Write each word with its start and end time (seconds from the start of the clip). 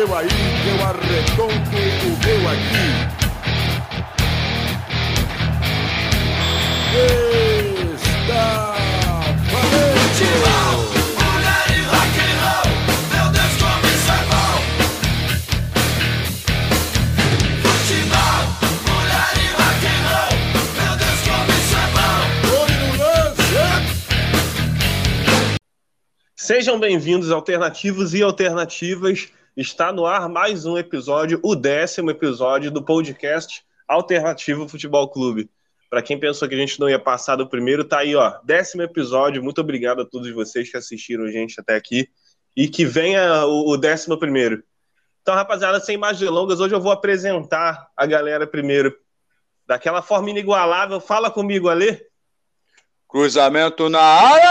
seu 0.00 0.16
aí, 0.16 0.28
eu 0.66 0.82
arredonto 0.86 1.52
o 1.52 2.12
meu 2.24 2.48
aqui. 2.48 2.88
Está 7.94 8.76
valente! 9.52 10.40
Sejam 26.36 26.80
bem-vindos, 26.80 27.30
alternativos 27.30 28.14
e 28.14 28.22
alternativas. 28.22 29.28
Está 29.56 29.92
no 29.92 30.06
ar 30.06 30.28
mais 30.28 30.64
um 30.64 30.78
episódio, 30.78 31.40
o 31.42 31.56
décimo 31.56 32.08
episódio 32.08 32.70
do 32.70 32.84
podcast 32.84 33.64
Alternativo 33.88 34.68
Futebol 34.68 35.08
Clube. 35.08 35.50
Para 35.90 36.00
quem 36.00 36.18
pensou 36.18 36.48
que 36.48 36.54
a 36.54 36.58
gente 36.58 36.78
não 36.78 36.88
ia 36.88 37.00
passar 37.00 37.34
do 37.34 37.48
primeiro, 37.48 37.84
tá 37.84 37.98
aí, 37.98 38.14
ó, 38.14 38.38
décimo 38.44 38.82
episódio. 38.82 39.42
Muito 39.42 39.60
obrigado 39.60 40.02
a 40.02 40.06
todos 40.06 40.30
vocês 40.30 40.70
que 40.70 40.76
assistiram 40.76 41.24
a 41.24 41.32
gente 41.32 41.60
até 41.60 41.74
aqui 41.74 42.08
e 42.56 42.68
que 42.68 42.84
venha 42.84 43.44
o, 43.44 43.70
o 43.70 43.76
décimo 43.76 44.16
primeiro. 44.16 44.62
Então, 45.20 45.34
rapaziada, 45.34 45.80
sem 45.80 45.96
mais 45.96 46.16
delongas, 46.16 46.60
hoje 46.60 46.76
eu 46.76 46.80
vou 46.80 46.92
apresentar 46.92 47.88
a 47.96 48.06
galera 48.06 48.46
primeiro 48.46 48.96
daquela 49.66 50.00
forma 50.00 50.30
inigualável. 50.30 51.00
Fala 51.00 51.28
comigo, 51.28 51.68
Ale. 51.68 52.00
Cruzamento 53.08 53.88
na 53.88 54.00
área, 54.00 54.50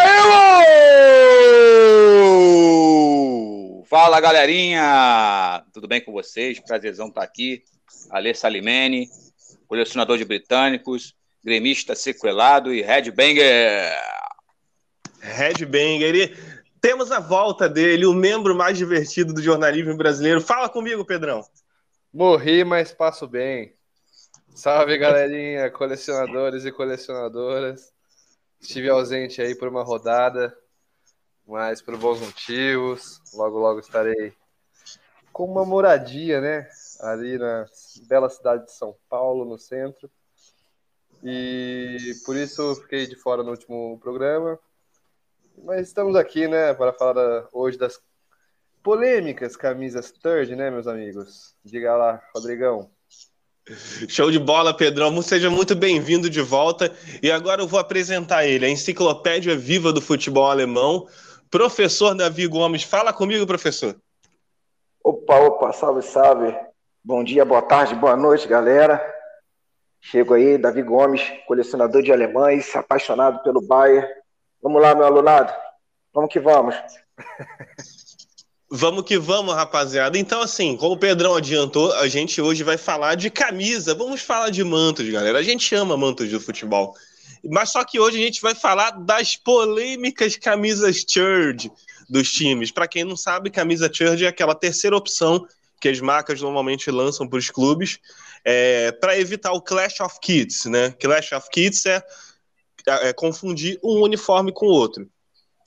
Fala 3.90 4.22
galerinha, 4.22 5.66
tudo 5.74 5.88
bem 5.88 6.00
com 6.00 6.12
vocês? 6.12 6.60
Prazerzão 6.60 7.08
estar 7.08 7.24
aqui. 7.24 7.64
Alê 8.12 8.36
Salimene, 8.36 9.10
colecionador 9.68 10.16
de 10.16 10.26
britânicos, 10.26 11.16
gremista 11.44 11.96
sequelado 11.96 12.72
e 12.72 12.84
headbanger. 12.84 13.92
Headbanger. 15.20 16.16
E 16.16 16.38
temos 16.80 17.12
a 17.12 17.20
volta 17.20 17.68
dele, 17.68 18.06
o 18.06 18.14
membro 18.14 18.56
mais 18.56 18.78
divertido 18.78 19.34
do 19.34 19.42
jornalismo 19.42 19.98
brasileiro. 19.98 20.40
Fala 20.40 20.70
comigo, 20.70 21.04
Pedrão. 21.04 21.44
Morri, 22.14 22.64
mas 22.64 22.92
passo 22.92 23.28
bem. 23.28 23.74
Salve, 24.54 25.00
galerinha, 25.00 25.68
colecionadores 25.74 26.64
e 26.64 26.72
colecionadoras. 26.72 27.92
Estive 28.62 28.88
ausente 28.88 29.42
aí 29.42 29.56
por 29.56 29.68
uma 29.68 29.82
rodada, 29.82 30.56
mas 31.50 31.82
por 31.82 31.98
bons 31.98 32.20
motivos. 32.22 33.20
Logo, 33.34 33.58
logo 33.58 33.80
estarei 33.80 34.34
com 35.34 35.46
uma 35.46 35.66
moradia, 35.66 36.40
né? 36.40 36.70
Ali 37.02 37.38
na 37.38 37.66
bela 38.08 38.30
cidade 38.30 38.66
de 38.66 38.72
São 38.72 38.96
Paulo, 39.10 39.44
no 39.44 39.58
centro. 39.58 40.10
E 41.24 42.14
por 42.26 42.38
isso 42.38 42.76
fiquei 42.76 43.08
de 43.08 43.16
fora 43.16 43.44
no 43.44 43.52
último 43.52 44.00
programa. 44.00 44.60
Mas 45.64 45.88
estamos 45.88 46.16
aqui, 46.16 46.48
né, 46.48 46.74
para 46.74 46.94
falar 46.94 47.50
hoje 47.52 47.78
das 47.78 48.00
polêmicas 48.82 49.58
camisas 49.58 50.10
third, 50.12 50.56
né, 50.56 50.72
meus 50.72 50.88
amigos? 50.88 51.54
Diga 51.66 51.98
lá, 51.98 52.22
Rodrigão. 52.34 52.90
Show 54.08 54.32
de 54.32 54.40
bola, 54.40 54.74
Pedrão. 54.74 55.22
Seja 55.22 55.50
muito 55.50 55.76
bem-vindo 55.76 56.30
de 56.30 56.42
volta. 56.42 56.96
E 57.22 57.30
agora 57.30 57.62
eu 57.62 57.68
vou 57.68 57.80
apresentar 57.80 58.46
ele, 58.46 58.66
a 58.66 58.70
enciclopédia 58.70 59.56
viva 59.56 59.92
do 59.92 60.02
futebol 60.02 60.50
alemão, 60.50 61.08
Professor 61.50 62.14
Davi 62.14 62.46
Gomes, 62.48 62.84
fala 62.84 63.12
comigo, 63.12 63.48
professor. 63.48 63.96
Opa, 65.04 65.40
opa, 65.40 65.74
salve, 65.74 66.02
salve. 66.04 66.56
Bom 67.04 67.24
dia, 67.24 67.44
boa 67.44 67.62
tarde, 67.62 67.96
boa 67.96 68.16
noite, 68.16 68.48
galera. 68.48 69.02
Chego 70.00 70.36
aí, 70.36 70.58
Davi 70.58 70.84
Gomes, 70.84 71.22
colecionador 71.48 72.04
de 72.04 72.12
alemães, 72.12 72.76
apaixonado 72.76 73.42
pelo 73.42 73.62
Bayern. 73.62 74.08
Vamos 74.62 74.82
lá, 74.82 74.94
meu 74.94 75.06
alunado. 75.06 75.52
Vamos 76.14 76.32
que 76.32 76.40
vamos. 76.40 76.76
Vamos 78.72 79.04
que 79.04 79.18
vamos, 79.18 79.56
rapaziada. 79.56 80.16
Então, 80.16 80.44
assim, 80.44 80.78
como 80.78 80.94
o 80.94 81.00
Pedrão 81.00 81.36
adiantou, 81.36 81.92
a 81.94 82.08
gente 82.08 82.40
hoje 82.40 82.64
vai 82.64 82.78
falar 82.78 83.16
de 83.16 83.32
camisa. 83.32 83.96
Vamos 83.96 84.22
falar 84.22 84.52
de 84.52 84.64
mantos, 84.64 85.10
galera. 85.10 85.40
A 85.40 85.42
gente 85.42 85.74
ama 85.74 85.98
mantos 85.98 86.30
do 86.30 86.40
futebol. 86.40 86.94
Mas 87.44 87.72
só 87.72 87.84
que 87.84 88.00
hoje 88.00 88.18
a 88.18 88.26
gente 88.26 88.42
vai 88.42 88.56
falar 88.56 88.92
das 88.92 89.36
polêmicas 89.36 90.36
camisas 90.36 91.06
Church 91.08 91.72
dos 92.10 92.32
times. 92.32 92.72
Para 92.72 92.88
quem 92.88 93.04
não 93.04 93.16
sabe, 93.16 93.50
camisa 93.50 93.90
Church 93.92 94.26
é 94.26 94.28
aquela 94.28 94.56
terceira 94.56 94.96
opção 94.96 95.46
que 95.80 95.88
as 95.88 96.00
marcas 96.02 96.42
normalmente 96.42 96.92
lançam 96.92 97.28
para 97.28 97.40
os 97.40 97.50
clubes 97.50 98.00
é, 98.44 98.92
para 98.92 99.18
evitar 99.18 99.52
o 99.54 99.62
Clash 99.62 100.00
of 100.02 100.20
Kids, 100.22 100.66
né? 100.66 100.92
Clash 100.92 101.32
of 101.32 101.50
Kids 101.50 101.86
é, 101.86 102.04
é, 102.88 103.10
é 103.10 103.14
confundir 103.14 103.80
um 103.84 104.02
uniforme 104.02 104.52
com 104.52 104.66
o 104.66 104.72
outro. 104.72 105.10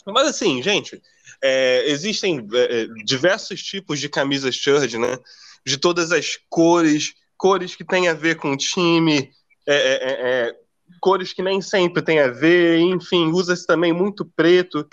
Mas 0.06 0.26
assim, 0.26 0.62
gente, 0.62 1.00
é, 1.42 1.84
existem 1.86 2.46
é, 2.52 2.82
é, 2.82 2.86
diversos 3.04 3.62
tipos 3.62 4.00
de 4.00 4.08
camisas 4.08 4.54
Church, 4.54 4.98
né? 4.98 5.18
De 5.64 5.76
todas 5.78 6.12
as 6.12 6.38
cores, 6.48 7.14
cores 7.36 7.74
que 7.74 7.84
têm 7.84 8.08
a 8.08 8.14
ver 8.14 8.36
com 8.36 8.52
o 8.52 8.56
time, 8.56 9.30
é, 9.66 9.76
é, 9.76 10.56
cores 11.02 11.32
que 11.32 11.42
nem 11.42 11.60
sempre 11.60 12.00
tem 12.00 12.20
a 12.20 12.28
ver, 12.28 12.78
enfim, 12.78 13.32
usa-se 13.32 13.66
também 13.66 13.92
muito 13.92 14.24
preto. 14.24 14.88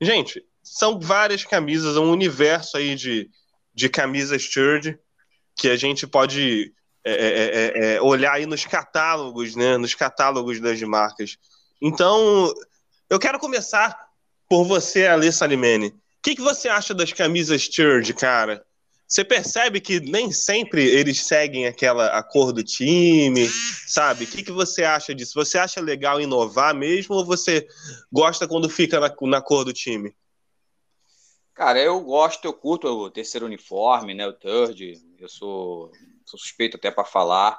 Gente, 0.00 0.42
são 0.62 0.98
várias 0.98 1.44
camisas, 1.44 1.98
um 1.98 2.10
universo 2.10 2.78
aí 2.78 2.94
de, 2.94 3.28
de 3.74 3.90
camisas 3.90 4.42
Church 4.42 4.98
que 5.54 5.68
a 5.68 5.76
gente 5.76 6.06
pode 6.06 6.72
é 7.04 7.12
é, 7.12 7.14
é, 7.14 7.44
é, 7.92 7.94
é, 7.94 8.02
olhar 8.02 8.32
aí 8.32 8.46
nos 8.46 8.64
catálogos, 8.64 9.54
né? 9.54 9.76
Nos 9.76 9.94
catálogos 9.94 10.58
das 10.58 10.82
marcas. 10.82 11.38
Então, 11.80 12.52
eu 13.08 13.18
quero 13.18 13.38
começar 13.38 13.96
por 14.48 14.64
você, 14.64 15.06
Alessa 15.06 15.38
Salimene. 15.38 15.88
O 15.88 15.94
que, 16.22 16.34
que 16.34 16.42
você 16.42 16.68
acha 16.68 16.92
das 16.92 17.12
camisas 17.12 17.62
Church, 17.62 18.12
cara? 18.14 18.64
Você 19.06 19.24
percebe 19.24 19.80
que 19.80 20.00
nem 20.00 20.32
sempre 20.32 20.84
eles 20.84 21.22
seguem 21.22 21.66
aquela 21.66 22.08
a 22.08 22.22
cor 22.24 22.52
do 22.52 22.64
time, 22.64 23.48
sabe? 23.86 24.24
O 24.24 24.26
que, 24.26 24.42
que 24.42 24.50
você 24.50 24.82
acha 24.82 25.14
disso? 25.14 25.34
Você 25.34 25.56
acha 25.56 25.80
legal 25.80 26.20
inovar 26.20 26.74
mesmo 26.74 27.14
ou 27.14 27.24
você 27.24 27.68
gosta 28.12 28.48
quando 28.48 28.68
fica 28.68 28.98
na, 28.98 29.14
na 29.22 29.40
cor 29.40 29.64
do 29.64 29.72
time? 29.72 30.12
Cara, 31.54 31.78
eu 31.78 32.00
gosto, 32.00 32.44
eu 32.44 32.52
curto 32.52 32.88
o 32.88 33.10
terceiro 33.10 33.46
uniforme, 33.46 34.12
né? 34.12 34.26
O 34.26 34.32
third. 34.32 35.00
Eu 35.18 35.28
sou, 35.28 35.92
sou 36.24 36.38
suspeito 36.38 36.76
até 36.76 36.90
para 36.90 37.04
falar. 37.04 37.58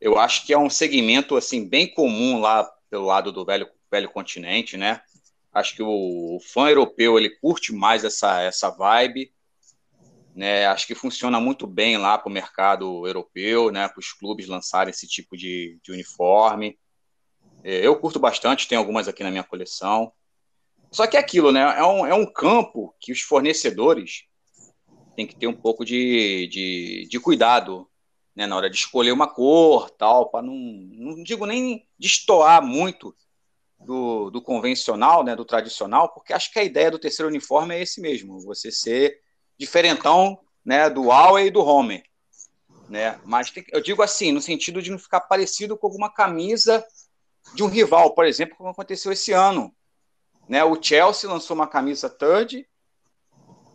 Eu 0.00 0.18
acho 0.18 0.46
que 0.46 0.52
é 0.52 0.58
um 0.58 0.70
segmento 0.70 1.36
assim 1.36 1.68
bem 1.68 1.86
comum 1.86 2.40
lá 2.40 2.64
pelo 2.88 3.04
lado 3.04 3.30
do 3.30 3.44
velho, 3.44 3.68
velho 3.90 4.10
continente, 4.10 4.78
né? 4.78 5.02
Acho 5.52 5.76
que 5.76 5.82
o, 5.82 6.36
o 6.36 6.40
fã 6.40 6.68
europeu 6.68 7.18
ele 7.18 7.30
curte 7.30 7.72
mais 7.72 8.04
essa 8.04 8.40
essa 8.40 8.70
vibe. 8.70 9.32
Né, 10.38 10.66
acho 10.66 10.86
que 10.86 10.94
funciona 10.94 11.40
muito 11.40 11.66
bem 11.66 11.96
lá 11.96 12.16
para 12.16 12.30
o 12.30 12.32
mercado 12.32 13.04
europeu, 13.04 13.72
né, 13.72 13.88
para 13.88 13.98
os 13.98 14.12
clubes 14.12 14.46
lançarem 14.46 14.92
esse 14.92 15.04
tipo 15.04 15.36
de, 15.36 15.80
de 15.82 15.90
uniforme. 15.90 16.78
É, 17.64 17.84
eu 17.84 17.98
curto 17.98 18.20
bastante, 18.20 18.68
tenho 18.68 18.80
algumas 18.80 19.08
aqui 19.08 19.24
na 19.24 19.32
minha 19.32 19.42
coleção. 19.42 20.12
Só 20.92 21.08
que 21.08 21.16
é 21.16 21.20
aquilo, 21.20 21.50
né? 21.50 21.62
É 21.76 21.84
um, 21.84 22.06
é 22.06 22.14
um 22.14 22.24
campo 22.24 22.94
que 23.00 23.10
os 23.10 23.20
fornecedores 23.20 24.26
têm 25.16 25.26
que 25.26 25.34
ter 25.34 25.48
um 25.48 25.56
pouco 25.56 25.84
de, 25.84 26.46
de, 26.46 27.08
de 27.10 27.18
cuidado 27.18 27.90
né, 28.32 28.46
na 28.46 28.54
hora 28.54 28.70
de 28.70 28.76
escolher 28.76 29.10
uma 29.10 29.26
cor, 29.26 29.90
tal, 29.90 30.30
para 30.30 30.40
não, 30.40 30.54
não 30.54 31.20
digo 31.24 31.46
nem 31.46 31.84
destoar 31.98 32.64
muito 32.64 33.12
do, 33.80 34.30
do 34.30 34.40
convencional, 34.40 35.24
né, 35.24 35.34
do 35.34 35.44
tradicional, 35.44 36.10
porque 36.14 36.32
acho 36.32 36.52
que 36.52 36.60
a 36.60 36.64
ideia 36.64 36.92
do 36.92 36.98
terceiro 37.00 37.28
uniforme 37.28 37.74
é 37.74 37.82
esse 37.82 38.00
mesmo, 38.00 38.38
você 38.38 38.70
ser 38.70 39.20
diferentão 39.58 40.38
né, 40.64 40.88
do 40.88 41.04
Huawei 41.04 41.46
e 41.46 41.50
do 41.50 41.64
Homer. 41.64 42.02
Né? 42.88 43.20
Mas 43.24 43.50
tem, 43.50 43.64
eu 43.70 43.80
digo 43.82 44.02
assim, 44.02 44.32
no 44.32 44.40
sentido 44.40 44.80
de 44.80 44.90
não 44.90 44.98
ficar 44.98 45.20
parecido 45.20 45.76
com 45.76 45.86
alguma 45.86 46.10
camisa 46.12 46.84
de 47.54 47.62
um 47.62 47.68
rival, 47.68 48.14
por 48.14 48.24
exemplo, 48.24 48.56
como 48.56 48.70
aconteceu 48.70 49.12
esse 49.12 49.32
ano. 49.32 49.74
Né? 50.48 50.64
O 50.64 50.80
Chelsea 50.80 51.28
lançou 51.28 51.54
uma 51.54 51.66
camisa 51.66 52.08
third, 52.08 52.66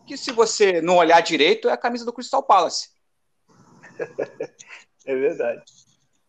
que 0.07 0.18
se 0.18 0.31
você 0.31 0.81
não 0.81 0.97
olhar 0.97 1.21
direito, 1.21 1.69
é 1.69 1.74
a 1.74 1.77
camisa 1.77 2.06
do 2.06 2.13
Crystal 2.13 2.44
Palace. 2.44 2.89
é 5.06 5.15
verdade. 5.15 5.63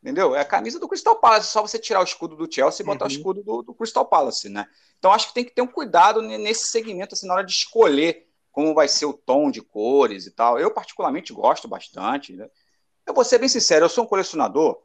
Entendeu? 0.02 0.34
É 0.36 0.40
a 0.40 0.44
camisa 0.44 0.78
do 0.78 0.86
Crystal 0.86 1.16
Palace, 1.16 1.48
só 1.48 1.62
você 1.62 1.78
tirar 1.78 2.00
o 2.00 2.04
escudo 2.04 2.36
do 2.36 2.52
Chelsea 2.52 2.82
e 2.82 2.86
botar 2.86 3.06
uhum. 3.06 3.10
o 3.10 3.14
escudo 3.14 3.42
do, 3.42 3.62
do, 3.62 3.74
Crystal 3.74 4.04
Palace, 4.04 4.50
né? 4.50 4.66
Então 4.98 5.10
acho 5.10 5.28
que 5.28 5.34
tem 5.34 5.44
que 5.44 5.54
ter 5.54 5.62
um 5.62 5.66
cuidado 5.66 6.20
nesse 6.20 6.68
segmento, 6.68 7.14
assim, 7.14 7.26
na 7.26 7.34
hora 7.34 7.44
de 7.44 7.52
escolher 7.52 8.28
como 8.54 8.72
vai 8.72 8.86
ser 8.86 9.04
o 9.04 9.12
tom 9.12 9.50
de 9.50 9.60
cores 9.60 10.26
e 10.26 10.30
tal. 10.30 10.60
Eu, 10.60 10.70
particularmente, 10.70 11.32
gosto 11.32 11.66
bastante. 11.66 12.32
Né? 12.34 12.48
Eu 13.04 13.12
vou 13.12 13.24
ser 13.24 13.38
bem 13.38 13.48
sincero, 13.48 13.84
eu 13.84 13.88
sou 13.88 14.04
um 14.04 14.06
colecionador 14.06 14.80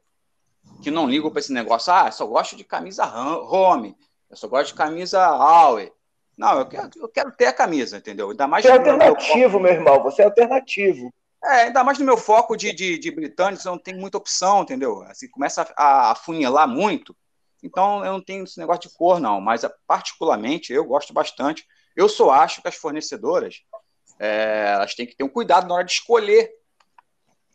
que 0.82 0.90
não 0.90 1.08
ligo 1.08 1.30
para 1.30 1.40
esse 1.40 1.54
negócio. 1.54 1.94
Ah, 1.94 2.08
eu 2.08 2.12
só 2.12 2.26
gosto 2.26 2.56
de 2.56 2.64
camisa 2.64 3.06
home, 3.06 3.96
eu 4.28 4.36
só 4.36 4.48
gosto 4.48 4.70
de 4.70 4.74
camisa 4.74 5.24
Aue. 5.24 5.94
Não, 6.36 6.58
eu 6.58 6.66
quero, 6.66 6.90
eu 6.96 7.10
quero 7.10 7.32
ter 7.34 7.46
a 7.46 7.54
camisa, 7.54 7.98
entendeu? 7.98 8.32
Ainda 8.32 8.48
mais 8.48 8.66
Você 8.66 8.72
é 8.72 8.80
meu 8.80 8.94
alternativo, 8.94 9.52
foco- 9.52 9.64
meu 9.64 9.72
irmão. 9.72 10.02
Você 10.04 10.22
é 10.24 10.26
alternativo. 10.26 11.14
É, 11.44 11.50
ainda 11.66 11.84
mais 11.84 12.00
no 12.00 12.06
meu 12.06 12.18
foco 12.18 12.58
de, 12.58 12.74
de, 12.74 12.98
de 12.98 13.12
britânicos, 13.12 13.66
eu 13.66 13.74
não 13.74 13.80
tenho 13.80 14.00
muita 14.00 14.18
opção, 14.18 14.64
entendeu? 14.64 15.04
Assim, 15.04 15.30
começa 15.30 15.72
a, 15.78 16.12
a 16.12 16.16
funilar 16.16 16.68
muito, 16.68 17.16
então 17.62 18.04
eu 18.04 18.14
não 18.14 18.22
tenho 18.22 18.44
esse 18.46 18.58
negócio 18.58 18.90
de 18.90 18.96
cor, 18.98 19.20
não. 19.20 19.40
Mas, 19.40 19.62
particularmente, 19.86 20.74
eu 20.74 20.84
gosto 20.86 21.14
bastante. 21.14 21.66
Eu 22.00 22.08
só 22.08 22.30
acho 22.30 22.62
que 22.62 22.68
as 22.70 22.76
fornecedoras, 22.76 23.62
é, 24.18 24.72
elas 24.74 24.96
têm 24.96 25.06
que 25.06 25.18
ter 25.18 25.26
um 25.26 25.30
cuidado 25.30 25.68
na 25.68 25.76
hora 25.76 25.84
de 25.84 25.92
escolher, 25.92 26.50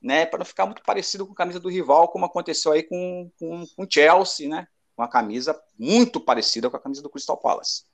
né? 0.02 0.26
Para 0.26 0.40
não 0.40 0.44
ficar 0.44 0.66
muito 0.66 0.82
parecido 0.82 1.26
com 1.26 1.32
a 1.32 1.36
camisa 1.36 1.58
do 1.58 1.70
rival, 1.70 2.08
como 2.08 2.26
aconteceu 2.26 2.72
aí 2.72 2.82
com 2.82 3.22
o 3.22 3.30
com, 3.38 3.66
com 3.74 3.84
o 3.84 3.88
Chelsea, 3.90 4.46
né? 4.46 4.68
Uma 4.98 5.08
camisa 5.08 5.58
muito 5.78 6.20
parecida 6.20 6.68
com 6.68 6.76
a 6.76 6.80
camisa 6.80 7.00
do 7.00 7.08
Crystal 7.08 7.38
Palace. 7.38 7.84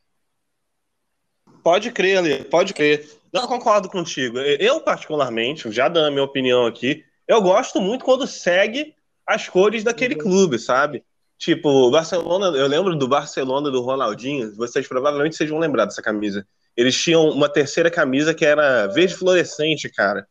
Pode 1.62 1.92
crer, 1.92 2.18
Ale, 2.18 2.44
pode 2.46 2.74
crer. 2.74 3.08
Não 3.32 3.46
concordo 3.46 3.88
contigo. 3.88 4.38
Eu, 4.40 4.80
particularmente, 4.80 5.70
já 5.70 5.88
dando 5.88 6.08
a 6.08 6.10
minha 6.10 6.24
opinião 6.24 6.66
aqui, 6.66 7.04
eu 7.28 7.40
gosto 7.40 7.80
muito 7.80 8.04
quando 8.04 8.26
segue 8.26 8.92
as 9.24 9.48
cores 9.48 9.84
daquele 9.84 10.16
clube, 10.16 10.58
sabe? 10.58 11.04
Tipo, 11.40 11.90
Barcelona, 11.90 12.48
eu 12.54 12.66
lembro 12.66 12.94
do 12.94 13.08
Barcelona 13.08 13.70
do 13.70 13.80
Ronaldinho, 13.80 14.54
vocês 14.56 14.86
provavelmente 14.86 15.34
vocês 15.36 15.48
vão 15.48 15.58
lembrar 15.58 15.86
dessa 15.86 16.02
camisa. 16.02 16.46
Eles 16.76 16.94
tinham 16.94 17.30
uma 17.30 17.48
terceira 17.48 17.90
camisa 17.90 18.34
que 18.34 18.44
era 18.44 18.86
verde 18.88 19.14
fluorescente, 19.16 19.88
cara. 19.88 20.28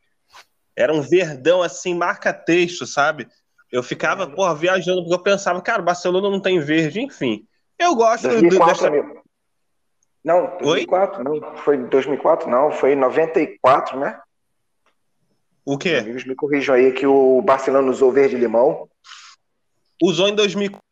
Era 0.75 0.93
um 0.93 1.01
verdão 1.01 1.63
assim, 1.63 1.95
marca-texto, 1.95 2.85
sabe? 2.85 3.27
Eu 3.71 3.81
ficava, 3.81 4.27
porra, 4.27 4.53
viajando, 4.53 5.01
porque 5.01 5.15
eu 5.15 5.23
pensava, 5.23 5.59
cara, 5.63 5.81
Barcelona 5.81 6.29
não 6.29 6.39
tem 6.39 6.59
verde, 6.59 7.01
enfim. 7.01 7.43
Eu 7.79 7.95
gosto 7.95 8.27
do- 8.27 8.41
2004, 8.41 8.73
dessa. 8.75 8.87
amigo. 8.87 9.23
Não, 10.23 10.57
2004, 10.61 11.23
não. 11.23 11.55
Foi 11.57 11.75
em 11.75 11.87
2004, 11.87 12.47
não. 12.47 12.71
Foi 12.71 12.91
em 12.93 12.95
94, 12.95 13.99
né? 13.99 14.19
O 15.65 15.75
quê? 15.75 15.95
Amigos 15.95 16.23
me 16.23 16.35
corrijam 16.35 16.75
aí 16.75 16.91
que 16.91 17.07
o 17.07 17.41
Barcelona 17.41 17.89
usou 17.89 18.11
verde 18.11 18.35
e 18.35 18.39
limão. 18.39 18.87
Usou 20.03 20.27
em 20.27 20.35
2004 20.35 20.87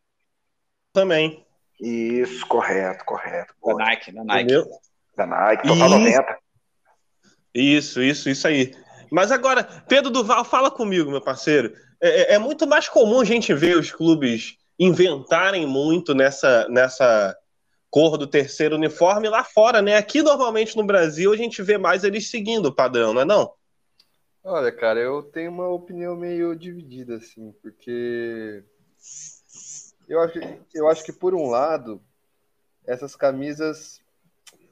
também. 0.98 1.44
Isso, 1.80 2.44
correto, 2.46 3.04
correto. 3.04 3.54
Da. 3.64 3.74
Nike, 3.74 4.12
da 4.12 4.24
Nike. 4.24 4.52
Entendeu? 4.52 4.66
Da 5.16 5.26
Nike, 5.26 5.68
total 5.68 5.88
Isso. 5.88 5.98
90. 5.98 6.38
Isso, 7.54 8.02
isso, 8.02 8.28
isso 8.28 8.48
aí. 8.48 8.74
Mas 9.10 9.30
agora, 9.32 9.64
Pedro 9.88 10.10
Duval, 10.10 10.44
fala 10.44 10.70
comigo, 10.70 11.10
meu 11.10 11.20
parceiro. 11.20 11.72
É, 12.00 12.32
é- 12.32 12.34
é 12.34 12.38
muito 12.38 12.66
mais 12.66 12.88
comum 12.88 13.20
a 13.20 13.24
gente 13.24 13.54
ver 13.54 13.76
os 13.76 13.90
clubes 13.92 14.56
inventarem 14.78 15.66
muito 15.66 16.14
nessa, 16.14 16.68
nessa 16.68 17.36
cor 17.90 18.18
do 18.18 18.26
terceiro 18.26 18.76
uniforme 18.76 19.28
lá 19.28 19.42
fora, 19.42 19.80
né? 19.80 19.96
Aqui, 19.96 20.22
normalmente, 20.22 20.76
no 20.76 20.84
Brasil, 20.84 21.32
a 21.32 21.36
gente 21.36 21.62
vê 21.62 21.78
mais 21.78 22.04
eles 22.04 22.30
seguindo 22.30 22.66
o 22.66 22.74
padrão, 22.74 23.14
não 23.14 23.22
é 23.22 23.24
não? 23.24 23.52
Olha, 24.44 24.70
cara, 24.70 25.00
eu 25.00 25.22
tenho 25.22 25.50
uma 25.50 25.68
opinião 25.68 26.16
meio 26.16 26.54
dividida, 26.54 27.16
assim, 27.16 27.52
porque 27.62 28.62
eu 30.08 30.20
acho, 30.20 30.38
eu 30.74 30.88
acho 30.88 31.04
que, 31.04 31.12
por 31.12 31.34
um 31.34 31.48
lado, 31.48 32.00
essas 32.86 33.14
camisas 33.14 34.00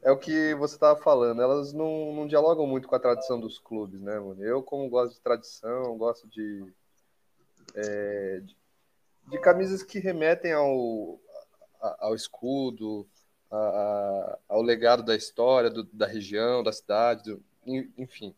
é 0.03 0.11
o 0.11 0.19
que 0.19 0.55
você 0.55 0.75
estava 0.75 0.99
falando, 1.00 1.43
elas 1.43 1.73
não, 1.73 2.12
não 2.15 2.27
dialogam 2.27 2.67
muito 2.67 2.88
com 2.88 2.94
a 2.94 3.00
tradição 3.00 3.38
dos 3.41 3.59
clubes, 3.59 4.00
né, 4.00 4.19
mano? 4.19 4.43
Eu, 4.43 4.62
como 4.62 4.88
gosto 4.88 5.15
de 5.15 5.21
tradição, 5.21 5.97
gosto 5.99 6.27
de, 6.29 6.73
é, 7.75 8.41
de, 8.44 8.56
de 9.29 9.38
camisas 9.41 9.83
que 9.83 9.99
remetem 9.99 10.53
ao, 10.53 11.21
ao 11.81 12.15
escudo, 12.15 13.06
a- 13.50 13.56
a- 13.56 14.38
ao 14.49 14.62
legado 14.62 15.03
da 15.03 15.15
história, 15.17 15.71
do- 15.71 15.85
da 15.93 16.06
região, 16.06 16.62
da 16.62 16.73
cidade, 16.73 17.25
do- 17.25 17.43
en- 17.67 17.93
enfim. 17.99 18.35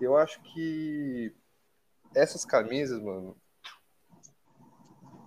Eu 0.00 0.16
acho 0.16 0.40
que 0.42 1.32
essas 2.14 2.44
camisas, 2.44 3.00
mano. 3.00 3.36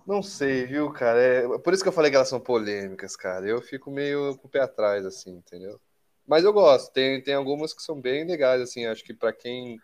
Não 0.06 0.22
sei, 0.22 0.66
viu, 0.66 0.90
cara? 0.92 1.20
É, 1.20 1.58
por 1.58 1.72
isso 1.72 1.82
que 1.82 1.88
eu 1.88 1.92
falei 1.92 2.10
que 2.10 2.16
elas 2.16 2.28
são 2.28 2.40
polêmicas, 2.40 3.16
cara. 3.16 3.46
Eu 3.46 3.62
fico 3.62 3.90
meio 3.90 4.36
com 4.36 4.46
o 4.46 4.50
pé 4.50 4.60
atrás, 4.60 5.06
assim, 5.06 5.30
entendeu? 5.36 5.80
Mas 6.26 6.44
eu 6.44 6.52
gosto. 6.52 6.92
Tem, 6.92 7.22
tem 7.22 7.34
algumas 7.34 7.72
que 7.72 7.82
são 7.82 8.00
bem 8.00 8.24
legais, 8.24 8.60
assim. 8.60 8.86
Acho 8.86 9.02
que 9.02 9.14
pra 9.14 9.32
quem 9.32 9.80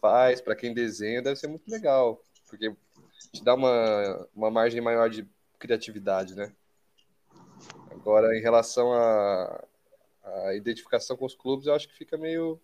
faz, 0.00 0.40
pra 0.40 0.56
quem 0.56 0.74
desenha, 0.74 1.22
deve 1.22 1.36
ser 1.36 1.46
muito 1.46 1.70
legal. 1.70 2.20
Porque 2.48 2.74
te 3.32 3.44
dá 3.44 3.54
uma, 3.54 4.28
uma 4.34 4.50
margem 4.50 4.80
maior 4.80 5.08
de 5.08 5.26
criatividade, 5.58 6.34
né? 6.34 6.52
Agora, 7.90 8.36
em 8.36 8.40
relação 8.40 8.92
à 8.92 9.64
à 10.22 10.54
identificação 10.54 11.16
com 11.16 11.24
os 11.24 11.34
clubes, 11.34 11.66
eu 11.66 11.74
acho 11.74 11.88
que 11.88 11.94
fica 11.94 12.16
meio 12.16 12.60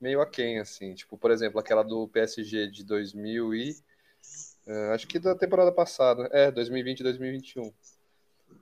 meio 0.00 0.20
aquém, 0.20 0.58
assim. 0.58 0.94
Tipo, 0.94 1.18
por 1.18 1.30
exemplo, 1.30 1.60
aquela 1.60 1.82
do 1.82 2.08
PSG 2.08 2.68
de 2.68 2.82
2000 2.84 3.54
e... 3.54 3.76
eh, 4.70 4.94
acho 4.94 5.08
que 5.08 5.18
da 5.18 5.34
temporada 5.34 5.72
passada. 5.72 6.28
É, 6.32 6.50
2020 6.50 7.00
e 7.00 7.02
2021. 7.02 7.72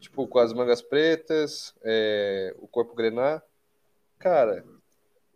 Tipo, 0.01 0.27
com 0.27 0.39
as 0.39 0.53
mangas 0.53 0.81
pretas, 0.81 1.75
é, 1.83 2.55
o 2.59 2.67
corpo 2.67 2.95
grená. 2.95 3.43
Cara, 4.19 4.65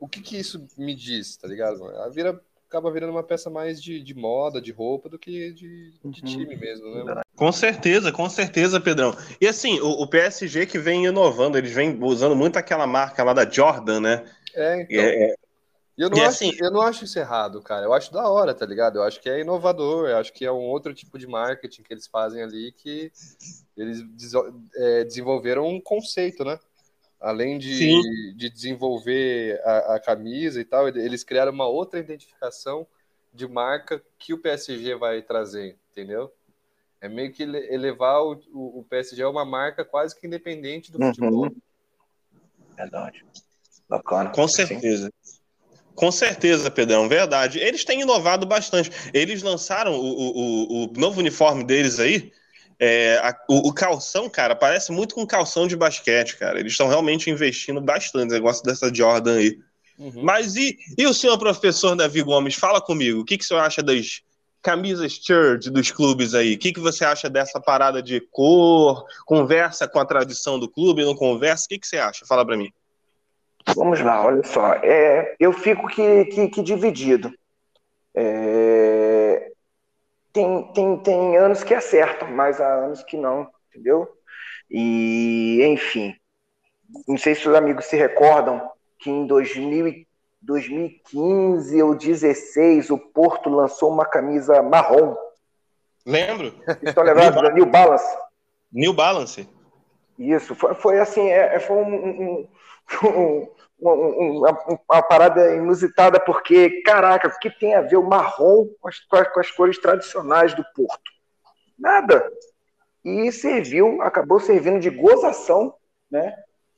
o 0.01 0.09
que 0.09 0.21
que 0.21 0.39
isso 0.39 0.67
me 0.79 0.95
diz, 0.95 1.37
tá 1.37 1.47
ligado? 1.47 1.85
Ela 1.91 2.09
vira, 2.09 2.41
acaba 2.69 2.91
virando 2.91 3.11
uma 3.11 3.23
peça 3.23 3.51
mais 3.51 3.83
de, 3.83 4.03
de 4.03 4.15
moda, 4.15 4.61
de 4.61 4.73
roupa, 4.73 5.09
do 5.09 5.19
que 5.19 5.53
de, 5.53 5.93
de 6.05 6.23
time 6.23 6.57
mesmo, 6.57 6.95
né? 6.95 7.03
mano? 7.03 7.21
Com 7.37 7.53
certeza, 7.53 8.11
com 8.11 8.29
certeza, 8.31 8.81
Pedrão. 8.81 9.17
E 9.41 9.47
assim, 9.47 9.79
o, 9.81 10.03
o 10.03 10.07
PSG 10.07 10.67
que 10.67 10.79
vem 10.79 11.07
inovando, 11.07 11.59
eles 11.59 11.73
vêm 11.73 11.99
usando 12.03 12.37
muito 12.37 12.57
aquela 12.57 12.87
marca 12.87 13.23
lá 13.23 13.33
da 13.33 13.49
Jordan, 13.49 14.01
né? 14.01 14.25
É, 14.55 14.83
então. 14.83 14.97
É, 14.97 15.31
é, 15.31 15.35
E 15.97 16.03
eu 16.03 16.09
não, 16.09 16.19
E 16.19 16.21
acho, 16.23 16.29
assim- 16.45 16.57
eu 16.59 16.71
não 16.71 16.81
acho 16.81 17.05
isso 17.05 17.19
errado, 17.19 17.61
cara. 17.63 17.85
Eu 17.85 17.93
acho 17.93 18.13
da 18.13 18.29
hora, 18.29 18.55
tá 18.55 18.65
ligado? 18.65 18.97
Eu 18.97 19.03
acho 19.03 19.21
que 19.21 19.29
é 19.29 19.41
inovador, 19.41 20.09
eu 20.09 20.17
acho 20.17 20.33
que 20.33 20.45
é 20.45 20.51
um 20.51 20.65
outro 20.71 20.95
tipo 20.95 21.19
de 21.19 21.27
marketing 21.27 21.83
que 21.83 21.93
eles 21.93 22.07
fazem 22.07 22.43
ali 22.43 22.73
que 22.73 23.13
eles 23.77 24.03
é, 24.77 25.05
desenvolveram 25.05 25.67
um 25.69 25.81
conceito, 25.81 26.45
né? 26.45 26.59
Além 27.21 27.59
de, 27.59 27.77
Sim. 27.79 28.35
de 28.37 28.51
desenvolver 28.51 29.61
a, 29.65 29.95
a 29.95 30.01
camisa 30.01 30.61
e 30.61 30.65
tal, 30.65 30.89
eles 30.89 31.23
criaram 31.23 31.53
uma 31.53 31.69
outra 31.69 32.01
identificação 32.01 32.87
de 33.33 33.47
marca 33.47 34.03
que 34.19 34.35
o 34.35 34.39
PSG 34.39 34.95
vai 34.97 35.23
trazer, 35.23 35.77
entendeu? 35.91 36.33
É 37.01 37.09
meio 37.09 37.33
que 37.33 37.43
ele- 37.43 37.73
elevar 37.73 38.23
o, 38.23 38.33
o, 38.53 38.81
o 38.81 38.85
PSG 38.85 39.23
a 39.23 39.29
uma 39.29 39.45
marca 39.45 39.85
quase 39.85 40.19
que 40.19 40.27
independente 40.27 40.91
do 40.91 41.01
Uhum. 41.01 41.09
futebol. 41.15 41.51
Verdade. 42.77 43.25
Bacana. 43.89 44.31
Com 44.31 44.49
certeza. 44.49 45.13
Com 45.95 46.11
certeza, 46.11 46.71
Pedrão, 46.71 47.09
verdade. 47.09 47.59
Eles 47.59 47.85
têm 47.85 48.01
inovado 48.01 48.47
bastante. 48.47 48.91
Eles 49.13 49.43
lançaram 49.43 49.93
o, 49.95 50.05
o, 50.05 50.85
o- 50.87 50.93
novo 50.97 51.21
uniforme 51.21 51.65
deles 51.65 52.01
aí. 52.01 52.33
é, 52.81 53.19
a- 53.23 53.37
o, 53.49 53.69
o 53.69 53.73
calção, 53.75 54.29
cara, 54.29 54.57
parece 54.57 54.91
muito 54.91 55.15
com 55.15 55.27
calção 55.27 55.67
de 55.69 55.77
basquete, 55.77 56.37
cara. 56.39 56.59
Eles 56.59 56.73
estão 56.73 56.89
realmente 56.89 57.31
investindo 57.31 57.81
bastante 57.81 58.27
no 58.29 58.33
negócio 58.35 58.65
dessa 58.65 58.93
Jordan 58.93 59.37
aí. 59.37 59.59
Uhum. 59.99 60.23
Mas 60.23 60.57
e, 60.57 60.77
e 60.99 61.07
o 61.07 61.13
senhor 61.15 61.39
professor 61.39 61.95
Davi 61.95 62.23
Gomes? 62.23 62.55
Fala 62.55 62.81
comigo. 62.81 63.21
O 63.21 63.25
que, 63.25 63.37
que 63.39 63.45
o 63.45 63.47
senhor 63.47 63.61
acha 63.61 63.83
das 63.83 64.23
camisas 64.63 65.13
shirt 65.13 65.67
dos 65.69 65.91
clubes 65.91 66.35
aí? 66.35 66.55
O 66.55 66.59
que, 66.59 66.73
que 66.73 66.81
você 66.81 67.05
acha 67.05 67.29
dessa 67.29 67.61
parada 67.61 68.03
de 68.03 68.21
cor? 68.31 69.05
Conversa 69.27 69.87
com 69.87 70.01
a 70.01 70.05
tradição 70.07 70.59
do 70.59 70.69
clube? 70.69 71.05
Não 71.05 71.15
conversa? 71.15 71.67
O 71.67 71.69
que, 71.69 71.79
que 71.79 71.87
você 71.87 71.99
acha? 71.99 72.25
Fala 72.27 72.45
pra 72.45 72.57
mim. 72.57 72.73
Vamos 73.77 74.01
lá, 74.01 74.25
olha 74.25 74.43
só. 74.45 74.75
É, 74.75 75.37
eu 75.39 75.53
fico 75.53 75.87
que, 75.89 76.25
que, 76.27 76.49
que 76.49 76.63
dividido. 76.63 77.33
É, 78.15 79.53
tem, 80.33 80.73
tem, 80.73 80.97
tem 80.99 81.37
anos 81.37 81.63
que 81.63 81.75
acertam, 81.75 82.31
mas 82.31 82.61
há 82.61 82.67
anos 82.85 83.03
que 83.03 83.17
não, 83.17 83.49
entendeu? 83.69 84.09
E, 84.71 85.63
enfim, 85.65 86.15
não 87.07 87.19
sei 87.19 87.35
se 87.35 87.49
os 87.49 87.55
amigos 87.55 87.87
se 87.87 87.97
recordam 87.97 88.71
que 88.99 89.11
em 89.11 89.27
2000, 89.27 89.89
e- 89.89 90.09
2015 90.41 91.83
ou 91.83 91.91
2016 91.91 92.91
o 92.91 92.99
Porto 92.99 93.49
lançou 93.49 93.91
uma 93.91 94.05
camisa 94.05 94.63
marrom. 94.63 95.15
Lembro? 96.05 96.53
Estão 96.83 97.05
lembrados 97.05 97.41
da 97.41 97.51
New 97.53 97.67
Balance? 97.67 98.19
New 98.73 98.93
Balance. 98.93 99.49
Isso, 100.19 100.55
foi, 100.55 100.75
foi 100.75 101.01
assim, 101.01 101.29
é, 101.29 101.57
é- 101.57 101.61
foi 101.61 101.77
um, 101.77 101.95
um- 101.95 102.49
um- 103.05 103.05
um- 103.05 103.49
um- 103.91 104.39
uma, 104.39 104.59
uma 104.89 105.03
parada 105.03 105.55
inusitada, 105.55 106.21
porque, 106.21 106.83
caraca, 106.83 107.29
o 107.29 107.39
que 107.39 107.51
tem 107.51 107.75
a 107.75 107.81
ver 107.81 107.97
o 107.97 108.09
marrom 108.09 108.69
com 108.81 108.89
as- 108.89 109.01
com 109.01 109.41
as 109.41 109.51
cores 109.51 109.79
tradicionais 109.79 110.55
do 110.55 110.65
Porto? 110.75 111.11
Nada. 111.79 112.31
E 113.05 113.33
serviu, 113.33 114.01
acabou 114.03 114.39
servindo 114.39 114.79
de 114.79 114.91
gozação, 114.91 115.75
né, 116.11 116.37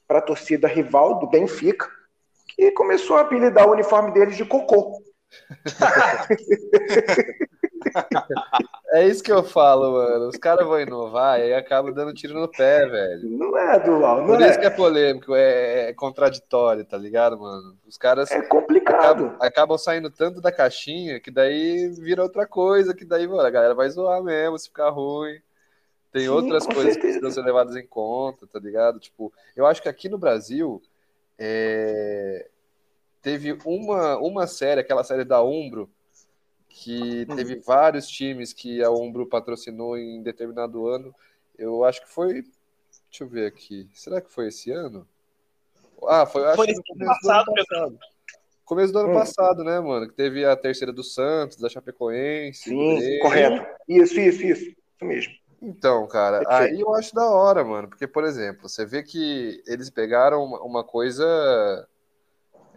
para 0.09 0.19
a 0.19 0.23
torcida 0.23 0.67
rival 0.69 1.19
do 1.19 1.27
Benfica, 1.29 1.89
que 2.49 2.71
começou 2.71 3.17
a 3.17 3.23
apelidar 3.23 3.69
o 3.69 3.73
uniforme 3.73 4.13
deles 4.13 4.37
de 4.37 4.45
cocô. 4.45 5.03
É 8.93 9.07
isso 9.07 9.23
que 9.23 9.33
eu 9.33 9.43
falo, 9.43 9.93
mano. 9.93 10.29
Os 10.29 10.37
caras 10.37 10.67
vão 10.67 10.81
inovar 10.81 11.41
e 11.41 11.53
acabam 11.53 11.93
dando 11.93 12.15
tiro 12.15 12.35
no 12.35 12.49
pé, 12.49 12.87
velho. 12.87 13.29
Não 13.29 13.57
é, 13.59 13.79
Duval, 13.81 14.21
não 14.21 14.27
Por 14.27 14.41
é. 14.41 14.49
isso 14.51 14.59
que 14.61 14.67
é 14.67 14.71
polêmico, 14.71 15.35
é, 15.35 15.91
é 15.91 15.93
contraditório, 15.93 16.85
tá 16.85 16.97
ligado, 16.97 17.39
mano? 17.39 17.77
Os 17.87 17.97
caras 17.99 18.31
É 18.31 18.41
complicado. 18.43 19.27
acabam, 19.27 19.37
acabam 19.41 19.79
saindo 19.79 20.11
tanto 20.11 20.41
da 20.41 20.53
caixinha 20.53 21.19
que 21.21 21.31
daí 21.31 21.89
vira 21.89 22.23
outra 22.23 22.47
coisa, 22.47 22.95
que 22.95 23.05
daí, 23.05 23.27
mano, 23.27 23.41
a 23.43 23.51
galera 23.51 23.75
vai 23.75 23.89
zoar 23.91 24.23
mesmo 24.23 24.59
se 24.59 24.69
ficar 24.69 24.91
ruim. 24.91 25.39
Tem 26.13 26.23
Sim, 26.23 26.29
outras 26.29 26.65
coisas 26.65 26.95
que 26.95 27.03
certeza. 27.03 27.19
precisam 27.19 27.31
ser 27.31 27.43
levadas 27.45 27.75
em 27.75 27.87
conta, 27.87 28.47
tá 28.47 28.61
ligado? 28.61 29.01
Tipo, 29.01 29.33
eu 29.57 29.67
acho 29.67 29.83
que 29.83 29.89
aqui 29.89 30.09
no 30.09 30.17
Brasil 30.17 30.81
é, 31.37 32.47
teve 33.21 33.59
uma, 33.65 34.17
uma 34.19 34.47
série, 34.47 34.81
aquela 34.81 35.03
série 35.03 35.25
da 35.25 35.43
Umbro, 35.43 35.91
que 36.77 37.25
Hum. 37.31 37.37
teve 37.37 37.57
vários 37.61 38.09
times 38.09 38.53
que 38.53 38.83
a 38.83 38.91
Umbro 38.91 39.27
patrocinou 39.29 39.97
em 39.97 40.21
determinado 40.23 40.89
ano. 40.89 41.15
Eu 41.57 41.85
acho 41.85 42.03
que 42.03 42.09
foi. 42.09 42.43
Deixa 43.09 43.23
eu 43.23 43.29
ver 43.29 43.47
aqui. 43.47 43.89
Será 43.95 44.21
que 44.21 44.33
foi 44.33 44.49
esse 44.49 44.73
ano? 44.73 45.07
Ah, 46.09 46.27
foi, 46.27 46.45
acho 46.47 46.57
Foi 46.57 46.67
que 46.67 46.75
começo 46.75 46.97
do 46.97 47.07
passado, 47.29 47.49
ano 47.49 47.55
passado. 47.55 47.99
Começo 48.65 48.93
do 48.93 48.99
ano 48.99 49.11
Hum. 49.11 49.15
passado, 49.15 49.63
né, 49.63 49.79
mano? 49.79 50.09
Que 50.09 50.15
teve 50.17 50.45
a 50.45 50.57
terceira 50.57 50.93
do 50.93 51.05
Santos, 51.05 51.59
da 51.59 51.69
Chapecoense. 51.69 52.69
do 52.75 52.99
Sim, 53.01 53.19
correto. 53.21 53.65
Isso, 53.89 54.19
isso, 54.19 54.43
isso. 54.45 54.65
Isso 54.65 55.05
mesmo. 55.05 55.33
Então, 55.63 56.07
cara, 56.09 56.41
Perfeito. 56.41 56.75
aí 56.75 56.81
eu 56.81 56.93
acho 56.95 57.15
da 57.15 57.31
hora, 57.31 57.65
mano, 57.65 57.89
porque, 57.89 58.07
por 58.07 58.25
exemplo, 58.25 58.69
você 58.69 58.85
vê 58.85 59.03
que 59.03 59.63
eles 59.67 59.89
pegaram 59.91 60.43
uma, 60.45 60.61
uma 60.63 60.85
coisa 60.85 61.89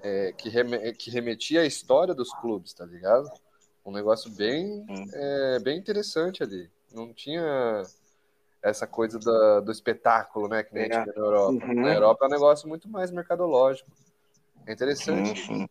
é, 0.03 0.31
que, 0.37 0.47
reme- 0.49 0.93
que 0.93 1.09
remetia 1.09 1.61
à 1.61 1.65
história 1.65 2.13
dos 2.13 2.31
clubes, 2.33 2.73
tá 2.73 2.85
ligado? 2.85 3.27
Um 3.87 3.91
negócio 3.93 4.29
bem, 4.29 4.85
Hum. 4.89 5.05
é, 5.13 5.59
bem 5.59 5.77
interessante 5.77 6.43
ali. 6.43 6.69
Não 6.93 7.13
tinha 7.13 7.83
essa 8.61 8.85
coisa 8.85 9.17
da- 9.17 9.61
do 9.61 9.71
espetáculo, 9.71 10.49
né, 10.49 10.61
que 10.61 10.73
nem 10.73 10.83
É. 10.83 10.89
tinha 10.89 11.05
na 11.05 11.13
Europa. 11.15 11.65
Uhum. 11.65 11.73
Na 11.81 11.93
Europa 11.93 12.25
é 12.25 12.27
um 12.27 12.31
negócio 12.31 12.67
muito 12.67 12.89
mais 12.89 13.11
mercadológico. 13.11 13.89
É 14.65 14.73
interessante. 14.73 15.39
Sim, 15.39 15.45
sim. 15.59 15.69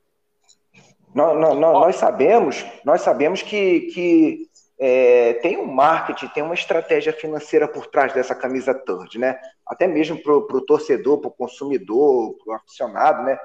Nó- 1.15 1.35
nó- 1.35 1.55
nó- 1.55 1.73
Nós, 1.81 1.97
sabemos, 1.97 2.65
nós 2.87 3.03
sabemos 3.03 3.43
que, 3.43 3.81
que 3.93 4.49
é, 4.79 5.35
tem 5.35 5.59
um 5.59 5.67
marketing, 5.67 6.29
tem 6.29 6.43
uma 6.43 6.55
estratégia 6.55 7.13
financeira 7.13 7.69
por 7.69 7.87
trás 7.87 8.15
dessa 8.15 8.35
camisa 8.35 8.73
Third, 8.75 9.19
né? 9.19 9.39
Até 9.67 9.87
mesmo 9.87 10.23
para 10.23 10.33
o 10.35 10.61
torcedor, 10.63 11.19
para 11.19 11.29
o 11.29 11.33
consumidor, 11.33 12.35
para 12.45 12.53
o 12.53 12.57
aficionado, 12.57 13.23
né? 13.25 13.39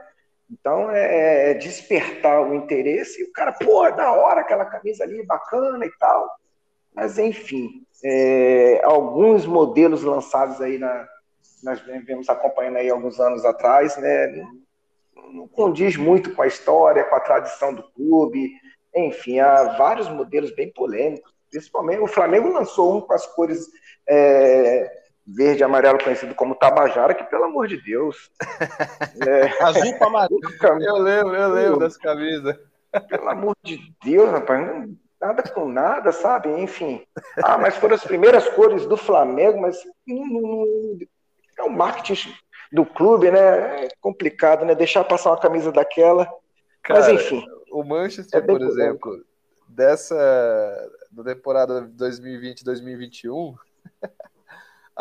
Então 0.51 0.91
é, 0.91 1.51
é 1.51 1.53
despertar 1.53 2.41
o 2.41 2.53
interesse 2.53 3.21
e 3.21 3.23
o 3.23 3.31
cara, 3.31 3.53
pô, 3.53 3.85
é 3.85 3.91
da 3.91 4.11
hora 4.11 4.41
aquela 4.41 4.65
camisa 4.65 5.03
ali, 5.03 5.25
bacana 5.25 5.85
e 5.85 5.91
tal. 5.97 6.29
Mas 6.93 7.17
enfim, 7.17 7.85
é, 8.03 8.81
alguns 8.83 9.45
modelos 9.45 10.03
lançados 10.03 10.59
aí 10.59 10.77
na, 10.77 11.07
nós 11.63 11.79
vemos 11.79 12.27
acompanhando 12.29 12.77
aí 12.77 12.89
alguns 12.89 13.19
anos 13.19 13.45
atrás, 13.45 13.95
né? 13.97 14.43
não 15.33 15.47
condiz 15.47 15.95
muito 15.95 16.33
com 16.35 16.41
a 16.41 16.47
história, 16.47 17.03
com 17.05 17.15
a 17.15 17.19
tradição 17.19 17.73
do 17.73 17.83
clube. 17.91 18.51
Enfim, 18.95 19.39
há 19.39 19.77
vários 19.77 20.09
modelos 20.09 20.53
bem 20.53 20.71
polêmicos. 20.73 21.31
Principalmente 21.49 22.01
o 22.01 22.07
Flamengo 22.07 22.49
lançou 22.49 22.97
um 22.97 23.01
com 23.01 23.13
as 23.13 23.25
cores 23.27 23.67
é, 24.07 25.00
verde 25.35 25.61
e 25.61 25.63
amarelo, 25.63 26.03
conhecido 26.03 26.35
como 26.35 26.55
Tabajara, 26.55 27.13
que 27.13 27.23
pelo 27.23 27.45
amor 27.45 27.67
de 27.67 27.81
Deus. 27.81 28.29
É, 29.27 29.63
Azul 29.63 29.97
com 29.97 30.05
amarelo. 30.05 30.39
Eu 30.81 30.97
lembro, 30.97 31.35
eu 31.35 31.49
lembro 31.49 31.79
dessa 31.79 31.99
camisa. 31.99 32.59
pelo 33.09 33.29
amor 33.29 33.55
de 33.63 33.79
Deus, 34.03 34.29
rapaz, 34.31 34.89
nada 35.21 35.43
com 35.43 35.67
nada, 35.69 36.11
sabe? 36.11 36.49
Enfim. 36.49 37.05
Ah, 37.43 37.57
mas 37.57 37.75
foram 37.77 37.95
as 37.95 38.03
primeiras 38.03 38.47
cores 38.49 38.85
do 38.87 38.97
Flamengo, 38.97 39.61
mas 39.61 39.77
não- 40.07 40.97
é 41.59 41.63
o 41.63 41.69
marketing 41.69 42.33
do 42.71 42.85
clube, 42.85 43.29
né? 43.29 43.85
É 43.85 43.89
complicado, 43.99 44.65
né? 44.65 44.73
Deixar 44.73 45.03
passar 45.03 45.29
uma 45.31 45.39
camisa 45.39 45.71
daquela. 45.71 46.25
mas 46.89 47.05
Cara, 47.05 47.13
enfim. 47.13 47.45
O 47.71 47.83
Manchester, 47.83 48.41
É 48.41 48.45
por 48.45 48.61
exemplo, 48.61 49.23
dessa 49.67 50.15
da 51.11 51.23
temporada 51.23 51.81
2020-2021, 51.97 53.55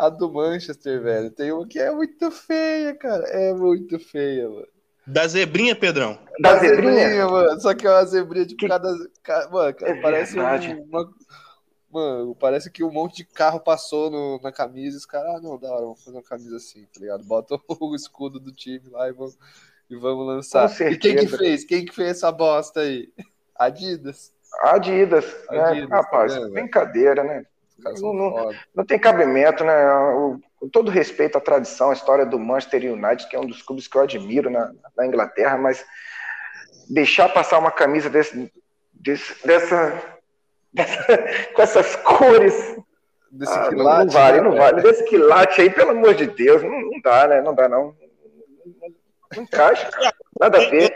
a 0.05 0.09
do 0.09 0.31
Manchester, 0.31 1.01
velho, 1.01 1.31
tem 1.31 1.51
uma 1.51 1.67
que 1.67 1.79
é 1.79 1.91
muito 1.91 2.29
feia, 2.31 2.95
cara. 2.95 3.23
É 3.27 3.53
muito 3.53 3.99
feia, 3.99 4.49
mano. 4.49 4.67
Da 5.05 5.27
zebrinha, 5.27 5.75
Pedrão. 5.75 6.17
Da 6.39 6.51
A 6.53 6.57
zebrinha? 6.59 7.27
mano. 7.27 7.59
Só 7.59 7.73
que 7.73 7.85
é 7.87 7.89
uma 7.89 8.05
zebrinha 8.05 8.45
de 8.45 8.55
Que- 8.55 8.67
cada. 8.67 8.87
ca- 9.23 9.49
Mano, 9.51 9.73
cara, 9.75 9.91
É 9.97 10.01
parece 10.01 10.39
um- 10.39 10.43
uma. 10.83 11.11
Mano, 11.91 12.35
parece 12.35 12.71
que 12.71 12.83
um 12.85 12.91
monte 12.91 13.17
de 13.17 13.25
carro 13.25 13.59
passou 13.59 14.09
no- 14.09 14.39
na 14.41 14.51
camisa 14.51 14.95
e 14.95 14.97
os 14.97 15.05
caras, 15.05 15.35
ah, 15.35 15.41
não, 15.41 15.57
da 15.59 15.69
hora, 15.71 15.81
vamos 15.81 16.01
fazer 16.03 16.15
uma 16.15 16.23
camisa 16.23 16.55
assim, 16.55 16.83
tá 16.85 16.99
ligado? 17.01 17.23
Bota 17.25 17.57
o 17.81 17.93
escudo 17.95 18.39
do 18.39 18.51
time 18.51 18.87
lá 18.89 19.09
e 19.09 19.11
vamos, 19.11 19.37
e 19.89 19.95
vamos 19.97 20.25
lançar. 20.25 20.69
Com 20.69 20.83
E 20.85 20.97
quem 20.97 21.15
que 21.15 21.21
certeza. 21.21 21.37
fez? 21.37 21.65
Quem 21.65 21.85
que 21.85 21.93
fez 21.93 22.11
essa 22.11 22.31
bosta 22.31 22.79
aí? 22.79 23.09
Adidas. 23.55 24.31
Adidas, 24.61 25.25
né? 25.49 25.59
Adidas, 25.59 25.89
Rapaz, 25.89 26.33
tá 26.33 26.39
vendo? 26.39 26.53
brincadeira, 26.53 27.23
né? 27.23 27.45
Não- 28.01 28.13
não-. 28.13 28.51
Não 28.75 28.85
tem 28.85 28.99
cabimento, 28.99 29.63
né? 29.63 29.93
O- 29.93 30.39
com 30.59 30.69
todo 30.69 30.91
respeito 30.91 31.37
à 31.37 31.41
tradição, 31.41 31.89
à 31.89 31.93
história 31.93 32.25
do 32.25 32.37
Manchester 32.37 32.91
United, 32.93 33.27
que 33.27 33.35
é 33.35 33.39
um 33.39 33.47
dos 33.47 33.61
clubes 33.63 33.87
que 33.87 33.97
eu 33.97 34.01
admiro 34.03 34.49
na, 34.49 34.71
na 34.95 35.05
Inglaterra, 35.07 35.57
mas 35.57 35.83
deixar 36.89 37.29
passar 37.29 37.57
uma 37.57 37.71
camisa 37.71 38.09
desse, 38.09 38.51
desse- 38.93 39.45
dessa, 39.47 40.01
dessa- 40.73 41.17
com 41.55 41.61
essas 41.61 41.95
cores. 41.97 42.77
Desse 43.31 43.53
ah, 43.53 43.61
não, 43.63 43.69
quilate, 43.69 44.05
não 44.05 44.11
vale, 44.11 44.37
né, 44.37 44.43
não 44.43 44.55
vale. 44.57 44.81
Desse 44.81 45.03
quilate 45.05 45.61
aí, 45.61 45.69
pelo 45.69 45.91
amor 45.91 46.13
de 46.13 46.27
Deus, 46.27 46.61
não, 46.61 46.69
não 46.81 47.01
dá, 47.01 47.27
né? 47.27 47.41
Não 47.41 47.55
dá, 47.55 47.69
não. 47.69 47.95
Não 49.35 49.43
encaixa, 49.43 49.89
cara. 49.89 50.13
Nada 50.39 50.57
a 50.57 50.69
ver. 50.69 50.93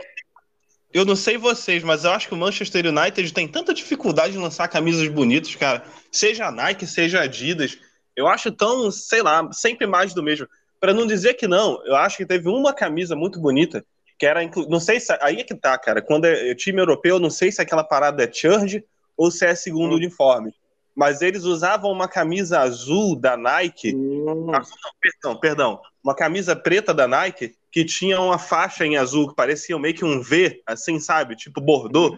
Eu 0.96 1.04
não 1.04 1.14
sei 1.18 1.38
vocês, 1.38 1.84
mas 1.84 2.06
eu 2.06 2.12
acho 2.12 2.30
que 2.30 2.34
o 2.34 2.38
Manchester 2.38 2.86
United 2.88 3.34
tem 3.34 3.50
tanta 3.50 3.74
dificuldade 3.74 4.38
em 4.38 4.42
lançar 4.42 4.66
camisas 4.70 5.06
bonitas, 5.10 5.54
cara. 5.54 5.84
Seja 6.10 6.50
Nike, 6.50 6.88
seja 6.88 7.20
Adidas. 7.20 7.78
Eu 8.16 8.28
acho 8.30 8.50
tão, 8.50 8.90
sei 8.90 9.22
lá, 9.22 9.52
sempre 9.52 9.86
mais 9.86 10.14
do 10.14 10.24
mesmo. 10.24 10.48
Pra 10.80 10.94
não 10.94 11.06
dizer 11.06 11.34
que 11.34 11.50
não, 11.50 11.86
eu 11.86 11.98
acho 11.98 12.16
que 12.16 12.25
teve 12.25 12.48
uma 12.48 12.74
camisa 12.74 13.14
muito 13.14 13.42
bonita, 13.42 13.86
que 14.18 14.25
era, 14.25 14.42
inclu- 14.42 14.70
não 14.70 14.80
sei 14.80 15.02
se, 15.02 15.12
aí 15.20 15.42
é 15.42 15.44
que 15.44 15.54
tá, 15.54 15.78
cara. 15.78 16.02
Quando 16.02 16.24
é 16.24 16.56
time 16.56 16.80
europeu, 16.80 17.16
eu 17.16 17.20
não 17.20 17.30
sei 17.30 17.52
se 17.52 17.62
aquela 17.62 17.84
parada 17.84 18.24
é 18.24 18.32
Church 18.32 18.82
ou 19.18 19.30
se 19.30 19.46
é 19.46 19.54
segundo 19.54 19.92
Hum. 19.92 19.98
uniforme. 19.98 20.54
Mas 20.96 21.22
eles 21.22 21.44
usavam 21.44 21.92
uma 21.92 22.08
camisa 22.08 22.62
azul 22.62 23.18
da 23.18 23.36
Nike 23.36 23.94
Hum, 23.94 24.50
Azul 24.56 24.78
não, 24.82 24.92
perdão, 25.02 25.40
perdão. 25.42 25.82
Uma 26.02 26.16
camisa 26.16 26.56
preta 26.56 26.94
da 26.94 27.06
Nike 27.06 27.54
que 27.75 27.84
tinha 27.84 28.22
uma 28.22 28.39
faixa 28.39 28.86
em 28.86 28.96
azul 28.96 29.27
que 29.27 29.36
parecia 29.36 29.77
meio 29.77 29.94
que 29.94 30.05
um 30.05 30.22
V, 30.22 30.63
assim, 30.65 30.98
sabe? 30.98 31.36
Tipo 31.36 31.60
bordô. 31.60 32.17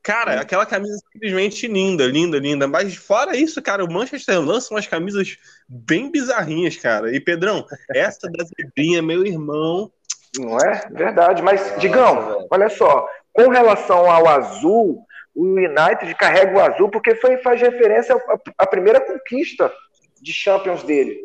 Cara, 0.00 0.40
aquela 0.40 0.64
camisa 0.64 0.94
é 0.94 1.12
simplesmente 1.12 1.66
linda, 1.66 2.06
linda, 2.06 2.38
linda. 2.38 2.68
Mas 2.68 2.94
fora 2.94 3.36
isso, 3.36 3.60
cara, 3.60 3.84
o 3.84 3.92
Manchester 3.92 4.40
lança 4.40 4.72
umas 4.72 4.86
camisas 4.86 5.36
bem 5.68 6.12
bizarrinhas, 6.12 6.76
cara. 6.76 7.12
E, 7.12 7.18
Pedrão, 7.18 7.66
essa 7.92 8.30
da 8.30 8.44
zebrinha, 8.44 9.02
meu 9.02 9.26
irmão. 9.26 9.90
Não 10.38 10.56
é? 10.60 10.86
Verdade. 10.92 11.42
Mas, 11.42 11.74
Digão, 11.80 12.46
olha 12.48 12.68
só, 12.68 13.08
com 13.32 13.48
relação 13.48 14.08
ao 14.08 14.28
azul, 14.28 15.04
o 15.34 15.44
United 15.56 16.14
carrega 16.14 16.56
o 16.56 16.60
azul 16.60 16.88
porque 16.88 17.16
foi, 17.16 17.38
faz 17.38 17.60
referência 17.60 18.14
à, 18.14 18.38
à 18.58 18.66
primeira 18.68 19.00
conquista 19.00 19.72
de 20.20 20.32
Champions 20.32 20.84
dele. 20.84 21.18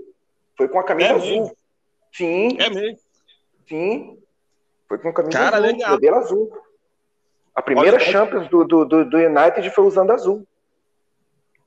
Foi 0.58 0.68
com 0.68 0.80
a 0.80 0.84
camisa 0.84 1.10
É 1.10 1.16
azul. 1.16 1.30
mesmo? 1.42 1.58
Sim, 2.12 2.58
É 2.60 2.68
mesmo. 2.72 2.98
Sim. 3.68 4.18
Foi 4.88 4.98
com 4.98 5.10
a 5.10 5.14
camisa 5.14 5.38
Cara, 5.38 5.58
azul, 5.58 5.68
legal. 5.68 5.92
modelo 5.92 6.16
azul. 6.16 6.58
A 7.54 7.62
primeira 7.62 7.98
Olha, 7.98 8.06
Champions 8.06 8.48
do, 8.50 8.64
do, 8.64 8.86
do, 8.86 9.06
do 9.10 9.18
United 9.18 9.70
foi 9.72 9.86
usando 9.86 10.12
azul. 10.12 10.46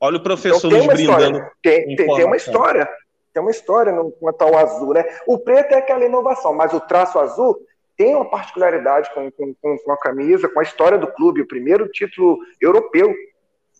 Olha 0.00 0.14
o 0.14 0.16
Então 0.16 0.23
professor 0.25 0.69
tem 0.71 0.78
nos 0.78 0.87
uma 0.87 0.95
brindando. 0.95 1.23
história. 1.23 1.52
Tem, 1.62 1.97
tem, 1.97 2.14
tem 2.14 2.25
uma 2.25 2.37
história. 2.37 2.88
Tem 3.33 3.42
uma 3.42 3.50
história 3.50 3.92
no 3.92 4.11
quanto 4.12 4.42
ao 4.42 4.57
azul, 4.57 4.95
né? 4.95 5.04
O 5.26 5.38
preto 5.38 5.73
é 5.73 5.78
aquela 5.78 6.04
inovação, 6.04 6.54
mas 6.54 6.73
o 6.73 6.80
traço 6.80 7.19
azul 7.19 7.61
tem 7.97 8.14
uma 8.14 8.28
particularidade 8.28 9.12
com, 9.12 9.30
com, 9.30 9.54
com 9.54 9.78
com 9.78 9.92
a 9.92 9.99
camisa, 9.99 10.49
com 10.49 10.59
a 10.59 10.62
história 10.62 10.97
do 10.97 11.07
clube, 11.12 11.42
o 11.42 11.47
primeiro 11.47 11.87
título 11.88 12.38
europeu, 12.61 13.14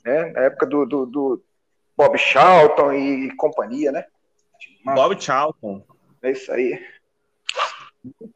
né? 0.05 0.27
Na 0.33 0.41
época 0.43 0.67
do, 0.67 0.85
do, 0.85 1.07
do 1.07 1.43
Bob 1.97 2.19
Charlton 2.19 2.93
e 2.93 3.35
companhia, 3.37 3.91
né? 3.91 4.05
Bob 4.85 5.19
Charlton. 5.21 5.83
É 6.23 6.33
isso 6.33 6.53
aí. 6.53 6.79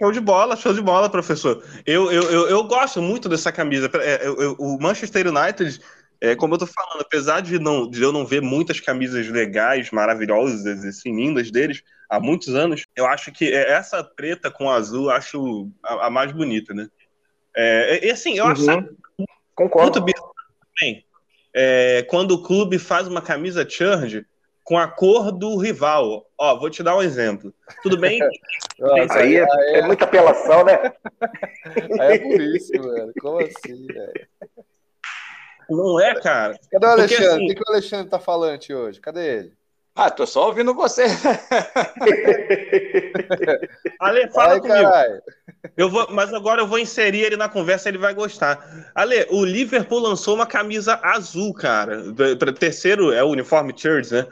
Show 0.01 0.13
de 0.13 0.21
bola, 0.21 0.57
show 0.57 0.75
de 0.75 0.83
bola, 0.83 1.09
professor. 1.09 1.65
Eu, 1.87 2.13
eu, 2.13 2.23
eu, 2.31 2.49
eu 2.49 2.65
gosto 2.65 3.01
muito 3.01 3.29
dessa 3.29 3.51
camisa. 3.51 3.91
É, 4.03 4.27
eu- 4.27 4.41
eu- 4.41 4.57
o 4.59 4.79
Manchester 4.81 5.27
United, 5.29 5.81
é, 6.21 6.37
como 6.37 6.55
eu 6.55 6.59
tô 6.59 6.67
falando, 6.67 7.01
apesar 7.01 7.41
de, 7.41 7.59
não, 7.59 7.89
de 7.89 8.03
eu 8.03 8.13
não 8.13 8.27
ver 8.27 8.43
muitas 8.43 8.79
camisas 8.81 9.27
legais, 9.29 9.91
maravilhosas, 9.91 10.85
assim, 10.85 11.15
lindas 11.15 11.51
deles, 11.51 11.83
há 12.11 12.21
muitos 12.21 12.55
anos, 12.55 12.85
eu 12.95 13.07
acho 13.07 13.33
que 13.33 13.47
é, 13.47 13.71
essa 13.73 14.05
preta 14.05 14.51
com 14.51 14.71
azul, 14.71 15.11
acho 15.11 15.71
a, 15.83 16.07
a 16.07 16.11
mais 16.11 16.31
bonita, 16.33 16.75
né? 16.75 16.89
É, 17.57 18.07
e 18.07 18.11
assim, 18.11 18.37
eu 18.37 18.47
acho 18.47 18.63
Uhum. 18.63 19.27
Concordo. 19.55 20.01
muito 20.01 20.13
bizarro 20.13 20.35
também. 20.79 21.05
é, 21.55 22.03
quando 22.11 22.33
o 22.33 22.43
clube 22.43 22.79
faz 22.79 23.07
uma 23.07 23.23
camisa 23.23 23.69
Church 23.69 24.27
com 24.65 24.79
a 24.79 24.89
cor 24.89 25.31
do 25.31 25.57
rival. 25.59 26.27
Ó, 26.39 26.59
vou 26.59 26.71
te 26.71 26.83
dar 26.83 26.97
um 26.97 27.03
exemplo. 27.03 27.55
Tudo 27.83 27.99
bem? 27.99 28.19
Nossa, 28.81 29.19
aí, 29.19 29.37
é, 29.37 29.45
é, 29.45 29.79
é, 29.79 29.83
muita 29.83 30.05
apelação, 30.05 30.65
né? 30.65 30.93
Aí 32.01 32.15
é 32.15 32.19
por 32.19 32.41
isso, 32.41 32.73
mano. 32.77 33.13
Como 33.21 33.41
assim, 33.41 33.87
velho? 33.87 34.27
Não 35.71 36.01
é, 36.01 36.21
cara. 36.21 36.59
Cadê 36.73 36.87
o 36.87 36.91
Alexandre? 36.91 37.17
Porque, 37.17 37.35
assim... 37.35 37.45
O 37.45 37.55
que, 37.55 37.63
o 37.63 37.73
Alexandre 37.73 38.11
tá 38.11 38.19
falante 38.19 38.75
hoje? 38.75 39.01
Cadê 39.01 39.39
ele? 39.39 39.53
Ah, 39.95 40.11
tô 40.11 40.27
só 40.27 40.49
ouvindo 40.49 40.75
você. 40.75 41.05
Ale, 44.01 44.29
fala 44.33 44.55
Ai, 44.55 44.61
comigo. 44.61 44.83
Carai. 44.83 45.21
Eu 45.77 45.89
vou, 45.89 46.11
mas 46.11 46.35
agora 46.35 46.61
eu 46.61 46.67
vou 46.67 46.81
inserir 46.81 47.21
ele 47.21 47.37
na 47.37 47.49
conversa, 47.49 47.89
ele 47.89 47.99
vai 47.99 48.13
gostar. 48.13 48.91
Ale, 48.93 49.25
o 49.31 49.45
Liverpool 49.45 50.01
lançou 50.01 50.35
uma 50.35 50.47
camisa 50.47 50.99
azul, 51.01 51.55
cara. 51.55 52.03
Terceiro 52.59 53.13
é 53.13 53.23
o 53.23 53.29
uniforme 53.29 53.73
Church, 53.77 54.13
né? 54.13 54.27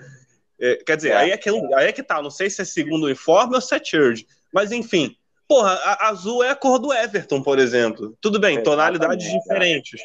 É, 0.62 0.76
quer 0.76 0.96
dizer, 0.96 1.10
é. 1.10 1.16
Aí, 1.16 1.30
é 1.32 1.36
que, 1.36 1.50
aí 1.50 1.88
é 1.88 1.92
que 1.92 2.04
tá. 2.04 2.22
Não 2.22 2.30
sei 2.30 2.48
se 2.48 2.62
é 2.62 2.64
segundo 2.64 3.06
uniforme 3.06 3.56
ou 3.56 3.60
se 3.60 3.74
é 3.74 3.84
Church. 3.84 4.24
Mas 4.52 4.70
enfim, 4.70 5.16
porra, 5.48 5.72
a, 5.72 6.08
azul 6.10 6.44
é 6.44 6.50
a 6.50 6.54
cor 6.54 6.78
do 6.78 6.92
Everton, 6.92 7.42
por 7.42 7.58
exemplo. 7.58 8.16
Tudo 8.20 8.38
bem, 8.38 8.62
tonalidades 8.62 9.28
diferentes. 9.28 10.00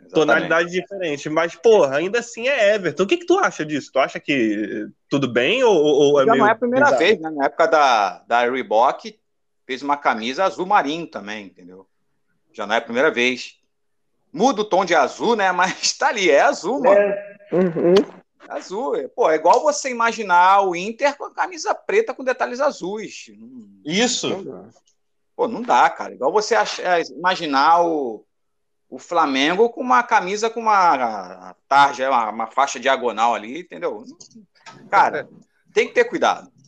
Exatamente. 0.00 0.14
tonalidade 0.14 0.70
diferente. 0.70 1.28
Mas, 1.28 1.54
porra, 1.56 1.98
ainda 1.98 2.20
assim 2.20 2.48
é 2.48 2.74
Everton. 2.74 3.02
O 3.02 3.06
que, 3.06 3.18
que 3.18 3.26
tu 3.26 3.38
acha 3.38 3.66
disso? 3.66 3.90
Tu 3.92 3.98
acha 3.98 4.18
que 4.18 4.86
tudo 5.10 5.28
bem 5.28 5.62
ou, 5.62 5.76
ou 5.76 6.20
é 6.22 6.24
Já 6.24 6.32
meio... 6.32 6.42
não 6.42 6.48
é 6.48 6.52
a 6.52 6.58
primeira 6.58 6.90
vez, 6.92 7.20
né? 7.20 7.30
Na 7.30 7.44
época 7.44 7.66
da, 7.66 8.24
da 8.26 8.48
Reebok, 8.48 9.14
fez 9.66 9.82
uma 9.82 9.98
camisa 9.98 10.44
azul 10.44 10.64
marinho 10.64 11.06
também, 11.06 11.46
entendeu? 11.46 11.86
Já 12.54 12.66
não 12.66 12.74
é 12.74 12.78
a 12.78 12.82
primeira 12.82 13.10
vez. 13.10 13.58
Muda 14.32 14.62
o 14.62 14.64
tom 14.64 14.86
de 14.86 14.94
azul, 14.94 15.36
né? 15.36 15.52
Mas 15.52 15.92
tá 15.98 16.08
ali, 16.08 16.30
é 16.30 16.40
azul, 16.40 16.80
mano. 16.80 16.98
É. 16.98 17.36
Uhum. 17.52 17.94
Azul. 18.48 18.96
É, 18.96 19.08
pô, 19.08 19.30
é 19.30 19.36
igual 19.36 19.62
você 19.62 19.90
imaginar 19.90 20.62
o 20.62 20.74
Inter 20.74 21.16
com 21.16 21.24
a 21.24 21.34
camisa 21.34 21.74
preta 21.74 22.14
com 22.14 22.24
detalhes 22.24 22.60
azuis. 22.60 23.30
Isso. 23.84 24.28
Pô, 25.36 25.46
não 25.46 25.62
dá, 25.62 25.88
cara. 25.90 26.14
Igual 26.14 26.32
você 26.32 26.54
achar, 26.54 27.00
imaginar 27.02 27.82
o, 27.84 28.24
o 28.88 28.98
Flamengo 28.98 29.70
com 29.70 29.80
uma 29.80 30.02
camisa 30.02 30.50
com 30.50 30.60
uma 30.60 31.54
tarja, 31.68 32.10
uma, 32.10 32.30
uma 32.30 32.46
faixa 32.46 32.80
diagonal 32.80 33.34
ali, 33.34 33.60
entendeu? 33.60 34.02
Cara, 34.90 35.28
tem 35.72 35.86
que 35.86 35.94
ter 35.94 36.04
cuidado. 36.04 36.50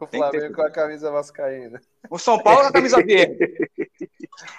O 0.00 0.06
Flamengo 0.06 0.54
com 0.54 0.62
a 0.62 0.70
camisa 0.70 1.10
vascaína. 1.10 1.78
O 2.08 2.18
São 2.18 2.42
Paulo 2.42 2.62
com 2.62 2.66
a 2.68 2.72
camisa 2.72 2.96
verde. 3.04 3.68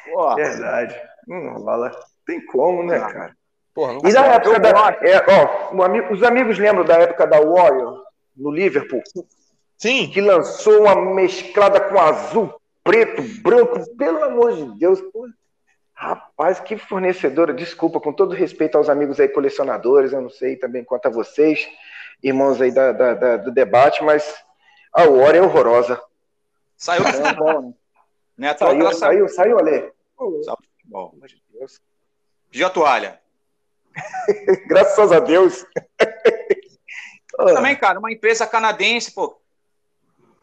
Pô. 0.05 0.35
Verdade. 0.35 0.95
Hum, 1.27 1.53
rola. 1.53 1.91
Tem 2.23 2.45
como, 2.45 2.83
né, 2.83 2.99
cara? 2.99 3.35
Porra, 3.73 3.97
e 4.07 4.11
na 4.11 4.25
época 4.27 4.59
da. 4.59 4.69
É, 5.01 5.25
ó, 5.27 6.13
os 6.13 6.21
amigos 6.21 6.59
lembram 6.59 6.85
da 6.85 6.95
época 6.95 7.25
da 7.25 7.39
Warrior 7.39 8.03
no 8.35 8.51
Liverpool? 8.51 9.01
Sim. 9.77 10.09
Que 10.09 10.21
lançou 10.21 10.81
uma 10.81 10.95
mesclada 10.95 11.79
com 11.79 11.99
azul, 11.99 12.53
preto, 12.83 13.21
branco. 13.41 13.79
Pelo 13.97 14.23
amor 14.23 14.55
de 14.55 14.79
Deus. 14.79 15.01
Rapaz, 15.95 16.59
que 16.59 16.77
fornecedora, 16.77 17.53
desculpa, 17.53 17.99
com 17.99 18.11
todo 18.11 18.35
respeito 18.35 18.77
aos 18.77 18.89
amigos 18.89 19.19
aí 19.19 19.27
colecionadores, 19.27 20.11
eu 20.11 20.21
não 20.21 20.29
sei 20.29 20.55
também 20.55 20.83
quanto 20.83 21.05
a 21.05 21.11
vocês, 21.11 21.67
irmãos 22.21 22.59
aí 22.61 22.71
da, 22.71 22.91
da, 22.91 23.13
da 23.13 23.37
do 23.37 23.51
debate, 23.51 24.03
mas 24.03 24.35
a 24.91 25.07
hora 25.07 25.37
é 25.37 25.41
horrorosa. 25.41 26.01
Saiu 26.75 27.03
do 27.03 27.13
futebol, 27.13 27.73
né? 28.37 28.55
Saiu, 28.57 28.81
saiu, 28.81 28.93
saiu, 28.93 29.29
saiu, 29.29 29.59
Ale. 29.59 29.93
Saiu 30.43 30.57
do 30.57 30.67
futebol. 30.77 31.15
Pediu 32.51 32.67
a 32.67 32.69
toalha. 32.69 33.22
Graças 34.67 35.11
a 35.11 35.19
Deus. 35.19 35.65
Também, 37.35 37.75
cara, 37.75 37.99
uma 37.99 38.11
empresa 38.11 38.45
canadense, 38.47 39.11
pô, 39.11 39.39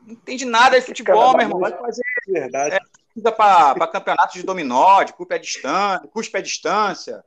não 0.02 0.14
entende 0.14 0.44
nada 0.44 0.78
de 0.80 0.86
futebol, 0.86 1.32
meu 1.32 1.42
irmão. 1.42 1.60
Vai 1.60 1.76
fazer. 1.76 2.02
Verdade. 2.26 2.76
É, 2.76 3.30
para 3.30 3.86
campeonatos 3.88 4.34
de 4.34 4.42
dominó, 4.42 5.02
de 5.02 5.12
cuspe 5.12 5.34
à 5.34 5.38
distância, 5.38 6.08
cuspe 6.08 6.36
à 6.36 6.40
distância, 6.40 7.24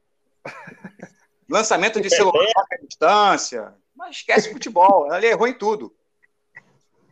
lançamento 1.49 2.01
de 2.01 2.09
celular 2.09 2.65
à 2.71 2.77
distância. 2.77 3.73
Mas 3.95 4.17
esquece 4.17 4.51
futebol, 4.51 5.13
ele 5.13 5.27
errou 5.27 5.47
em 5.47 5.53
tudo. 5.53 5.95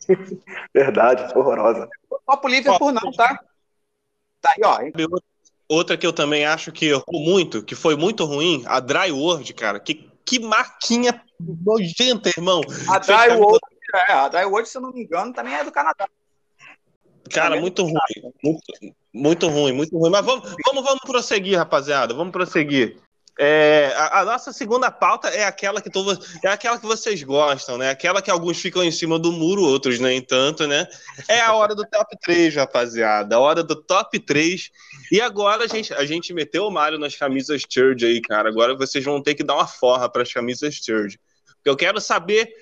Verdade, 0.74 1.38
horrorosa. 1.38 1.88
Copo 2.26 2.48
Liverpool 2.48 2.92
não, 2.92 3.12
tá? 3.12 3.40
Tá 4.42 4.52
aí, 4.52 4.62
ó. 4.64 4.80
Outra 5.72 5.96
que 5.96 6.06
eu 6.06 6.12
também 6.12 6.44
acho 6.44 6.70
que 6.70 6.88
errou 6.88 7.24
muito, 7.24 7.64
que 7.64 7.76
foi 7.76 7.96
muito 7.96 8.26
ruim, 8.26 8.62
a 8.66 8.82
Dry 8.82 9.10
World, 9.10 9.54
cara. 9.54 9.80
Que, 9.80 10.06
que 10.26 10.38
marquinha 10.38 11.24
nojenta, 11.40 12.28
irmão. 12.28 12.60
A 12.90 13.00
Dry 13.00 13.38
World, 13.38 13.62
é, 14.10 14.12
a 14.12 14.28
Dry 14.28 14.44
World, 14.44 14.68
se 14.68 14.78
eu 14.78 14.82
não 14.82 14.92
me 14.92 15.02
engano, 15.02 15.32
também 15.32 15.54
é 15.54 15.64
do 15.64 15.72
Canadá. 15.72 16.10
Cara, 17.32 17.56
muito 17.56 17.84
ruim. 17.84 17.94
Muito, 18.44 18.62
muito 19.14 19.48
ruim, 19.48 19.72
muito 19.72 19.98
ruim. 19.98 20.12
Mas 20.12 20.26
vamos, 20.26 20.54
vamos, 20.68 20.84
vamos 20.84 21.02
prosseguir, 21.06 21.58
rapaziada. 21.58 22.14
Vamos 22.14 22.34
prosseguir. 22.34 22.98
É, 23.40 23.94
a, 23.96 24.20
a, 24.20 24.26
nossa 24.26 24.52
segunda 24.52 24.92
pauta 24.92 25.30
é 25.30 25.46
aquela 25.46 25.82
que 25.82 25.90
é 26.44 26.50
aquela 26.50 26.78
que 26.78 26.86
vocês 26.86 27.24
gostam, 27.24 27.78
né? 27.78 27.90
Aquela 27.90 28.22
que 28.22 28.30
alguns 28.30 28.60
ficam 28.60 28.84
em 28.84 28.92
cima 28.92 29.18
do 29.18 29.32
muro, 29.32 29.64
outros 29.64 30.00
nem 30.00 30.22
tanto, 30.22 30.68
né? 30.68 30.86
É 31.28 31.40
a 31.40 31.54
hora 31.54 31.74
do 31.74 31.84
top 31.86 32.18
3, 32.22 32.56
rapaziada. 32.56 33.36
A 33.36 33.40
hora 33.40 33.64
do 33.64 33.76
top 33.76 34.20
3. 34.20 34.70
E 35.12 35.22
agora 35.22 35.64
a 35.64 35.68
gente, 35.68 35.94
a 35.94 36.06
gente 36.06 36.34
meteu 36.34 36.68
o 36.68 36.72
Mário 36.72 37.00
nas 37.00 37.16
camisas 37.16 37.64
Church 37.68 38.06
aí, 38.06 38.22
cara. 38.22 38.50
Agora 38.50 38.76
vocês 38.76 39.04
vão 39.04 39.22
ter 39.22 39.34
que 39.34 39.44
dar 39.44 39.56
uma 39.56 39.68
forra 39.68 40.10
para 40.10 40.24
as 40.24 40.32
camisas 40.32 40.76
Church. 40.76 41.18
Eu 41.64 41.76
quero 41.76 42.02
saber 42.02 42.54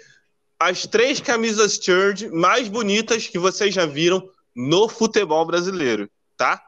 as 0.60 0.86
três 0.86 1.20
camisas 1.20 1.80
Church 1.82 2.30
mais 2.30 2.68
bonitas 2.68 3.28
que 3.28 3.40
vocês 3.40 3.74
já 3.74 3.86
viram 3.86 4.30
no 4.56 4.88
futebol 4.88 5.46
brasileiro, 5.46 6.10
tá? 6.38 6.62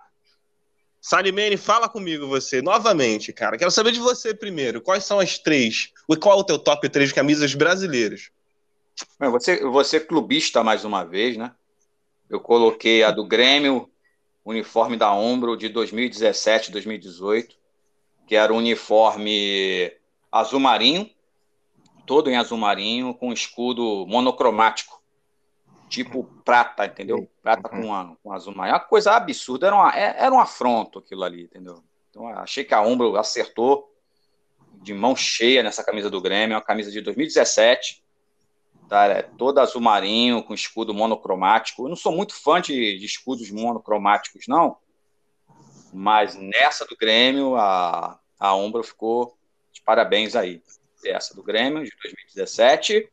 Salimene, 1.01 1.57
fala 1.57 1.89
comigo 1.89 2.27
você, 2.27 2.61
novamente, 2.61 3.33
cara. 3.33 3.57
Quero 3.57 3.71
saber 3.71 3.91
de 3.91 3.99
você 3.99 4.35
primeiro. 4.35 4.79
Quais 4.79 5.03
são 5.03 5.19
as 5.19 5.39
três? 5.39 5.91
Qual 6.21 6.37
é 6.37 6.39
o 6.39 6.43
teu 6.43 6.59
top 6.59 6.87
3 6.87 7.09
de 7.09 7.15
camisas 7.15 7.55
brasileiras? 7.55 8.29
Você, 9.19 9.65
você 9.65 9.99
clubista 9.99 10.63
mais 10.63 10.85
uma 10.85 11.03
vez, 11.03 11.37
né? 11.37 11.51
Eu 12.29 12.39
coloquei 12.39 13.03
a 13.03 13.09
do 13.09 13.25
Grêmio, 13.25 13.89
uniforme 14.45 14.95
da 14.95 15.11
Ombro 15.11 15.57
de 15.57 15.69
2017, 15.69 16.71
2018, 16.71 17.55
que 18.27 18.35
era 18.35 18.53
um 18.53 18.57
uniforme 18.57 19.91
azul 20.31 20.59
marinho, 20.59 21.09
todo 22.05 22.29
em 22.29 22.37
azul 22.37 22.59
marinho, 22.59 23.15
com 23.15 23.33
escudo 23.33 24.05
monocromático 24.07 25.00
tipo 25.91 26.23
prata, 26.45 26.85
entendeu? 26.85 27.29
Prata 27.41 27.67
com, 27.67 27.89
uhum. 27.89 28.15
com 28.23 28.31
azul 28.31 28.55
maior. 28.55 28.75
Uma 28.75 28.79
coisa 28.79 29.11
absurda, 29.11 29.67
era, 29.67 29.75
uma, 29.75 29.93
é, 29.93 30.23
era 30.23 30.33
um 30.33 30.39
afronto 30.39 30.99
aquilo 30.99 31.23
ali, 31.23 31.43
entendeu? 31.43 31.83
Então 32.09 32.27
achei 32.29 32.63
que 32.63 32.73
a 32.73 32.81
Umbro 32.81 33.17
acertou 33.17 33.93
de 34.81 34.93
mão 34.93 35.15
cheia 35.15 35.61
nessa 35.61 35.83
camisa 35.83 36.09
do 36.09 36.21
Grêmio, 36.21 36.53
é 36.53 36.57
uma 36.57 36.63
camisa 36.63 36.89
de 36.89 37.01
2017, 37.01 38.01
tá? 38.87 39.05
É 39.07 39.21
toda 39.21 39.61
azul 39.61 39.81
marinho, 39.81 40.41
com 40.43 40.53
escudo 40.53 40.93
monocromático. 40.93 41.83
Eu 41.83 41.89
não 41.89 41.95
sou 41.97 42.13
muito 42.13 42.33
fã 42.33 42.61
de, 42.61 42.97
de 42.97 43.05
escudos 43.05 43.51
monocromáticos, 43.51 44.45
não, 44.47 44.77
mas 45.93 46.35
nessa 46.35 46.85
do 46.85 46.95
Grêmio, 46.95 47.57
a, 47.57 48.17
a 48.39 48.55
Umbro 48.55 48.81
ficou 48.81 49.37
de 49.73 49.81
parabéns 49.81 50.37
aí. 50.37 50.63
Essa 51.03 51.35
do 51.35 51.43
Grêmio, 51.43 51.83
de 51.83 51.91
2017. 52.01 53.09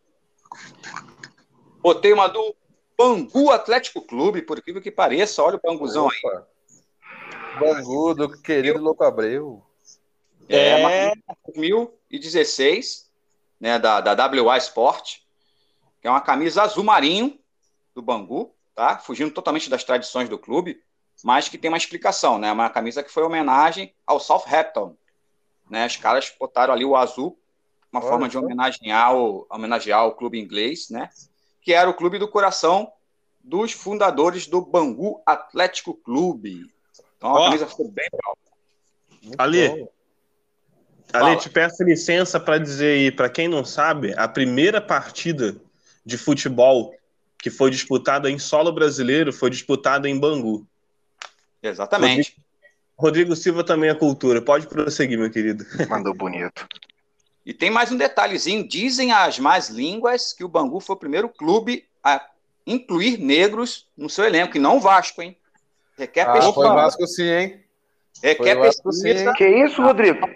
Botei 1.81 2.13
uma 2.13 2.29
do 2.29 2.55
Bangu 2.99 3.53
Atlético 3.53 4.03
Clube, 4.03 4.43
por 4.43 4.59
incrível 4.59 4.83
que 4.83 4.91
pareça, 4.91 5.41
olha 5.41 5.57
o 5.57 5.61
Banguzão 5.63 6.07
Opa. 6.07 6.17
aí. 6.25 7.61
Bangu, 7.61 8.13
do 8.13 8.43
querido 8.43 8.81
Louco 8.81 9.05
Abreu. 9.05 9.63
É, 10.49 11.11
é 11.11 11.13
2016, 11.47 13.09
né, 13.61 13.79
da, 13.79 14.01
da 14.01 14.27
WA 14.27 14.59
Sport, 14.59 15.19
que 16.01 16.09
é 16.09 16.11
uma 16.11 16.21
camisa 16.21 16.63
azul 16.63 16.83
marinho 16.83 17.39
do 17.95 18.03
Bangu, 18.03 18.55
tá? 18.75 18.99
Fugindo 18.99 19.33
totalmente 19.33 19.71
das 19.71 19.85
tradições 19.85 20.29
do 20.29 20.39
clube, 20.39 20.83
mas 21.23 21.49
que 21.49 21.59
tem 21.59 21.71
uma 21.71 21.77
explicação, 21.77 22.39
né? 22.39 22.51
Uma 22.51 22.71
camisa 22.71 23.03
que 23.03 23.11
foi 23.11 23.23
homenagem 23.23 23.95
ao 24.07 24.19
Southampton, 24.19 24.97
né? 25.71 25.87
Os 25.87 25.97
caras 25.97 26.33
botaram 26.39 26.73
ali 26.73 26.85
o 26.85 26.97
azul, 26.97 27.39
uma 27.93 28.01
Olha, 28.01 28.09
forma 28.09 28.29
de 28.29 28.39
homenagear 28.39 29.15
o, 29.15 29.47
homenagear 29.51 30.07
o 30.07 30.13
clube 30.13 30.41
inglês, 30.41 30.89
né? 30.91 31.11
Que 31.69 31.75
era 31.75 31.91
o 31.91 31.93
clube 31.93 32.19
do 32.19 32.27
coração 32.27 32.91
dos 33.45 33.73
fundadores 33.73 34.47
do 34.47 34.63
Bangu 34.63 35.21
Atlético 35.27 35.93
Clube. 35.93 36.65
Então 37.19 37.29
a 37.29 37.41
oh. 37.41 37.45
camisa 37.45 37.67
ficou 37.67 37.91
bem 37.91 38.09
legal. 38.11 38.39
Ali, 39.37 39.87
Ali, 41.13 41.37
te 41.37 41.51
peço 41.51 41.85
licença 41.85 42.41
para 42.41 42.57
dizer 42.57 42.95
aí, 42.95 43.13
para 43.13 43.29
quem 43.29 43.49
não 43.49 43.67
sabe, 43.67 44.15
a 44.17 44.27
primeira 44.27 44.81
partida 44.81 45.61
de 46.07 46.17
futebol 46.17 46.95
que 47.39 47.51
foi 47.51 47.71
disputada 47.71 48.31
em 48.31 48.39
solo 48.39 48.73
brasileiro 48.73 49.31
foi 49.31 49.51
disputada 49.51 50.09
em 50.09 50.19
Bangu. 50.19 50.67
Exatamente. 51.63 52.35
Rodrigo, 52.97 52.97
Rodrigo 52.97 53.37
Silva 53.37 53.63
também 53.63 53.91
é 53.91 53.95
cultura. 53.95 54.41
Pode 54.41 54.67
prosseguir, 54.67 55.19
meu 55.19 55.31
querido. 55.31 55.67
Mandou 55.87 56.15
bonito. 56.15 56.67
E 57.49 57.55
tem 57.55 57.71
mais 57.71 57.91
um 57.91 57.97
detalhezinho: 57.97 58.69
dizem 58.69 59.11
as 59.11 59.39
más 59.39 59.71
línguas 59.71 60.35
que 60.35 60.45
o 60.45 60.49
Bangu 60.49 60.81
foi 60.81 60.95
o 60.95 60.99
primeiro 60.99 61.31
clube 61.31 61.89
a 62.05 62.23
incluir 62.67 63.17
negros 63.17 63.89
no 63.97 64.11
seu 64.11 64.27
elenco, 64.27 64.59
e 64.59 64.61
não 64.61 64.77
o 64.77 64.81
Vasco, 64.81 65.23
hein? 65.23 65.35
Requer 65.97 66.29
ah, 66.29 66.33
pesquisa. 66.33 66.53
Foi 66.53 66.67
o 66.67 66.75
Vasco 66.75 67.07
sim, 67.07 67.23
hein? 67.23 67.65
Requer 68.23 68.61
pesquisa. 68.61 68.93
Sim, 68.93 69.33
que 69.33 69.49
isso, 69.49 69.81
Rodrigo? 69.81 70.29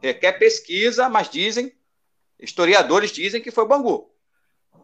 Requer 0.00 0.34
pesquisa, 0.34 1.08
mas 1.08 1.28
dizem, 1.28 1.72
historiadores 2.38 3.10
dizem 3.10 3.42
que 3.42 3.50
foi 3.50 3.64
o 3.64 3.68
Bangu. 3.68 4.08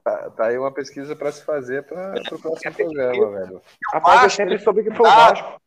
Tá, 0.03 0.29
tá 0.31 0.47
aí 0.47 0.59
uma 0.59 0.73
pesquisa 0.73 1.15
para 1.15 1.31
se 1.31 1.45
fazer 1.45 1.85
para 1.85 2.15
o 2.33 2.39
próximo 2.41 2.75
programa, 2.75 3.31
velho. 3.39 3.63
Rapaz, 3.93 4.25
eu 4.25 4.31
sempre 4.31 4.59
soube 4.59 4.83
que 4.83 4.91
foi 4.91 5.07
o 5.07 5.15
Vasco. 5.15 5.63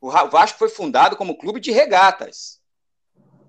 O 0.00 0.10
Vasco 0.10 0.58
foi 0.58 0.68
fundado 0.68 1.14
como 1.14 1.38
clube 1.38 1.60
de 1.60 1.70
regatas. 1.70 2.60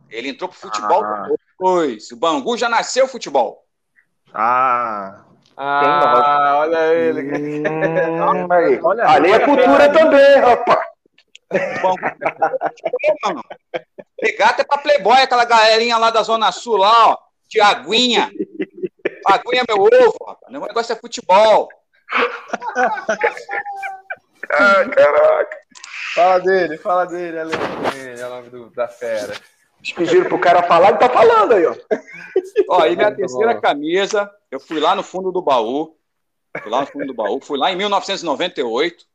Ele 0.08 0.30
entrou 0.30 0.48
pro 0.48 0.60
futebol 0.60 1.04
ah. 1.04 1.28
Depois. 1.58 2.12
O 2.12 2.16
Bangu 2.16 2.56
já 2.56 2.70
nasceu 2.70 3.08
futebol. 3.08 3.66
Ah. 4.34 5.24
Ah, 5.58 6.60
olha 6.60 6.94
ele. 6.94 7.22
Hum, 7.68 8.52
aí. 8.52 8.80
Olha, 8.82 9.10
Ali 9.10 9.32
é 9.32 9.40
cultura 9.40 9.92
também, 9.92 10.36
rapaz. 10.38 10.86
Regata 14.22 14.62
é 14.62 14.66
pra 14.66 14.78
Playboy, 14.78 15.18
aquela 15.18 15.46
galerinha 15.46 15.98
lá 15.98 16.12
da 16.12 16.22
Zona 16.22 16.52
Sul, 16.52 16.78
lá, 16.78 17.10
ó, 17.10 17.18
de 17.48 17.60
aguinha. 17.60 18.32
Aguinha 19.26 19.64
é 19.68 19.74
meu 19.74 19.82
ovo, 19.84 20.18
rapaz. 20.28 20.48
O 20.48 20.52
negócio 20.52 20.94
é 20.94 20.96
futebol. 20.96 21.70
ah, 24.52 24.86
caraca. 24.96 25.58
Fala 26.14 26.40
dele, 26.40 26.78
fala 26.78 27.06
dele, 27.06 27.38
é 27.40 28.26
o 28.26 28.30
nome 28.30 28.50
do, 28.50 28.70
da 28.72 28.88
fera. 28.88 29.34
Pediram 29.96 30.28
pro 30.28 30.40
cara 30.40 30.64
falar, 30.64 30.90
ele 30.90 30.98
tá 30.98 31.10
falando 31.10 31.54
aí, 31.54 31.66
ó. 31.66 31.76
Ó, 32.70 32.82
aí 32.82 32.96
minha 32.96 33.14
terceira 33.16 33.60
camisa, 33.60 34.30
eu 34.52 34.60
fui 34.60 34.80
lá 34.80 34.96
no 34.96 35.04
fundo 35.04 35.32
do 35.32 35.42
baú. 35.42 35.98
Fui 36.62 36.72
lá 36.72 36.82
no 36.82 36.88
fundo 36.88 37.06
do 37.06 37.14
baú, 37.14 37.40
fui 37.42 37.58
lá 37.58 37.72
em 37.72 37.76
1998 37.76 39.06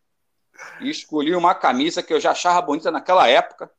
e 0.81 0.91
escolhi 0.91 1.35
uma 1.35 1.55
camisa 1.55 2.03
que 2.03 2.13
eu 2.13 2.21
já 2.21 2.31
achava 2.31 2.63
bonita 2.63 2.91
naquela 2.91 3.29
época 3.29 3.71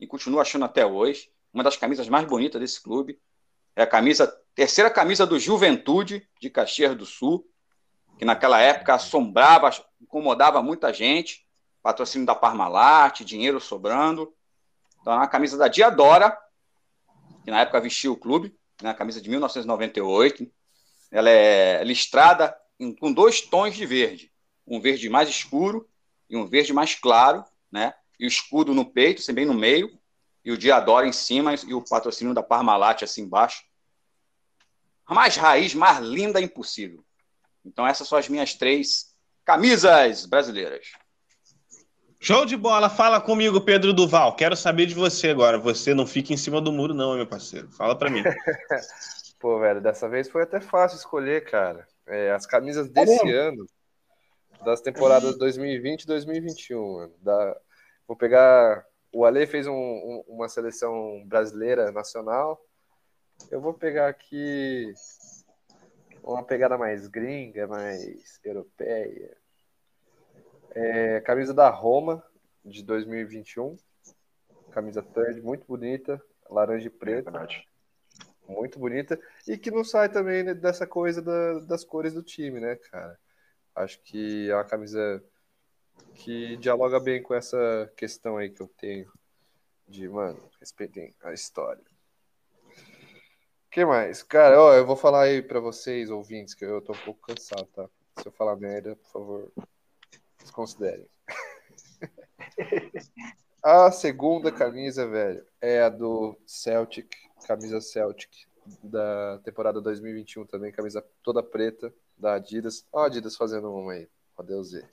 e 0.00 0.06
continuo 0.06 0.40
achando 0.40 0.64
até 0.64 0.84
hoje. 0.84 1.30
Uma 1.52 1.62
das 1.62 1.76
camisas 1.76 2.08
mais 2.08 2.26
bonitas 2.26 2.60
desse 2.60 2.82
clube. 2.82 3.20
É 3.76 3.82
a 3.82 3.86
camisa, 3.86 4.34
terceira 4.54 4.90
camisa 4.90 5.26
do 5.26 5.38
Juventude 5.38 6.26
de 6.40 6.50
Caxias 6.50 6.96
do 6.96 7.06
Sul, 7.06 7.46
que 8.18 8.24
naquela 8.24 8.60
época 8.60 8.94
assombrava, 8.94 9.70
incomodava 10.00 10.62
muita 10.62 10.92
gente. 10.92 11.46
Patrocínio 11.82 12.26
da 12.26 12.34
Parmalat, 12.34 13.20
dinheiro 13.24 13.60
sobrando. 13.60 14.32
Então, 15.00 15.12
é 15.12 15.16
uma 15.16 15.28
camisa 15.28 15.58
da 15.58 15.68
Diadora, 15.68 16.36
que 17.44 17.50
na 17.50 17.60
época 17.60 17.80
vestiu 17.80 18.12
o 18.12 18.16
clube, 18.16 18.54
né, 18.82 18.90
a 18.90 18.94
camisa 18.94 19.20
de 19.20 19.28
1998. 19.28 20.50
Ela 21.10 21.30
é 21.30 21.84
listrada 21.84 22.56
em, 22.78 22.94
com 22.94 23.12
dois 23.12 23.40
tons 23.40 23.76
de 23.76 23.84
verde, 23.86 24.32
um 24.66 24.80
verde 24.80 25.08
mais 25.08 25.28
escuro 25.28 25.88
e 26.28 26.36
um 26.36 26.46
verde 26.46 26.72
mais 26.72 26.94
claro, 26.94 27.44
né? 27.70 27.94
E 28.18 28.24
o 28.24 28.28
escudo 28.28 28.72
no 28.72 28.84
peito, 28.84 29.20
assim, 29.20 29.32
bem 29.32 29.44
no 29.44 29.54
meio, 29.54 29.98
e 30.44 30.50
o 30.50 30.58
Diadora 30.58 31.06
em 31.06 31.12
cima 31.12 31.54
e 31.54 31.74
o 31.74 31.82
patrocínio 31.82 32.34
da 32.34 32.42
Parmalat 32.42 33.02
assim 33.02 33.22
embaixo. 33.22 33.64
A 35.06 35.14
mais 35.14 35.36
raiz, 35.36 35.74
mais 35.74 35.98
linda 36.00 36.40
impossível. 36.40 37.04
Então 37.64 37.86
essas 37.86 38.08
são 38.08 38.18
as 38.18 38.28
minhas 38.28 38.54
três 38.54 39.14
camisas 39.44 40.26
brasileiras. 40.26 40.92
Show 42.24 42.46
de 42.46 42.56
bola, 42.56 42.88
fala 42.88 43.20
comigo, 43.20 43.60
Pedro 43.60 43.92
Duval. 43.92 44.36
Quero 44.36 44.54
saber 44.54 44.86
de 44.86 44.94
você 44.94 45.30
agora. 45.30 45.58
Você 45.58 45.92
não 45.92 46.06
fica 46.06 46.32
em 46.32 46.36
cima 46.36 46.60
do 46.60 46.70
muro, 46.70 46.94
não, 46.94 47.16
meu 47.16 47.26
parceiro. 47.26 47.68
Fala 47.72 47.98
para 47.98 48.08
mim. 48.08 48.22
Pô, 49.40 49.58
velho, 49.58 49.80
dessa 49.80 50.08
vez 50.08 50.30
foi 50.30 50.44
até 50.44 50.60
fácil 50.60 50.98
escolher, 50.98 51.44
cara. 51.44 51.84
É, 52.06 52.30
as 52.30 52.46
camisas 52.46 52.88
tá 52.90 53.04
desse 53.04 53.28
é 53.28 53.34
ano, 53.34 53.66
das 54.64 54.80
temporadas 54.80 55.36
2020 55.36 56.02
e 56.02 56.06
2021. 56.06 56.94
Mano. 56.94 57.12
Da... 57.20 57.56
Vou 58.06 58.16
pegar. 58.16 58.86
O 59.12 59.24
Ale 59.24 59.44
fez 59.44 59.66
um, 59.66 59.72
um, 59.72 60.24
uma 60.28 60.48
seleção 60.48 61.24
brasileira 61.26 61.90
nacional. 61.90 62.64
Eu 63.50 63.60
vou 63.60 63.74
pegar 63.74 64.06
aqui 64.06 64.92
uma 66.22 66.44
pegada 66.44 66.78
mais 66.78 67.08
gringa, 67.08 67.66
mais 67.66 68.38
europeia. 68.44 69.41
É, 70.74 71.20
camisa 71.20 71.52
da 71.52 71.68
Roma, 71.68 72.24
de 72.64 72.82
2021. 72.82 73.76
Camisa 74.70 75.02
third, 75.02 75.40
muito 75.42 75.66
bonita. 75.66 76.22
Laranja 76.48 76.86
e 76.86 76.90
preta. 76.90 77.30
É 77.30 78.52
muito 78.52 78.78
bonita. 78.78 79.20
E 79.46 79.56
que 79.58 79.70
não 79.70 79.84
sai 79.84 80.08
também 80.08 80.44
dessa 80.54 80.86
coisa 80.86 81.20
da, 81.20 81.60
das 81.60 81.84
cores 81.84 82.14
do 82.14 82.22
time, 82.22 82.60
né, 82.60 82.76
cara? 82.76 83.18
Acho 83.74 84.00
que 84.02 84.50
é 84.50 84.54
uma 84.54 84.64
camisa 84.64 85.22
que 86.14 86.56
dialoga 86.56 87.00
bem 87.00 87.22
com 87.22 87.34
essa 87.34 87.90
questão 87.96 88.36
aí 88.36 88.50
que 88.50 88.62
eu 88.62 88.68
tenho 88.68 89.10
de, 89.88 90.08
mano, 90.08 90.38
respeitem 90.60 91.14
a 91.22 91.32
história. 91.32 91.82
O 92.68 93.70
que 93.70 93.84
mais? 93.84 94.22
Cara, 94.22 94.60
ó, 94.60 94.74
eu 94.74 94.86
vou 94.86 94.96
falar 94.96 95.22
aí 95.24 95.42
para 95.42 95.60
vocês, 95.60 96.10
ouvintes, 96.10 96.54
que 96.54 96.64
eu 96.64 96.80
tô 96.82 96.92
um 96.92 97.04
pouco 97.04 97.20
cansado, 97.20 97.66
tá? 97.74 97.88
Se 98.20 98.28
eu 98.28 98.32
falar 98.32 98.56
merda, 98.56 98.94
por 98.96 99.10
favor, 99.10 99.52
Desconsiderem. 100.42 101.06
a 103.62 103.90
segunda 103.90 104.52
camisa, 104.52 105.06
velho, 105.06 105.44
é 105.60 105.82
a 105.82 105.88
do 105.88 106.36
Celtic, 106.46 107.14
camisa 107.46 107.80
Celtic 107.80 108.30
da 108.82 109.38
temporada 109.44 109.80
2021 109.80 110.46
também, 110.46 110.72
camisa 110.72 111.04
toda 111.22 111.42
preta 111.42 111.92
da 112.16 112.34
Adidas. 112.34 112.86
Ó, 112.92 113.00
a 113.02 113.06
Adidas 113.06 113.36
fazendo 113.36 113.72
uma 113.72 113.92
aí. 113.92 114.08
Ó, 114.36 114.42
Deus 114.42 114.72
ver. 114.72 114.88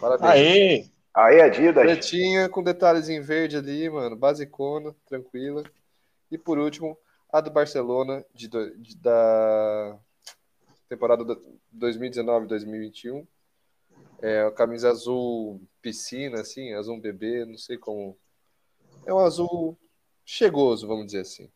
Parabéns. 0.00 0.30
Aê! 0.30 0.86
Aê, 1.14 1.42
Adidas. 1.42 1.84
Pretinha 1.84 2.48
com 2.48 2.62
detalhes 2.62 3.08
em 3.08 3.20
verde 3.20 3.56
ali, 3.56 3.88
mano. 3.88 4.16
Basicona, 4.16 4.94
tranquila. 5.06 5.62
E 6.30 6.38
por 6.38 6.58
último, 6.58 6.98
a 7.30 7.40
do 7.40 7.50
Barcelona 7.50 8.24
de, 8.34 8.48
de 8.48 8.96
da 8.96 9.98
temporada 10.88 11.24
2019-2021 11.76 13.26
é 14.22 14.50
camisa 14.52 14.88
azul 14.90 15.60
piscina, 15.82 16.40
assim, 16.40 16.72
azul 16.72 17.00
bebê, 17.00 17.44
não 17.44 17.58
sei 17.58 17.76
como. 17.76 18.16
É 19.04 19.12
um 19.12 19.18
azul 19.18 19.76
chegoso, 20.24 20.86
vamos 20.86 21.06
dizer 21.06 21.20
assim. 21.20 21.50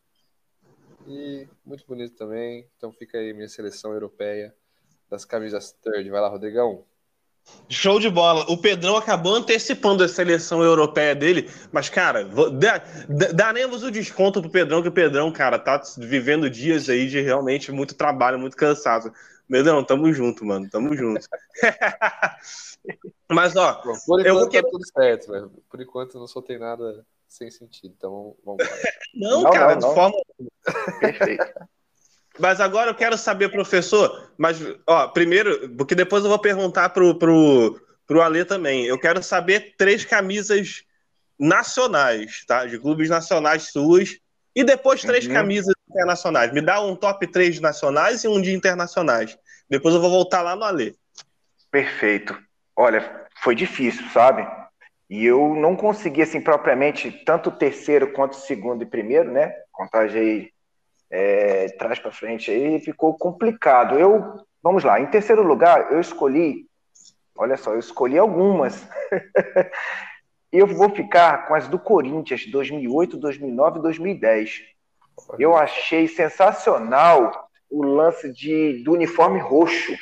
E 1.07 1.47
muito 1.65 1.85
bonito 1.87 2.15
também. 2.15 2.67
Então 2.75 2.91
fica 2.91 3.17
aí 3.17 3.33
minha 3.33 3.47
seleção 3.47 3.93
europeia 3.93 4.53
das 5.09 5.23
camisas 5.23 5.71
third. 5.81 6.09
Vai 6.09 6.19
lá, 6.19 6.27
Rodrigão. 6.27 6.83
Show 7.69 7.97
de 7.97 8.09
bola. 8.09 8.45
O 8.49 8.57
Pedrão 8.57 8.97
acabou 8.97 9.33
antecipando 9.35 10.03
a 10.03 10.07
seleção 10.09 10.61
europeia 10.61 11.15
dele, 11.15 11.49
mas, 11.71 11.87
cara, 11.87 12.27
daremos 13.33 13.83
o 13.83 13.91
desconto 13.91 14.41
pro 14.41 14.51
Pedrão, 14.51 14.81
que 14.81 14.89
o 14.89 14.91
Pedrão, 14.91 15.31
cara, 15.31 15.57
tá 15.57 15.81
vivendo 15.97 16.49
dias 16.49 16.89
aí 16.89 17.07
de 17.07 17.21
realmente 17.21 17.71
muito 17.71 17.95
trabalho, 17.95 18.37
muito 18.37 18.57
cansado. 18.57 19.13
Medrão, 19.47 19.83
tamo 19.83 20.11
junto, 20.13 20.45
mano. 20.45 20.69
Tamo 20.69 20.95
junto. 20.95 21.25
Mas, 23.31 23.55
ó. 23.55 23.75
por 24.05 24.21
enquanto 24.21 24.25
eu 24.25 24.35
vou... 24.35 24.49
tá 24.49 24.61
tudo 24.61 24.85
certo, 24.85 25.31
velho. 25.31 25.51
Por 25.69 25.81
enquanto 25.81 26.19
não 26.19 26.27
soltei 26.27 26.57
nada 26.57 27.05
sem 27.27 27.49
sentido. 27.51 27.93
Então 27.97 28.35
vamos 28.43 28.63
lá. 28.63 28.69
não, 29.13 29.43
não, 29.43 29.51
cara, 29.51 29.75
não, 29.75 29.89
de 29.89 29.95
forma. 29.95 30.17
Perfeito. 30.99 31.45
Mas 32.39 32.61
agora 32.61 32.91
eu 32.91 32.95
quero 32.95 33.17
saber, 33.17 33.49
professor, 33.49 34.31
mas, 34.37 34.59
ó, 34.85 35.07
primeiro, 35.07 35.75
porque 35.75 35.95
depois 35.95 36.23
eu 36.23 36.29
vou 36.29 36.37
perguntar 36.37 36.89
pro, 36.89 37.17
pro, 37.17 37.81
pro 38.05 38.21
Alê 38.21 38.45
também. 38.45 38.85
Eu 38.85 38.99
quero 38.99 39.23
saber 39.23 39.75
três 39.75 40.05
camisas 40.05 40.83
nacionais, 41.39 42.43
tá? 42.45 42.65
De 42.65 42.79
clubes 42.79 43.09
nacionais 43.09 43.71
suas. 43.71 44.19
E 44.57 44.63
depois 44.63 45.01
três 45.03 45.27
uhum. 45.27 45.33
camisas 45.33 45.75
internacionais. 45.87 46.51
Me 46.51 46.61
dá 46.61 46.81
um 46.81 46.95
top 46.95 47.27
3 47.27 47.59
nacionais 47.59 48.23
e 48.23 48.27
um 48.27 48.41
de 48.41 48.55
internacionais. 48.55 49.37
Depois 49.69 49.93
eu 49.93 50.01
vou 50.01 50.09
voltar 50.09 50.41
lá 50.41 50.55
no 50.55 50.63
Alê. 50.63 50.95
Perfeito. 51.69 52.35
Olha, 52.75 53.27
foi 53.43 53.53
difícil, 53.53 54.03
sabe? 54.09 54.47
E 55.07 55.23
eu 55.23 55.53
não 55.53 55.75
consegui, 55.75 56.23
assim, 56.23 56.41
propriamente, 56.41 57.11
tanto 57.23 57.51
terceiro 57.51 58.11
quanto 58.13 58.35
segundo 58.35 58.81
e 58.81 58.87
primeiro, 58.87 59.31
né? 59.31 59.53
Contagem 59.71 60.19
aí, 60.19 60.49
é, 61.11 61.67
trás 61.77 61.99
para 61.99 62.11
frente 62.11 62.49
aí, 62.49 62.79
ficou 62.79 63.15
complicado. 63.15 63.99
Eu, 63.99 64.43
vamos 64.63 64.83
lá, 64.83 64.99
em 64.99 65.05
terceiro 65.05 65.43
lugar, 65.43 65.91
eu 65.91 65.99
escolhi, 65.99 66.65
olha 67.37 67.57
só, 67.57 67.73
eu 67.73 67.79
escolhi 67.79 68.17
algumas. 68.17 68.87
eu 70.51 70.67
vou 70.67 70.89
ficar 70.89 71.47
com 71.47 71.55
as 71.55 71.67
do 71.67 71.77
Corinthians, 71.77 72.45
2008, 72.45 73.17
2009 73.17 73.79
e 73.79 73.81
2010. 73.81 74.61
Eu 75.39 75.55
achei 75.55 76.07
sensacional 76.07 77.49
o 77.69 77.83
lance 77.83 78.31
de, 78.31 78.83
do 78.83 78.93
uniforme 78.93 79.39
roxo, 79.39 79.93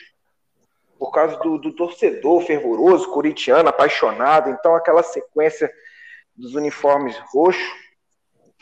por 1.00 1.12
causa 1.12 1.38
do, 1.38 1.58
do 1.58 1.74
torcedor 1.74 2.42
fervoroso, 2.42 3.12
corintiano, 3.12 3.70
apaixonado. 3.70 4.50
Então, 4.50 4.76
aquela 4.76 5.04
sequência 5.04 5.72
dos 6.36 6.54
uniformes 6.56 7.18
roxos 7.34 7.86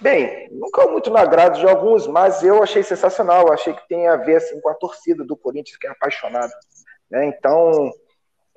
Bem, 0.02 0.50
caiu 0.74 0.92
muito 0.92 1.10
no 1.10 1.18
agrado 1.18 1.60
de 1.60 1.66
alguns, 1.66 2.08
mas 2.08 2.44
eu 2.44 2.62
achei 2.62 2.84
sensacional. 2.84 3.48
Eu 3.48 3.54
achei 3.54 3.74
que 3.74 3.88
tem 3.88 4.08
a 4.08 4.18
ver 4.18 4.38
assim, 4.38 4.60
com 4.60 4.70
a 4.70 4.74
torcida 4.74 5.24
do 5.24 5.38
Corinthians, 5.38 5.78
que 5.78 5.88
é 5.88 5.92
apaixonada. 5.92 6.52
Né? 7.10 7.28
Então, 7.28 7.92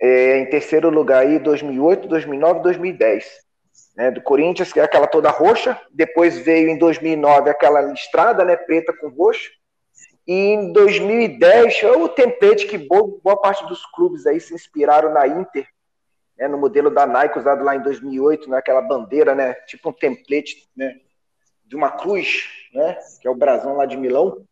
é, 0.00 0.38
em 0.38 0.46
terceiro 0.46 0.90
lugar 0.90 1.22
aí, 1.22 1.38
2008, 1.38 2.08
2009 2.08 2.60
2010. 2.60 3.46
Né, 3.96 4.10
do 4.10 4.20
Corinthians, 4.20 4.72
que 4.72 4.78
é 4.78 4.82
aquela 4.82 5.06
toda 5.06 5.30
roxa. 5.30 5.80
Depois 5.90 6.38
veio 6.38 6.68
em 6.68 6.76
2009 6.76 7.48
aquela 7.48 7.80
listrada, 7.80 8.44
né, 8.44 8.54
preta 8.54 8.92
com 8.92 9.08
roxo. 9.08 9.50
E 10.26 10.34
em 10.34 10.72
2010, 10.72 11.82
é 11.82 11.92
o 11.92 12.08
template 12.08 12.66
que 12.66 12.76
boa, 12.76 13.18
boa 13.22 13.40
parte 13.40 13.64
dos 13.66 13.86
clubes 13.86 14.26
aí 14.26 14.40
se 14.40 14.52
inspiraram 14.52 15.12
na 15.12 15.26
Inter, 15.26 15.66
né, 16.36 16.48
no 16.48 16.58
modelo 16.58 16.90
da 16.90 17.06
Nike 17.06 17.38
usado 17.38 17.64
lá 17.64 17.76
em 17.76 17.82
2008, 17.82 18.50
naquela 18.50 18.82
né, 18.82 18.88
bandeira, 18.88 19.34
né, 19.34 19.54
tipo 19.66 19.88
um 19.88 19.92
template, 19.92 20.68
né, 20.76 20.96
de 21.64 21.74
uma 21.76 21.90
cruz, 21.90 22.44
né, 22.74 22.98
que 23.20 23.26
é 23.26 23.30
o 23.30 23.34
brasão 23.34 23.76
lá 23.76 23.86
de 23.86 23.96
Milão. 23.96 24.44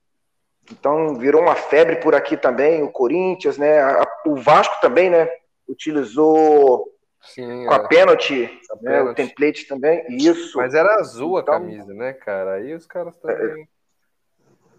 Então 0.70 1.16
virou 1.16 1.42
uma 1.42 1.54
febre 1.54 1.96
por 1.96 2.14
aqui 2.14 2.36
também, 2.36 2.82
o 2.82 2.90
Corinthians, 2.90 3.58
né, 3.58 3.80
a, 3.80 4.06
o 4.26 4.36
Vasco 4.36 4.80
também, 4.80 5.10
né, 5.10 5.28
utilizou 5.68 6.86
Sim, 7.22 7.66
com 7.66 7.72
a 7.72 7.76
é. 7.76 7.88
pênalti, 7.88 8.60
né, 8.82 9.02
o 9.02 9.14
template 9.14 9.66
também, 9.66 10.04
isso. 10.08 10.58
Mas 10.58 10.74
era 10.74 10.96
azul 10.96 11.38
a 11.38 11.40
então, 11.40 11.54
camisa, 11.54 11.92
né, 11.94 12.12
cara? 12.12 12.54
Aí 12.54 12.74
os 12.74 12.86
caras 12.86 13.16
também. 13.16 13.66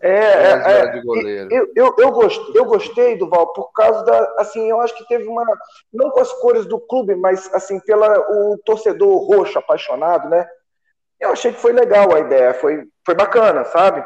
É, 0.01 0.09
é, 0.09 0.51
é 0.51 1.01
eu, 1.49 1.71
eu, 1.75 1.95
eu, 1.97 2.11
gostei, 2.11 2.59
eu 2.61 2.65
gostei 2.65 3.17
do 3.17 3.27
Val 3.27 3.51
por 3.53 3.71
causa 3.71 4.03
da, 4.03 4.35
assim, 4.37 4.69
eu 4.69 4.79
acho 4.79 4.95
que 4.95 5.07
teve 5.07 5.25
uma, 5.25 5.43
não 5.91 6.11
com 6.11 6.19
as 6.19 6.31
cores 6.33 6.65
do 6.65 6.79
clube, 6.79 7.15
mas 7.15 7.51
assim, 7.53 7.79
pela 7.79 8.19
o 8.19 8.57
torcedor 8.63 9.25
roxo 9.25 9.57
apaixonado, 9.57 10.29
né? 10.29 10.47
Eu 11.19 11.31
achei 11.31 11.51
que 11.51 11.59
foi 11.59 11.71
legal 11.71 12.13
a 12.13 12.19
ideia, 12.19 12.53
foi, 12.53 12.83
foi 13.03 13.15
bacana, 13.15 13.65
sabe? 13.65 14.05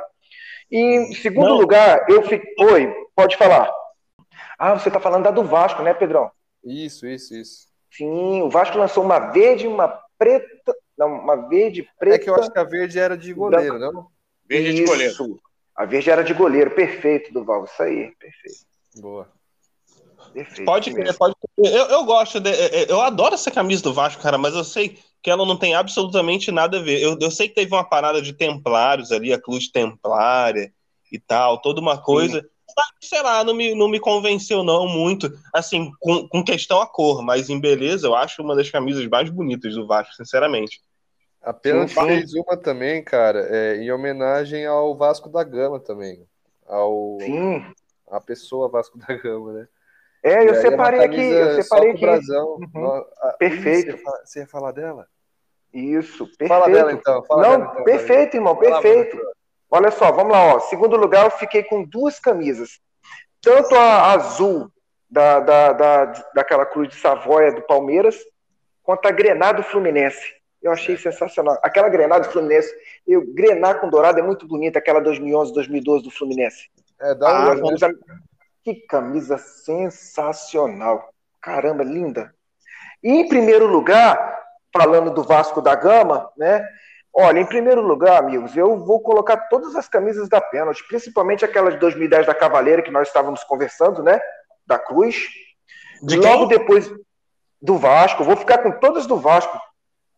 E 0.72 0.78
em 0.78 1.14
segundo 1.16 1.50
não. 1.50 1.58
lugar, 1.58 2.06
eu 2.08 2.22
fiquei, 2.22 2.54
oi, 2.66 2.94
pode 3.16 3.36
falar. 3.36 3.70
Ah, 4.60 4.78
você 4.78 4.92
tá 4.92 5.00
falando 5.00 5.24
da 5.24 5.32
do 5.32 5.42
Vasco, 5.42 5.82
né, 5.82 5.94
Pedrão? 5.94 6.30
Isso, 6.62 7.08
isso, 7.08 7.34
isso. 7.34 7.70
Sim, 7.90 8.42
o 8.42 8.50
Vasco 8.50 8.78
lançou 8.78 9.02
uma 9.02 9.18
verde, 9.32 9.66
uma 9.66 9.88
preta, 10.18 10.76
não, 10.98 11.08
uma 11.08 11.48
verde, 11.48 11.88
preta. 11.98 12.18
É 12.18 12.20
que 12.20 12.30
eu 12.30 12.36
acho 12.36 12.52
que 12.52 12.60
a 12.60 12.66
verde 12.66 13.00
era 13.00 13.18
de 13.18 13.34
goleiro, 13.34 13.80
branca. 13.80 13.94
não? 13.94 14.08
Verde 14.46 14.74
de 14.74 14.84
goleiro. 14.84 15.40
A 15.74 15.86
verde 15.86 16.10
era 16.10 16.24
de 16.24 16.34
goleiro, 16.34 16.72
perfeito, 16.72 17.32
Duval, 17.32 17.64
isso 17.64 17.82
aí, 17.82 18.14
perfeito. 18.20 18.60
Boa. 18.98 19.30
Perfeito, 20.34 20.66
pode 20.66 20.94
crer, 20.94 21.18
pode 21.18 21.34
eu, 21.58 21.86
eu 21.88 22.04
gosto, 22.04 22.40
de, 22.40 22.52
eu 22.88 23.02
adoro 23.02 23.34
essa 23.34 23.50
camisa 23.50 23.82
do 23.82 23.94
Vasco, 23.94 24.22
cara, 24.22 24.38
mas 24.38 24.54
eu 24.54 24.64
sei 24.64 25.00
que 25.24 25.30
ela 25.30 25.46
não 25.46 25.58
tem 25.58 25.74
absolutamente 25.74 26.52
nada 26.52 26.78
a 26.78 26.82
ver. 26.82 27.02
Eu, 27.02 27.18
eu 27.20 27.32
sei 27.32 27.48
que 27.48 27.56
teve 27.56 27.74
uma 27.74 27.84
parada 27.84 28.22
de 28.22 28.34
templários 28.34 29.12
ali, 29.12 29.34
a 29.34 29.42
cruz 29.42 29.72
templária 29.72 30.72
e 31.12 31.18
tal, 31.18 31.62
toda 31.62 31.80
uma 31.80 32.00
coisa. 32.00 32.42
Sim 32.42 32.59
sei 33.02 33.22
lá, 33.22 33.44
não 33.44 33.54
me, 33.54 33.74
não 33.74 33.88
me 33.88 34.00
convenceu 34.00 34.64
não 34.64 34.88
muito, 34.88 35.32
assim, 35.54 35.92
com, 36.00 36.28
com 36.28 36.44
questão 36.44 36.82
a 36.82 36.88
cor, 36.88 37.22
mas 37.22 37.50
em 37.50 37.60
beleza 37.60 38.08
eu 38.08 38.16
acho 38.16 38.42
uma 38.42 38.56
das 38.56 38.70
camisas 38.70 39.06
mais 39.08 39.30
bonitas 39.30 39.76
do 39.76 39.88
Vasco, 39.88 40.14
sinceramente. 40.14 40.82
A 41.42 41.54
Pênalti 41.54 41.94
fez 41.94 42.34
uma 42.34 42.58
também, 42.58 43.04
cara, 43.04 43.48
é, 43.50 43.78
em 43.78 43.92
homenagem 43.92 44.66
ao 44.66 44.96
Vasco 44.96 45.30
da 45.30 45.44
Gama 45.44 45.80
também, 45.80 46.26
ao 46.68 47.18
Sim. 47.22 47.66
a 48.10 48.20
pessoa 48.20 48.70
Vasco 48.70 48.98
da 48.98 49.16
Gama, 49.16 49.54
né? 49.54 49.68
É, 50.22 50.50
eu 50.50 50.56
separei 50.56 51.02
aqui, 51.02 51.22
eu 51.22 51.64
separei 51.64 51.92
aqui. 51.92 52.02
Brasão. 52.02 52.58
Uhum. 52.76 53.06
Perfeito. 53.38 53.96
Ih, 53.96 54.02
você, 54.26 54.40
ia 54.42 54.48
falar 54.48 54.74
dela? 54.74 55.08
Isso, 55.74 56.26
perfeito. 56.26 56.50
Fala 56.50 56.70
dela 56.70 56.92
então. 56.92 57.24
Fala 57.24 57.42
Não, 57.42 57.52
dela, 57.52 57.72
então, 57.72 57.84
perfeito, 57.86 58.36
irmão, 58.36 58.56
perfeito. 58.56 59.18
Olha 59.72 59.92
só, 59.92 60.12
vamos 60.12 60.32
lá, 60.32 60.56
ó. 60.56 60.60
Segundo 60.62 60.98
lugar, 60.98 61.26
eu 61.26 61.32
fiquei 61.32 61.64
com 61.64 61.84
duas 61.84 62.20
camisas. 62.20 62.80
Tanto 63.42 63.76
a 63.76 64.12
azul 64.14 64.72
da, 65.10 65.40
da, 65.40 65.74
da, 65.74 66.06
daquela 66.36 66.66
cruz 66.66 66.90
de 66.90 66.96
Savoia 66.96 67.54
do 67.54 67.62
Palmeiras, 67.62 68.18
quanto 68.84 69.08
a 69.08 69.12
Grenada 69.12 69.62
do 69.62 69.64
Fluminense. 69.64 70.40
Eu 70.62 70.72
achei 70.72 70.98
sensacional. 70.98 71.58
Aquela 71.64 71.88
Grenada 71.88 72.28
do 72.28 72.32
Fluminense, 72.32 72.70
eu, 73.08 73.26
Grenar 73.34 73.80
com 73.80 73.90
dourado 73.90 74.20
é 74.20 74.22
muito 74.22 74.48
bonita, 74.48 74.80
aquela 74.80 75.00
2011, 75.00 75.54
2012 75.54 76.04
do 76.04 76.12
Fluminense. 76.12 76.70
É, 77.00 77.16
dá 77.16 77.54
ah? 77.54 77.56
Que 78.64 78.76
camisa 78.88 79.38
sensacional. 79.38 81.14
Caramba, 81.40 81.84
linda. 81.84 82.34
E 83.02 83.10
em 83.10 83.28
primeiro 83.30 83.68
lugar, 83.68 84.38
falando 84.74 85.12
do 85.12 85.24
Vasco 85.24 85.62
da 85.62 85.76
Gama, 85.76 86.30
né? 86.38 86.68
Olha, 87.14 87.40
em 87.40 87.46
primeiro 87.46 87.82
lugar, 87.82 88.20
amigos, 88.20 88.56
eu 88.56 88.78
vou 88.78 89.02
colocar 89.02 89.36
todas 89.50 89.76
as 89.76 89.88
camisas 89.88 90.30
da 90.30 90.40
pênalti, 90.40 90.88
principalmente 90.88 91.44
aquela 91.44 91.72
de 91.72 91.78
2010 91.78 92.28
da 92.28 92.36
Cavaleira, 92.36 92.82
que 92.82 92.92
nós 92.92 93.08
estávamos 93.08 93.44
conversando, 93.44 94.04
né? 94.04 94.22
Da 94.66 94.78
Cruz. 94.78 95.28
De 96.02 96.18
Logo 96.18 96.48
quem? 96.48 96.58
depois 96.58 96.90
do 97.62 97.78
Vasco, 97.78 98.24
vou 98.24 98.38
ficar 98.38 98.60
com 98.60 98.72
todas 98.72 99.06
do 99.06 99.18
Vasco. 99.18 99.60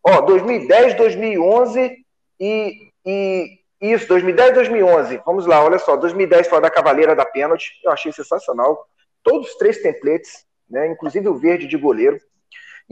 Ó, 0.04 0.20
2010, 0.20 0.94
2011 0.94 1.96
e, 2.38 2.90
e 3.04 3.58
isso, 3.80 4.06
2010, 4.06 4.54
2011. 4.54 5.20
Vamos 5.26 5.46
lá, 5.46 5.64
olha 5.64 5.78
só. 5.78 5.96
2010 5.96 6.46
foi 6.46 6.58
a 6.58 6.62
da 6.62 6.70
Cavaleira 6.70 7.16
da 7.16 7.24
pênalti, 7.24 7.72
eu 7.84 7.90
achei 7.90 8.12
sensacional. 8.12 8.86
Todos 9.24 9.48
os 9.48 9.56
três 9.56 9.78
templates, 9.78 10.44
né? 10.70 10.86
Inclusive 10.88 11.28
o 11.28 11.34
verde 11.34 11.66
de 11.66 11.76
goleiro. 11.76 12.20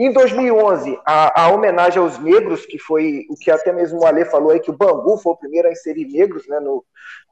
Em 0.00 0.10
2011, 0.10 0.98
a, 1.04 1.42
a, 1.42 1.50
homenagem 1.50 1.98
aos 2.00 2.18
negros, 2.18 2.64
que 2.64 2.78
foi 2.78 3.26
o 3.28 3.36
que 3.36 3.50
até 3.50 3.70
mesmo 3.70 4.00
o 4.00 4.06
Ale 4.06 4.24
falou 4.24 4.50
aí, 4.50 4.58
que 4.58 4.70
o 4.70 4.76
Bangu 4.76 5.18
foi 5.18 5.34
o 5.34 5.36
primeiro 5.36 5.68
a 5.68 5.72
inserir 5.72 6.06
negros 6.06 6.48
né, 6.48 6.58
no, 6.58 6.82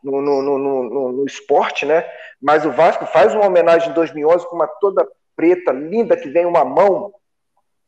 no, 0.05 0.21
no, 0.21 0.59
no, 0.59 1.13
no 1.13 1.25
esporte, 1.25 1.87
né? 1.87 2.07
Mas 2.39 2.67
o 2.67 2.71
Vasco 2.71 3.07
faz 3.07 3.35
uma 3.35 3.47
homenagem 3.47 3.89
em 3.89 3.95
2011 3.95 4.47
com 4.47 4.57
uma 4.57 4.67
toda 4.67 5.09
preta, 5.35 5.73
linda, 5.73 6.15
que 6.15 6.29
vem 6.29 6.45
uma 6.45 6.63
mão. 6.63 7.15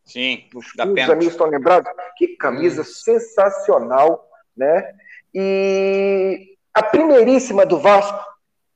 Sim, 0.03 0.49
os, 0.55 0.69
os 0.69 1.11
amigos 1.11 1.35
estão 1.35 1.49
lembrados? 1.49 1.93
Que 2.17 2.29
camisa 2.39 2.81
hum. 2.81 2.85
sensacional, 2.87 4.27
né? 4.57 4.95
E 5.35 6.57
a 6.73 6.83
primeiríssima 6.83 7.67
do 7.67 7.79
Vasco, 7.79 8.19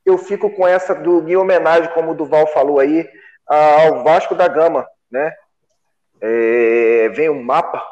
eu 0.05 0.19
fico 0.19 0.51
com 0.51 0.67
essa 0.67 0.93
do, 0.93 1.27
em 1.27 1.35
homenagem, 1.35 1.91
como 1.95 2.11
o 2.11 2.15
Duval 2.15 2.45
falou 2.45 2.79
aí, 2.79 3.09
ao 3.47 4.03
Vasco 4.03 4.35
da 4.35 4.47
Gama, 4.47 4.87
né? 5.09 5.33
É, 6.21 7.09
vem 7.09 7.29
um 7.29 7.43
mapa, 7.43 7.83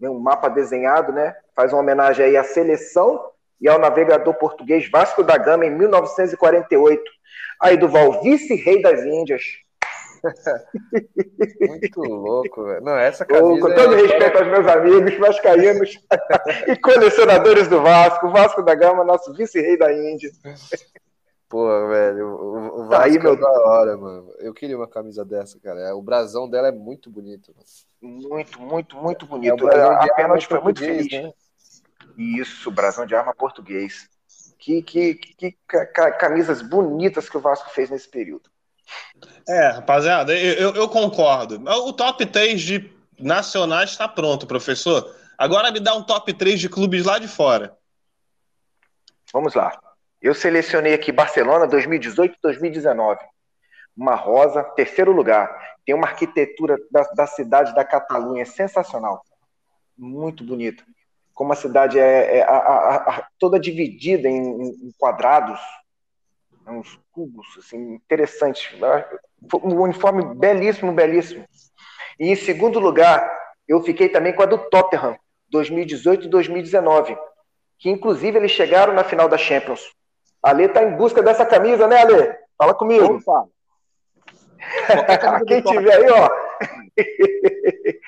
vem 0.00 0.10
um 0.10 0.18
mapa 0.18 0.48
desenhado, 0.48 1.12
né? 1.12 1.34
Faz 1.54 1.72
uma 1.72 1.82
homenagem 1.82 2.24
aí 2.24 2.36
à 2.36 2.44
seleção 2.44 3.30
e 3.60 3.68
ao 3.68 3.78
navegador 3.78 4.34
português 4.34 4.88
Vasco 4.90 5.22
da 5.22 5.36
Gama 5.36 5.66
em 5.66 5.70
1948. 5.70 7.02
Aí, 7.60 7.76
Duval, 7.76 8.22
vice-rei 8.22 8.80
das 8.80 9.04
Índias. 9.04 9.42
Muito 11.60 12.00
louco, 12.00 12.64
velho. 12.64 12.82
Não, 12.82 12.96
essa 12.96 13.24
camisa. 13.24 13.60
Com 13.60 13.74
todo 13.74 13.94
é... 13.94 14.02
respeito 14.02 14.38
aos 14.38 14.46
meus 14.48 14.66
amigos 14.66 15.18
vascaínos 15.18 15.98
e 16.68 16.76
colecionadores 16.76 17.68
do 17.68 17.82
Vasco, 17.82 18.30
Vasco 18.30 18.62
da 18.62 18.74
Gama, 18.74 19.04
nosso 19.04 19.32
vice-rei 19.34 19.78
da 19.78 19.92
Índia. 19.92 20.30
Pô, 21.50 21.66
velho, 21.88 22.28
o, 22.28 22.80
o 22.80 22.86
Vasco 22.86 23.04
Aí, 23.04 23.18
meu... 23.18 23.32
é 23.32 23.36
da 23.36 23.50
hora, 23.50 23.96
mano. 23.96 24.32
Eu 24.38 24.54
queria 24.54 24.76
uma 24.76 24.86
camisa 24.86 25.24
dessa, 25.24 25.58
cara. 25.58 25.96
O 25.96 26.00
brasão 26.00 26.48
dela 26.48 26.68
é 26.68 26.72
muito 26.72 27.10
bonito. 27.10 27.52
Mano. 27.52 28.20
Muito, 28.30 28.60
muito, 28.60 28.96
muito 28.96 29.26
bonito. 29.26 29.68
É, 29.68 29.82
a 29.82 30.14
pênalti 30.14 30.46
foi 30.46 30.60
muito 30.60 30.78
feliz. 30.78 31.10
Né? 31.10 31.32
Isso, 32.16 32.70
brasão 32.70 33.04
de 33.04 33.16
arma 33.16 33.34
português. 33.34 34.08
Que, 34.60 34.80
que, 34.80 35.14
que, 35.14 35.50
que 35.50 35.86
camisas 36.20 36.62
bonitas 36.62 37.28
que 37.28 37.36
o 37.36 37.40
Vasco 37.40 37.68
fez 37.70 37.90
nesse 37.90 38.08
período. 38.08 38.48
É, 39.48 39.70
rapaziada, 39.70 40.32
eu, 40.38 40.72
eu 40.74 40.88
concordo. 40.88 41.60
O 41.68 41.92
top 41.92 42.26
3 42.26 42.60
de 42.60 42.92
nacionais 43.18 43.90
está 43.90 44.06
pronto, 44.06 44.46
professor. 44.46 45.16
Agora 45.36 45.72
me 45.72 45.80
dá 45.80 45.96
um 45.96 46.04
top 46.04 46.32
3 46.32 46.60
de 46.60 46.68
clubes 46.68 47.04
lá 47.04 47.18
de 47.18 47.26
fora. 47.26 47.76
Vamos 49.32 49.54
lá. 49.54 49.89
Eu 50.20 50.34
selecionei 50.34 50.92
aqui 50.92 51.10
Barcelona 51.10 51.66
2018 51.66 52.36
2019. 52.42 53.20
Uma 53.96 54.14
rosa, 54.14 54.62
terceiro 54.62 55.12
lugar. 55.12 55.50
Tem 55.84 55.94
uma 55.94 56.06
arquitetura 56.06 56.78
da, 56.90 57.02
da 57.14 57.26
cidade 57.26 57.74
da 57.74 57.84
Catalunha 57.84 58.44
sensacional. 58.44 59.24
Muito 59.96 60.44
bonita. 60.44 60.84
Como 61.32 61.52
a 61.52 61.56
cidade 61.56 61.98
é, 61.98 62.38
é 62.38 62.42
a, 62.42 62.56
a, 62.56 62.96
a, 62.96 63.28
toda 63.38 63.58
dividida 63.58 64.28
em, 64.28 64.62
em 64.62 64.92
quadrados, 64.98 65.58
né, 66.66 66.72
uns 66.72 67.00
cubos, 67.10 67.46
assim, 67.58 67.94
interessante. 67.94 68.78
Um 69.62 69.80
uniforme 69.80 70.34
belíssimo, 70.34 70.92
belíssimo. 70.92 71.46
E 72.18 72.28
em 72.28 72.36
segundo 72.36 72.78
lugar, 72.78 73.30
eu 73.66 73.82
fiquei 73.82 74.10
também 74.10 74.34
com 74.34 74.42
a 74.42 74.46
do 74.46 74.58
Tottenham, 74.58 75.18
2018 75.48 76.26
e 76.26 76.28
2019, 76.28 77.16
que 77.78 77.88
inclusive 77.88 78.36
eles 78.36 78.50
chegaram 78.50 78.92
na 78.92 79.02
final 79.02 79.26
da 79.26 79.38
Champions. 79.38 79.80
Ale 80.42 80.68
tá 80.68 80.82
em 80.82 80.96
busca 80.96 81.22
dessa 81.22 81.44
camisa, 81.44 81.86
né, 81.86 82.00
Ale? 82.00 82.34
Fala 82.56 82.74
comigo. 82.74 83.16
Opa. 83.16 83.46
Quem 85.46 85.62
tiver 85.62 85.94
aí, 85.94 86.10
ó. 86.10 86.30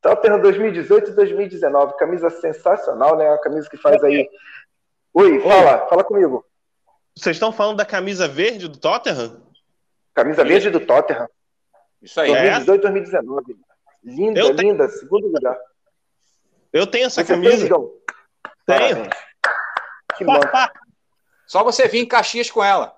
Tottenham 0.00 0.40
2018 0.40 1.10
e 1.10 1.14
2019, 1.14 1.96
camisa 1.96 2.28
sensacional, 2.30 3.16
né? 3.16 3.28
A 3.30 3.38
camisa 3.38 3.68
que 3.68 3.76
faz 3.76 4.02
aí. 4.04 4.28
Oi, 5.14 5.40
fala, 5.40 5.86
fala 5.86 6.04
comigo. 6.04 6.44
Vocês 7.16 7.36
estão 7.36 7.52
falando 7.52 7.76
da 7.78 7.86
camisa 7.86 8.26
verde 8.26 8.68
do 8.68 8.78
Tottenham? 8.78 9.40
Camisa 10.14 10.44
verde 10.44 10.70
do 10.70 10.80
Tottenham. 10.80 11.28
Isso 12.02 12.20
aí. 12.20 12.28
2018 12.30 12.80
e 12.80 12.82
2019. 12.82 13.56
Linda, 14.02 14.40
Eu 14.40 14.56
tenho- 14.56 14.72
linda, 14.72 14.88
segundo 14.88 15.28
lugar. 15.28 15.56
Eu 16.72 16.86
tenho 16.86 17.06
essa 17.06 17.22
Você 17.24 17.32
tem, 17.32 17.42
camisa. 17.42 17.62
Digão? 17.62 17.90
Tenho. 18.66 18.80
Parabéns. 18.80 19.08
Que 20.16 20.24
manto. 20.24 20.48
Só 21.54 21.62
você 21.62 21.86
vir 21.86 22.00
em 22.00 22.08
Caxias 22.08 22.50
com 22.50 22.64
ela. 22.64 22.92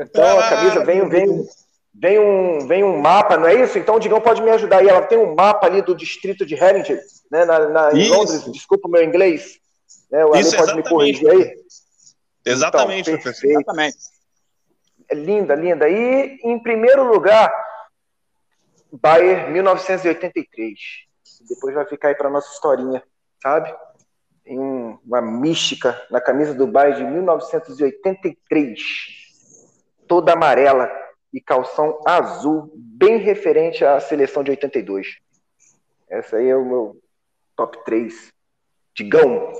Então 0.00 0.38
a 0.38 0.48
camisa 0.48 0.84
vem, 0.84 1.08
vem, 1.08 1.46
vem, 1.94 2.18
um, 2.18 2.66
vem 2.66 2.82
um 2.84 2.98
mapa, 2.98 3.36
não 3.36 3.46
é 3.46 3.54
isso? 3.62 3.78
Então 3.78 3.96
o 3.96 4.00
Digão 4.00 4.20
pode 4.20 4.40
me 4.42 4.50
ajudar 4.50 4.78
aí. 4.78 4.88
Ela 4.88 5.02
tem 5.02 5.18
um 5.18 5.34
mapa 5.34 5.66
ali 5.66 5.82
do 5.82 5.94
distrito 5.94 6.46
de 6.46 6.54
Haringey, 6.58 6.98
né? 7.30 7.44
Na, 7.44 7.68
na- 7.68 7.92
em 7.92 7.98
Isso. 8.02 8.14
Londres, 8.14 8.52
desculpa 8.52 8.88
o 8.88 8.90
meu 8.90 9.02
inglês. 9.02 9.58
Né? 10.10 10.24
O 10.24 10.34
Isso, 10.34 10.56
pode 10.56 10.74
me 10.74 10.80
exatamente. 10.80 10.88
corrigir 10.88 11.30
aí. 11.30 11.54
Exatamente, 12.44 13.10
Então, 13.10 13.22
perfeito. 13.22 13.56
Exatamente. 13.60 13.98
É 15.10 15.14
linda, 15.14 15.54
linda. 15.54 15.88
E 15.88 16.38
em 16.42 16.58
primeiro 16.58 17.04
lugar, 17.04 17.52
Bayern 18.90 19.52
1983. 19.52 20.78
Depois 21.48 21.74
vai 21.74 21.84
ficar 21.86 22.08
aí 22.08 22.14
para 22.14 22.30
nossa 22.30 22.52
historinha, 22.52 23.02
sabe? 23.42 23.74
Tem 24.44 24.58
um- 24.58 24.98
uma 25.04 25.20
mística 25.22 26.00
na 26.10 26.20
camisa 26.20 26.52
do 26.54 26.66
Bayern 26.66 27.04
de 27.04 27.10
1983, 27.12 28.80
toda 30.08 30.32
amarela 30.32 30.90
e 31.32 31.40
calção 31.40 32.00
azul, 32.06 32.70
bem 32.74 33.16
referente 33.18 33.84
à 33.84 33.98
seleção 34.00 34.42
de 34.42 34.50
82. 34.50 35.06
Essa 36.08 36.36
aí 36.36 36.48
é 36.48 36.56
o 36.56 36.64
meu 36.64 36.96
top 37.56 37.82
3. 37.84 38.30
Digão. 38.94 39.52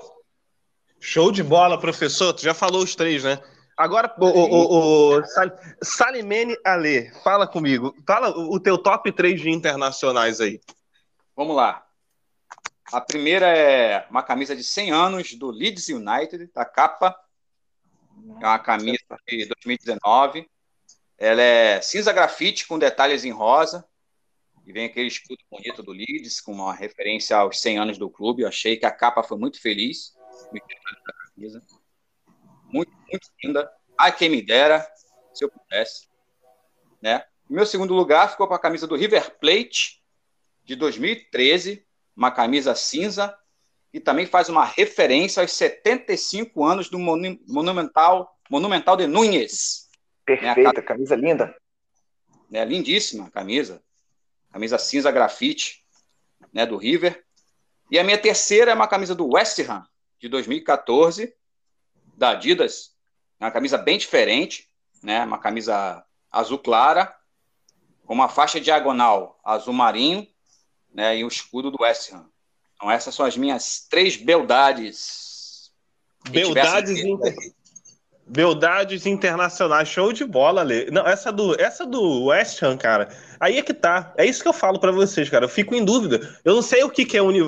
Show 1.00 1.32
de 1.32 1.42
bola, 1.42 1.80
professor. 1.80 2.32
Tu 2.34 2.42
já 2.42 2.52
falou 2.54 2.82
os 2.82 2.94
três, 2.94 3.24
né? 3.24 3.38
Agora, 3.76 4.14
o, 4.20 4.26
o, 4.26 4.30
o, 5.16 5.18
o 5.18 5.24
Sal- 5.24 5.58
Salimene 5.82 6.54
Ale, 6.64 7.10
fala 7.24 7.46
comigo. 7.48 7.94
Fala 8.06 8.28
o 8.30 8.60
teu 8.60 8.76
top 8.76 9.10
3 9.10 9.40
de 9.40 9.50
internacionais 9.50 10.40
aí. 10.40 10.60
Vamos 11.34 11.56
lá. 11.56 11.86
A 12.92 13.00
primeira 13.00 13.46
é 13.56 14.06
uma 14.10 14.22
camisa 14.22 14.54
de 14.54 14.62
100 14.62 14.90
anos 14.90 15.34
do 15.34 15.50
Leeds 15.50 15.88
United, 15.88 16.50
a 16.54 16.64
capa. 16.64 17.18
É 18.40 18.46
uma 18.46 18.58
camisa 18.58 18.98
de 19.26 19.46
2019. 19.46 20.46
Ela 21.16 21.40
é 21.40 21.80
cinza 21.80 22.12
grafite 22.12 22.66
com 22.66 22.78
detalhes 22.78 23.24
em 23.24 23.30
rosa. 23.30 23.86
E 24.66 24.72
vem 24.72 24.86
aquele 24.86 25.08
escudo 25.08 25.42
bonito 25.50 25.82
do 25.82 25.92
Leeds, 25.92 26.40
com 26.40 26.52
uma 26.52 26.74
referência 26.74 27.36
aos 27.36 27.60
100 27.60 27.78
anos 27.78 27.98
do 27.98 28.10
clube. 28.10 28.42
Eu 28.42 28.48
achei 28.48 28.76
que 28.76 28.86
a 28.86 28.92
capa 28.92 29.22
foi 29.22 29.38
muito 29.38 29.60
feliz. 29.60 30.14
Muito, 32.68 32.92
muito 33.10 33.28
linda. 33.42 33.72
Ai, 33.98 34.14
quem 34.14 34.28
me 34.28 34.42
dera, 34.42 34.86
se 35.32 35.44
eu 35.44 35.50
pudesse. 35.50 36.08
Né? 37.00 37.24
Meu 37.48 37.64
segundo 37.64 37.94
lugar 37.94 38.30
ficou 38.30 38.46
para 38.46 38.56
a 38.56 38.60
camisa 38.60 38.86
do 38.86 38.96
River 38.96 39.38
Plate, 39.38 40.01
de 40.64 40.76
2013, 40.76 41.84
uma 42.16 42.30
camisa 42.30 42.74
cinza, 42.74 43.36
e 43.92 44.00
também 44.00 44.26
faz 44.26 44.48
uma 44.48 44.64
referência 44.64 45.42
aos 45.42 45.52
75 45.52 46.64
anos 46.64 46.88
do 46.88 46.98
Monu- 46.98 47.38
Monumental, 47.46 48.38
Monumental 48.50 48.96
de 48.96 49.04
Núñez. 49.04 49.86
Perfeita, 50.24 50.80
camisa 50.82 51.14
linda. 51.14 51.54
Né? 52.50 52.64
Lindíssima 52.64 53.26
a 53.26 53.30
camisa. 53.30 53.82
Camisa 54.50 54.78
cinza 54.78 55.10
grafite 55.10 55.84
né, 56.52 56.64
do 56.64 56.76
River. 56.76 57.24
E 57.90 57.98
a 57.98 58.04
minha 58.04 58.16
terceira 58.16 58.70
é 58.70 58.74
uma 58.74 58.88
camisa 58.88 59.14
do 59.14 59.34
West 59.34 59.58
Ham, 59.60 59.84
de 60.18 60.28
2014, 60.28 61.34
da 62.16 62.30
Adidas. 62.30 62.94
É 63.38 63.44
uma 63.44 63.50
camisa 63.50 63.76
bem 63.76 63.98
diferente, 63.98 64.70
né? 65.02 65.24
uma 65.24 65.38
camisa 65.38 66.02
azul 66.30 66.58
clara, 66.58 67.14
com 68.06 68.14
uma 68.14 68.28
faixa 68.28 68.58
diagonal 68.60 69.38
azul 69.44 69.74
marinho 69.74 70.26
né? 70.94 71.16
e 71.18 71.24
o 71.24 71.28
escudo 71.28 71.70
do 71.70 71.82
West 71.82 72.12
Ham. 72.12 72.26
Então 72.74 72.90
essas 72.90 73.14
são 73.14 73.24
as 73.24 73.36
minhas 73.36 73.86
três 73.88 74.16
beldades. 74.16 75.70
Beldades, 76.30 76.98
inter... 76.98 77.34
Beldades 78.26 79.04
internacionais, 79.04 79.88
show 79.88 80.12
de 80.12 80.24
bola, 80.24 80.62
Ale. 80.62 80.90
Não, 80.90 81.06
essa 81.06 81.32
do, 81.32 81.60
essa 81.60 81.84
do 81.84 82.26
West 82.26 82.62
Ham, 82.62 82.76
cara, 82.76 83.08
aí 83.38 83.58
é 83.58 83.62
que 83.62 83.74
tá. 83.74 84.14
É 84.16 84.24
isso 84.24 84.42
que 84.42 84.48
eu 84.48 84.52
falo 84.52 84.78
pra 84.78 84.92
vocês, 84.92 85.28
cara. 85.28 85.44
Eu 85.44 85.48
fico 85.48 85.74
em 85.74 85.84
dúvida. 85.84 86.38
Eu 86.44 86.54
não 86.54 86.62
sei 86.62 86.82
o 86.82 86.90
que, 86.90 87.04
que 87.04 87.16
é 87.16 87.22
uni... 87.22 87.40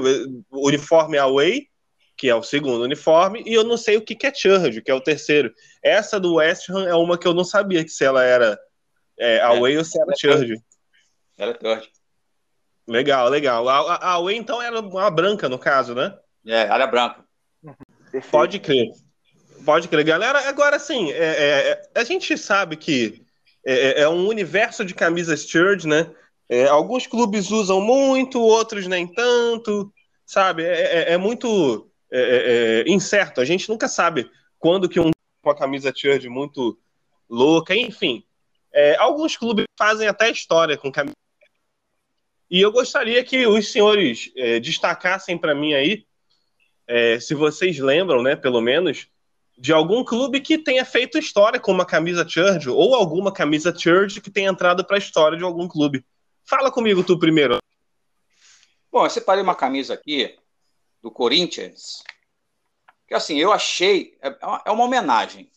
uniforme 0.50 1.16
away, 1.16 1.68
que 2.16 2.28
é 2.28 2.34
o 2.34 2.42
segundo 2.42 2.82
uniforme, 2.82 3.42
e 3.46 3.54
eu 3.54 3.64
não 3.64 3.76
sei 3.76 3.96
o 3.96 4.02
que, 4.02 4.14
que 4.14 4.26
é 4.26 4.34
charge, 4.34 4.82
que 4.82 4.90
é 4.90 4.94
o 4.94 5.00
terceiro. 5.00 5.52
Essa 5.82 6.20
do 6.20 6.34
West 6.34 6.68
Ham 6.68 6.86
é 6.86 6.94
uma 6.94 7.18
que 7.18 7.26
eu 7.26 7.34
não 7.34 7.44
sabia 7.44 7.84
que 7.84 7.90
se 7.90 8.04
ela 8.04 8.22
era 8.22 8.58
é, 9.18 9.40
away 9.40 9.78
ou 9.78 9.84
se 9.84 10.00
era 10.00 10.12
charge. 10.16 10.56
Ela 11.38 11.52
é 11.52 11.54
third. 11.54 11.93
Legal, 12.86 13.28
legal. 13.28 13.68
A, 13.68 13.78
a, 13.78 13.94
a 13.94 14.12
away, 14.12 14.36
então, 14.36 14.60
era 14.60 14.80
uma 14.80 15.10
branca, 15.10 15.48
no 15.48 15.58
caso, 15.58 15.94
né? 15.94 16.16
É, 16.46 16.62
área 16.68 16.86
branca. 16.86 17.24
Pode 18.30 18.58
crer. 18.58 18.90
Pode 19.64 19.88
crer. 19.88 20.04
Galera, 20.04 20.46
agora 20.48 20.78
sim, 20.78 21.10
é, 21.12 21.16
é, 21.16 21.82
a 21.94 22.04
gente 22.04 22.36
sabe 22.36 22.76
que 22.76 23.24
é, 23.64 24.02
é 24.02 24.08
um 24.08 24.28
universo 24.28 24.84
de 24.84 24.94
camisas 24.94 25.48
church, 25.48 25.86
né? 25.86 26.10
É, 26.48 26.66
alguns 26.66 27.06
clubes 27.06 27.50
usam 27.50 27.80
muito, 27.80 28.40
outros 28.40 28.86
nem 28.86 29.06
tanto, 29.06 29.90
sabe? 30.26 30.62
É, 30.64 30.82
é- 31.10 31.12
é 31.12 31.16
muito 31.16 31.90
é, 32.12 32.20
é, 32.20 32.80
é, 32.80 32.92
incerto. 32.92 33.40
A 33.40 33.44
gente 33.44 33.68
nunca 33.68 33.88
sabe 33.88 34.30
quando 34.58 34.88
que 34.88 35.00
um 35.00 35.10
com 35.42 35.50
a 35.50 35.56
camisa 35.56 35.92
church 35.94 36.28
muito 36.28 36.78
louca, 37.28 37.74
enfim. 37.74 38.22
É, 38.72 38.96
alguns 38.96 39.36
clubes 39.36 39.64
fazem 39.78 40.08
até 40.08 40.30
história 40.30 40.76
com 40.76 40.92
camisa. 40.92 41.14
E 42.50 42.60
eu 42.60 42.70
gostaria 42.70 43.22
que 43.24 43.46
os 43.46 43.72
senhores 43.72 44.30
é, 44.36 44.60
destacassem 44.60 45.36
para 45.36 45.54
mim 45.54 45.74
aí, 45.74 46.06
é, 46.86 47.18
se 47.18 47.34
vocês 47.34 47.78
lembram, 47.78 48.22
né, 48.22 48.36
pelo 48.36 48.60
menos, 48.60 49.08
de 49.56 49.72
algum 49.72 50.04
clube 50.04 50.40
que 50.40 50.58
tenha 50.58 50.84
feito 50.84 51.18
história 51.18 51.60
com 51.60 51.72
uma 51.72 51.86
camisa 51.86 52.28
Church 52.28 52.68
ou 52.68 52.94
alguma 52.94 53.32
camisa 53.32 53.74
Church 53.76 54.20
que 54.20 54.30
tenha 54.30 54.50
entrado 54.50 54.84
para 54.84 54.96
a 54.96 54.98
história 54.98 55.38
de 55.38 55.44
algum 55.44 55.68
clube. 55.68 56.04
Fala 56.44 56.70
comigo 56.70 57.02
tu 57.02 57.18
primeiro. 57.18 57.58
Bom, 58.90 59.04
eu 59.04 59.10
separei 59.10 59.42
uma 59.42 59.54
camisa 59.54 59.94
aqui 59.94 60.36
do 61.02 61.10
Corinthians, 61.10 62.02
que 63.06 63.14
assim, 63.14 63.38
eu 63.38 63.52
achei, 63.52 64.16
é 64.22 64.28
é 64.40 64.46
uma, 64.46 64.62
é 64.66 64.70
uma 64.70 64.84
homenagem. 64.84 65.50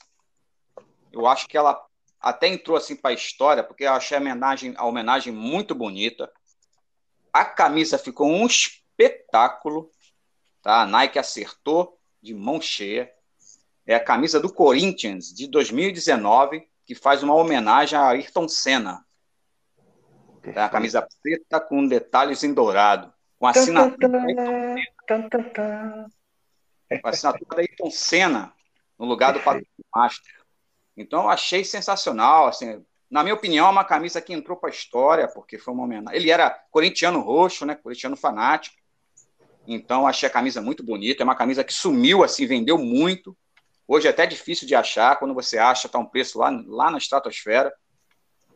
Eu 1.12 1.26
acho 1.26 1.48
que 1.48 1.58
ela 1.58 1.80
até 2.20 2.48
entrou 2.48 2.76
assim 2.78 2.96
para 2.96 3.12
a 3.12 3.14
história, 3.14 3.64
porque 3.64 3.84
eu 3.84 3.94
achei 3.94 4.18
a 4.18 4.22
homenagem, 4.22 4.74
a 4.78 4.86
homenagem 4.86 5.32
muito 5.32 5.74
bonita. 5.74 6.32
A 7.38 7.46
camisa 7.46 8.00
ficou 8.00 8.28
um 8.28 8.48
espetáculo, 8.48 9.92
tá? 10.60 10.82
A 10.82 10.88
Nike 10.88 11.20
acertou 11.20 12.00
de 12.20 12.34
mão 12.34 12.60
cheia. 12.60 13.14
É 13.86 13.94
a 13.94 14.04
camisa 14.04 14.40
do 14.40 14.52
Corinthians 14.52 15.32
de 15.32 15.48
2019, 15.48 16.68
que 16.84 16.96
faz 16.96 17.22
uma 17.22 17.36
homenagem 17.36 17.96
a 17.96 18.08
Ayrton 18.08 18.48
Senna. 18.48 19.06
É 20.42 20.60
a 20.60 20.68
camisa 20.68 21.08
preta 21.22 21.60
com 21.60 21.88
detalhes 21.88 22.44
em 22.44 22.56
dourado, 22.56 23.14
com 23.38 23.46
assinatura 23.46 24.10
com 27.00 27.08
a 27.08 27.10
assinatura 27.12 27.56
da 27.56 27.62
Ayrton 27.62 27.92
Senna 27.92 28.52
no 28.98 29.06
lugar 29.06 29.34
do 29.34 29.42
Patrick 29.42 29.70
Master. 29.96 30.42
Então 30.96 31.22
eu 31.22 31.30
achei 31.30 31.64
sensacional, 31.64 32.48
assim, 32.48 32.84
na 33.10 33.24
minha 33.24 33.36
opinião, 33.36 33.68
é 33.68 33.70
uma 33.70 33.84
camisa 33.84 34.22
que 34.22 34.34
entrou 34.34 34.58
para 34.58 34.70
a 34.70 34.74
história, 34.74 35.28
porque 35.28 35.58
foi 35.58 35.74
uma 35.74 35.84
homenagem. 35.84 36.20
Ele 36.20 36.30
era 36.30 36.50
corintiano 36.72 37.22
roxo, 37.22 37.66
né, 37.66 37.76
corintiano 37.76 38.18
fanático. 38.18 38.76
Então 39.66 40.08
achei 40.08 40.28
a 40.28 40.32
camisa 40.32 40.62
muito 40.62 40.84
bonita, 40.84 41.24
é 41.24 41.26
uma 41.26 41.36
camisa 41.36 41.64
que 41.64 41.74
sumiu 41.74 42.24
assim, 42.24 42.46
vendeu 42.46 42.78
muito. 42.78 43.36
Hoje 43.88 44.08
é 44.08 44.10
até 44.10 44.26
difícil 44.26 44.68
de 44.68 44.76
achar, 44.76 45.18
quando 45.18 45.34
você 45.34 45.58
acha 45.58 45.88
está 45.88 45.98
um 45.98 46.06
preço 46.06 46.40
lá, 46.40 46.50
lá 46.68 46.92
na 46.92 46.98
estratosfera. 46.98 47.74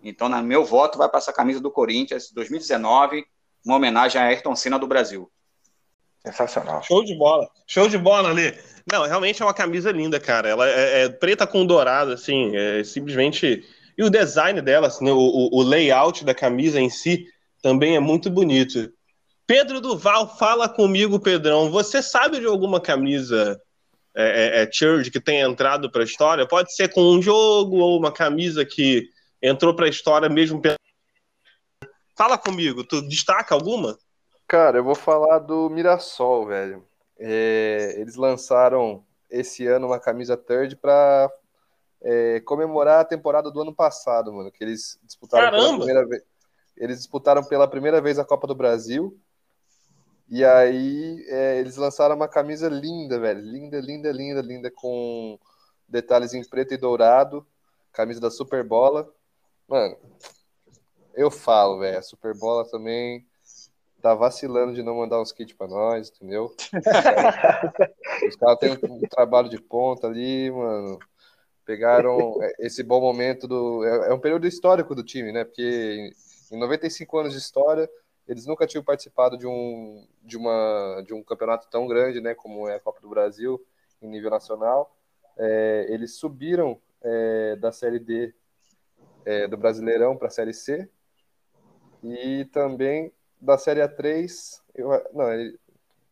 Então, 0.03 0.27
no 0.27 0.41
meu 0.41 0.65
voto 0.65 0.97
vai 0.97 1.07
para 1.07 1.19
essa 1.19 1.31
camisa 1.31 1.59
do 1.59 1.71
Corinthians 1.71 2.31
2019, 2.31 3.23
uma 3.65 3.75
homenagem 3.75 4.19
a 4.19 4.25
Ayrton 4.25 4.55
Senna 4.55 4.79
do 4.79 4.87
Brasil. 4.87 5.31
Sensacional. 6.25 6.83
Show 6.83 7.03
de 7.03 7.15
bola. 7.15 7.49
Show 7.65 7.87
de 7.87 7.97
bola 7.97 8.29
ali. 8.29 8.57
Não, 8.91 9.05
realmente 9.05 9.41
é 9.41 9.45
uma 9.45 9.53
camisa 9.53 9.91
linda, 9.91 10.19
cara. 10.19 10.49
Ela 10.49 10.67
é, 10.69 11.03
é 11.03 11.09
preta 11.09 11.47
com 11.47 11.65
dourado, 11.65 12.11
assim, 12.11 12.55
é 12.55 12.83
simplesmente. 12.83 13.65
E 14.01 14.03
o 14.03 14.09
design 14.09 14.59
dela, 14.63 14.87
assim, 14.87 15.05
né, 15.05 15.11
o, 15.11 15.49
o- 15.51 15.61
layout 15.61 16.25
da 16.25 16.33
camisa 16.33 16.81
em 16.81 16.89
si 16.89 17.23
também 17.61 17.95
é 17.95 17.99
muito 17.99 18.31
bonito. 18.31 18.91
Pedro 19.45 19.79
Duval, 19.79 20.35
fala 20.39 20.67
comigo, 20.67 21.19
Pedrão. 21.19 21.69
Você 21.69 22.01
sabe 22.01 22.39
de 22.39 22.47
alguma 22.47 22.81
camisa 22.81 23.61
é, 24.15 24.23
é, 24.23 24.63
é, 24.63 24.71
Church 24.71 25.11
que 25.11 25.21
tenha 25.21 25.45
entrado 25.45 25.91
para 25.91 26.01
a 26.01 26.03
história? 26.03 26.47
Pode 26.47 26.73
ser 26.73 26.91
com 26.91 27.03
um 27.13 27.21
jogo 27.21 27.77
ou 27.77 27.95
uma 27.99 28.11
camisa 28.11 28.65
que 28.65 29.07
entrou 29.39 29.75
para 29.75 29.85
a 29.85 29.89
história 29.89 30.27
mesmo. 30.27 30.59
Fala 32.17 32.39
comigo, 32.39 32.83
tu 32.83 33.03
destaca 33.07 33.53
alguma? 33.53 33.95
Cara, 34.47 34.79
eu 34.79 34.83
vou 34.83 34.95
falar 34.95 35.37
do 35.37 35.69
Mirassol, 35.69 36.47
velho. 36.47 36.83
É, 37.19 37.97
eles 37.99 38.15
lançaram 38.15 39.05
esse 39.29 39.67
ano 39.67 39.85
uma 39.85 39.99
camisa 39.99 40.35
third 40.35 40.75
para 40.77 41.31
é, 42.01 42.39
comemorar 42.41 43.01
a 43.01 43.05
temporada 43.05 43.51
do 43.51 43.61
ano 43.61 43.73
passado, 43.73 44.33
mano, 44.33 44.51
que 44.51 44.63
eles 44.63 44.99
disputaram 45.03 45.45
Caramba! 45.45 45.63
pela 45.63 45.77
primeira 45.77 46.07
vez. 46.07 46.23
Eles 46.75 46.97
disputaram 46.97 47.43
pela 47.43 47.67
primeira 47.67 48.01
vez 48.01 48.17
a 48.17 48.25
Copa 48.25 48.47
do 48.47 48.55
Brasil. 48.55 49.19
E 50.27 50.43
aí 50.43 51.23
é, 51.27 51.59
eles 51.59 51.75
lançaram 51.75 52.15
uma 52.15 52.27
camisa 52.27 52.69
linda, 52.69 53.19
velho. 53.19 53.41
Linda, 53.41 53.79
linda, 53.79 54.11
linda, 54.11 54.41
linda, 54.41 54.71
com 54.71 55.37
detalhes 55.87 56.33
em 56.33 56.43
preto 56.43 56.73
e 56.73 56.77
dourado. 56.77 57.45
Camisa 57.91 58.19
da 58.19 58.31
Superbola. 58.31 59.13
Mano, 59.67 59.97
eu 61.13 61.29
falo, 61.29 61.79
velho. 61.79 61.99
A 61.99 62.01
Superbola 62.01 62.65
também 62.69 63.27
tá 64.01 64.15
vacilando 64.15 64.73
de 64.73 64.81
não 64.81 64.97
mandar 64.97 65.21
uns 65.21 65.31
kits 65.31 65.53
pra 65.53 65.67
nós, 65.67 66.09
entendeu? 66.09 66.55
Os 68.27 68.35
caras 68.37 68.59
têm 68.59 68.79
um 68.89 69.01
trabalho 69.07 69.49
de 69.49 69.61
ponta 69.61 70.07
ali, 70.07 70.49
mano. 70.49 70.97
Pegaram 71.65 72.39
esse 72.59 72.83
bom 72.83 72.99
momento 72.99 73.47
do. 73.47 73.85
É, 73.85 74.09
é 74.09 74.13
um 74.13 74.19
período 74.19 74.47
histórico 74.47 74.95
do 74.95 75.03
time, 75.03 75.31
né? 75.31 75.43
Porque 75.43 76.11
em 76.51 76.57
95 76.57 77.17
anos 77.19 77.33
de 77.33 77.39
história, 77.39 77.89
eles 78.27 78.45
nunca 78.45 78.65
tinham 78.67 78.83
participado 78.83 79.37
de 79.37 79.47
um, 79.47 80.05
de 80.23 80.37
uma, 80.37 81.03
de 81.05 81.13
um 81.13 81.23
campeonato 81.23 81.67
tão 81.69 81.87
grande, 81.87 82.19
né? 82.19 82.33
Como 82.33 82.67
é 82.67 82.75
a 82.75 82.79
Copa 82.79 82.99
do 82.99 83.09
Brasil, 83.09 83.63
em 84.01 84.07
nível 84.07 84.29
nacional. 84.29 84.95
É, 85.37 85.85
eles 85.89 86.15
subiram 86.15 86.79
é, 87.01 87.55
da 87.55 87.71
Série 87.71 87.99
D 87.99 88.33
é, 89.25 89.47
do 89.47 89.57
Brasileirão 89.57 90.17
para 90.17 90.27
a 90.27 90.31
Série 90.31 90.53
C. 90.53 90.89
E 92.03 92.45
também 92.45 93.11
da 93.39 93.57
Série 93.57 93.81
A3. 93.81 94.61
Eu, 94.73 94.89
não, 95.13 95.31
ele, 95.31 95.59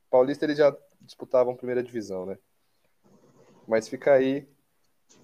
Paulista 0.10 0.46
eles 0.46 0.58
já 0.58 0.76
disputavam 1.02 1.56
primeira 1.56 1.84
divisão, 1.84 2.26
né? 2.26 2.38
Mas 3.68 3.88
fica 3.88 4.14
aí 4.14 4.48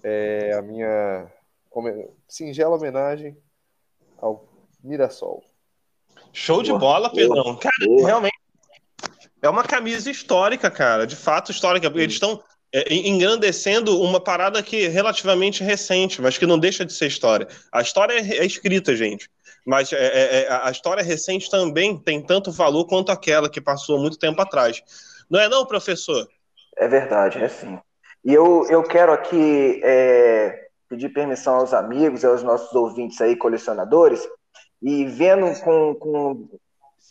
é, 0.02 0.52
a 0.54 0.62
minha 0.62 1.30
singela 2.28 2.76
homenagem 2.76 3.36
ao 4.18 4.48
Mirassol. 4.82 5.44
Show 6.32 6.62
de 6.62 6.70
Boa, 6.70 6.80
bola, 6.80 7.08
boa, 7.08 7.14
Pedrão. 7.14 7.56
Cara, 7.56 7.86
boa. 7.86 8.06
realmente 8.06 8.36
é 9.42 9.48
uma 9.48 9.62
camisa 9.62 10.10
histórica, 10.10 10.70
cara. 10.70 11.06
De 11.06 11.16
fato, 11.16 11.50
histórica. 11.50 11.86
Eles 11.86 12.14
estão 12.14 12.42
é, 12.72 12.92
engrandecendo 12.92 14.00
uma 14.02 14.20
parada 14.20 14.62
que 14.62 14.86
é 14.86 14.88
relativamente 14.88 15.62
recente, 15.62 16.20
mas 16.20 16.36
que 16.36 16.46
não 16.46 16.58
deixa 16.58 16.84
de 16.84 16.92
ser 16.92 17.06
história. 17.06 17.46
A 17.72 17.80
história 17.80 18.14
é, 18.14 18.38
é 18.38 18.44
escrita, 18.44 18.94
gente. 18.94 19.30
Mas 19.64 19.92
é, 19.92 19.96
é, 19.96 20.42
é, 20.42 20.48
a 20.62 20.70
história 20.70 21.02
recente 21.02 21.50
também 21.50 21.98
tem 21.98 22.22
tanto 22.22 22.52
valor 22.52 22.86
quanto 22.86 23.10
aquela 23.10 23.48
que 23.48 23.60
passou 23.60 23.98
muito 23.98 24.18
tempo 24.18 24.40
atrás. 24.40 24.82
Não 25.28 25.40
é 25.40 25.48
não, 25.48 25.66
professor? 25.66 26.28
É 26.76 26.86
verdade, 26.86 27.38
é 27.42 27.48
sim. 27.48 27.78
E 28.26 28.34
eu, 28.34 28.66
eu 28.68 28.82
quero 28.82 29.12
aqui 29.12 29.80
é, 29.84 30.66
pedir 30.88 31.10
permissão 31.10 31.54
aos 31.54 31.72
amigos 31.72 32.24
aos 32.24 32.42
nossos 32.42 32.74
ouvintes 32.74 33.20
aí, 33.20 33.36
colecionadores, 33.36 34.28
e 34.82 35.04
vendo 35.04 35.46
com, 35.60 35.94
com 35.94 36.48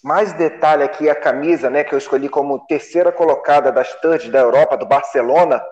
mais 0.03 0.33
detalhe 0.33 0.83
aqui 0.83 1.09
a 1.09 1.15
camisa, 1.15 1.69
né, 1.69 1.85
que 1.85 1.95
eu 1.95 1.97
escolhi 1.97 2.27
como 2.27 2.65
terceira 2.67 3.13
colocada 3.13 3.71
das 3.71 3.93
thirds 4.01 4.29
da 4.29 4.39
Europa, 4.39 4.75
do 4.75 4.85
Barcelona, 4.85 5.63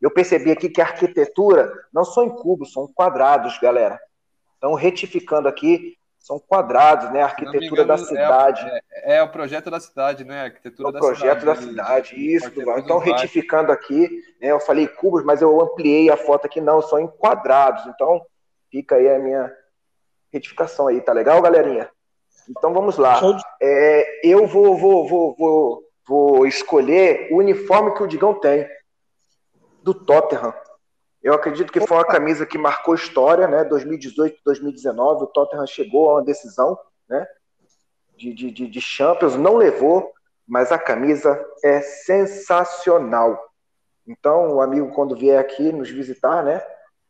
eu 0.00 0.12
percebi 0.12 0.52
aqui 0.52 0.68
que 0.68 0.80
a 0.80 0.84
arquitetura 0.84 1.72
não 1.92 2.04
são 2.04 2.26
em 2.26 2.30
cubos, 2.30 2.72
são 2.72 2.86
quadrados, 2.86 3.58
galera. 3.58 3.98
Então, 4.58 4.74
retificando 4.74 5.48
aqui, 5.48 5.96
são 6.24 6.38
quadrados, 6.38 7.12
né, 7.12 7.20
a 7.20 7.26
arquitetura 7.26 7.84
da 7.84 7.98
cidade. 7.98 8.66
É, 8.90 9.16
é 9.16 9.22
o 9.22 9.28
projeto 9.28 9.70
da 9.70 9.78
cidade, 9.78 10.24
né? 10.24 10.40
A 10.40 10.44
arquitetura 10.44 10.88
É 10.88 10.90
o 10.90 10.98
projeto 10.98 11.44
da 11.44 11.54
cidade, 11.54 12.14
isso. 12.16 12.50
Então, 12.78 12.96
retificando 12.96 13.70
aqui, 13.70 14.08
né, 14.40 14.50
eu 14.50 14.58
falei 14.58 14.88
cubos, 14.88 15.22
mas 15.22 15.42
eu 15.42 15.60
ampliei 15.60 16.08
a 16.08 16.16
foto 16.16 16.46
aqui, 16.46 16.62
não, 16.62 16.80
são 16.80 16.98
em 16.98 17.06
quadrados. 17.06 17.86
Então, 17.88 18.24
fica 18.70 18.94
aí 18.94 19.06
a 19.06 19.18
minha 19.18 19.52
retificação 20.32 20.88
aí, 20.88 20.98
tá 21.02 21.12
legal, 21.12 21.42
galerinha? 21.42 21.90
Então, 22.48 22.72
vamos 22.72 22.96
lá. 22.96 23.20
É, 23.60 24.26
eu 24.26 24.46
vou, 24.46 24.78
vou, 24.78 25.06
vou, 25.06 25.36
vou, 25.36 25.82
vou 26.08 26.46
escolher 26.46 27.28
o 27.32 27.36
uniforme 27.36 27.94
que 27.94 28.02
o 28.02 28.08
Digão 28.08 28.32
tem, 28.40 28.66
do 29.82 29.92
Tottenham. 29.92 30.54
Eu 31.24 31.32
acredito 31.32 31.72
que 31.72 31.80
foi 31.80 31.96
uma 31.96 32.04
camisa 32.04 32.44
que 32.44 32.58
marcou 32.58 32.94
história, 32.94 33.48
né? 33.48 33.64
2018, 33.64 34.36
2019, 34.44 35.24
o 35.24 35.26
Tottenham 35.26 35.66
chegou 35.66 36.10
a 36.10 36.12
uma 36.16 36.22
decisão, 36.22 36.78
né? 37.08 37.26
De, 38.14 38.34
de, 38.34 38.68
de, 38.68 38.80
Champions, 38.82 39.34
não 39.34 39.56
levou, 39.56 40.12
mas 40.46 40.70
a 40.70 40.78
camisa 40.78 41.42
é 41.64 41.80
sensacional. 41.80 43.42
Então, 44.06 44.56
o 44.56 44.60
amigo, 44.60 44.92
quando 44.94 45.16
vier 45.16 45.38
aqui 45.40 45.72
nos 45.72 45.88
visitar, 45.88 46.44
né? 46.44 46.62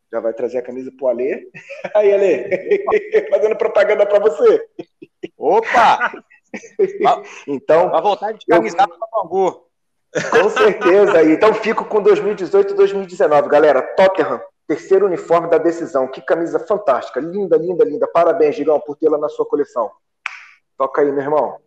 Já 0.09 0.21
vai 0.21 0.33
trazer 0.33 0.59
a 0.59 0.63
camisa 0.63 0.89
pro 0.97 1.07
Alê. 1.07 1.49
Aí, 1.93 2.13
Alê, 2.13 2.87
fazendo 3.29 3.57
propaganda 3.57 4.05
para 4.05 4.19
você. 4.19 4.65
Opa! 5.37 6.13
Então, 7.45 7.89
Vai 7.89 8.01
voltar 8.01 8.31
de 8.31 8.45
Eu- 8.47 8.55
camisada 8.55 8.87
pra 8.97 9.07
Bangu. 9.11 9.64
Com 10.31 10.49
certeza. 10.49 11.23
Então 11.23 11.53
fico 11.53 11.85
com 11.85 12.01
2018 12.01 12.73
e 12.73 12.75
2019. 12.75 13.49
Galera, 13.49 13.81
Tottenham, 13.81 14.39
terceiro 14.67 15.05
uniforme 15.05 15.49
da 15.49 15.57
decisão. 15.57 16.07
Que 16.07 16.21
camisa 16.21 16.59
fantástica. 16.59 17.19
Linda, 17.19 17.57
linda, 17.57 17.83
linda. 17.83 18.07
Parabéns, 18.07 18.55
Digão, 18.55 18.79
por 18.79 18.95
tê-la 18.95 19.17
na 19.17 19.29
sua 19.29 19.45
coleção. 19.45 19.91
Toca 20.77 21.01
aí, 21.01 21.11
meu 21.11 21.21
irmão. 21.23 21.57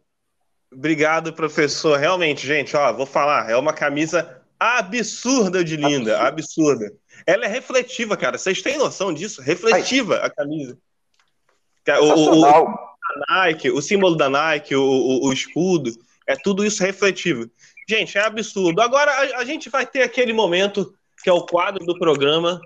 Obrigado, 0.73 1.33
professor. 1.33 1.99
Realmente, 1.99 2.47
gente, 2.47 2.77
ó, 2.77 2.93
vou 2.93 3.07
falar, 3.07 3.51
é 3.51 3.57
uma 3.57 3.73
camisa 3.73 4.43
absurda 4.61 5.63
de 5.65 5.77
linda, 5.77 6.21
absurda. 6.21 6.93
Ela 7.27 7.45
é 7.45 7.49
refletiva, 7.49 8.17
cara. 8.17 8.37
Vocês 8.37 8.61
têm 8.61 8.77
noção 8.77 9.13
disso? 9.15 9.41
Refletiva 9.41 10.17
a 10.17 10.31
camisa. 10.31 10.77
O, 12.01 12.05
o- 12.05 12.45
o. 12.45 12.89
Nike, 13.31 13.71
o 13.71 13.81
símbolo 13.81 14.15
da 14.17 14.29
Nike, 14.29 14.77
o, 14.77 14.83
o- 14.83 15.27
o 15.29 15.33
escudo, 15.33 15.91
é 16.27 16.37
tudo 16.37 16.63
isso 16.65 16.83
refletivo. 16.83 17.49
Gente, 17.89 18.19
é 18.19 18.21
absurdo. 18.21 18.83
Agora 18.83 19.11
a, 19.11 19.39
a 19.39 19.45
gente 19.45 19.71
vai 19.71 19.87
ter 19.87 20.03
aquele 20.03 20.33
momento 20.33 20.93
que 21.23 21.31
é 21.31 21.33
o 21.33 21.47
quadro 21.47 21.85
do 21.87 21.99
programa, 21.99 22.61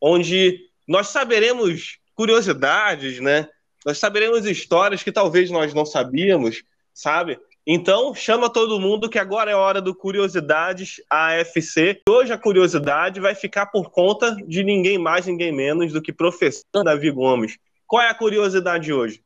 onde 0.00 0.60
nós 0.86 1.08
saberemos 1.08 1.98
curiosidades, 2.14 3.18
né? 3.20 3.48
Nós 3.84 3.98
saberemos 3.98 4.44
histórias 4.44 5.02
que 5.02 5.10
talvez 5.10 5.50
nós 5.50 5.72
não 5.72 5.86
sabíamos, 5.86 6.62
sabe? 6.92 7.38
Então, 7.66 8.14
chama 8.14 8.48
todo 8.48 8.78
mundo 8.78 9.08
que 9.08 9.18
agora 9.18 9.50
é 9.50 9.54
hora 9.54 9.80
do 9.80 9.94
Curiosidades 9.94 11.00
AFC. 11.10 12.00
Hoje 12.08 12.32
a 12.32 12.38
curiosidade 12.38 13.18
vai 13.18 13.34
ficar 13.34 13.66
por 13.66 13.90
conta 13.90 14.36
de 14.46 14.62
ninguém 14.62 14.98
mais, 14.98 15.26
ninguém 15.26 15.52
menos 15.52 15.92
do 15.92 16.02
que 16.02 16.12
professor 16.12 16.84
Davi 16.84 17.10
Gomes. 17.10 17.58
Qual 17.86 18.02
é 18.02 18.08
a 18.08 18.14
curiosidade 18.14 18.84
de 18.84 18.92
hoje? 18.92 19.20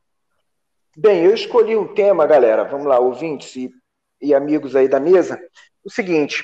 Bem, 0.97 1.23
eu 1.23 1.33
escolhi 1.33 1.75
um 1.75 1.93
tema, 1.93 2.25
galera. 2.25 2.63
Vamos 2.63 2.87
lá, 2.87 2.99
ouvintes 2.99 3.55
e, 3.55 3.71
e 4.21 4.33
amigos 4.33 4.75
aí 4.75 4.87
da 4.87 4.99
mesa. 4.99 5.41
O 5.83 5.89
seguinte, 5.89 6.43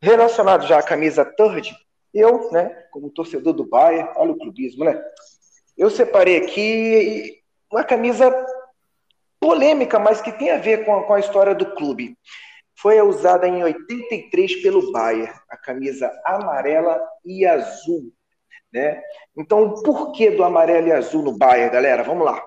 relacionado 0.00 0.66
já 0.66 0.78
à 0.78 0.82
camisa 0.82 1.24
third, 1.24 1.74
eu, 2.12 2.50
né, 2.50 2.68
como 2.90 3.10
torcedor 3.10 3.52
do 3.52 3.68
Bayern, 3.68 4.10
olha 4.16 4.32
o 4.32 4.38
clubismo, 4.38 4.84
né? 4.84 5.02
Eu 5.76 5.90
separei 5.90 6.38
aqui 6.38 7.42
uma 7.70 7.84
camisa 7.84 8.32
polêmica, 9.38 9.98
mas 9.98 10.20
que 10.20 10.32
tem 10.32 10.50
a 10.50 10.58
ver 10.58 10.84
com 10.84 10.96
a, 10.96 11.04
com 11.04 11.12
a 11.12 11.20
história 11.20 11.54
do 11.54 11.74
clube. 11.74 12.16
Foi 12.78 13.00
usada 13.00 13.46
em 13.46 13.62
83 13.62 14.62
pelo 14.62 14.92
Bayern, 14.92 15.32
a 15.50 15.56
camisa 15.56 16.10
amarela 16.24 17.00
e 17.24 17.44
azul, 17.44 18.12
né? 18.72 19.02
Então, 19.36 19.64
o 19.64 19.82
porquê 19.82 20.30
do 20.30 20.44
amarelo 20.44 20.88
e 20.88 20.92
azul 20.92 21.22
no 21.22 21.36
Bayern, 21.36 21.72
galera? 21.72 22.02
Vamos 22.02 22.24
lá. 22.24 22.46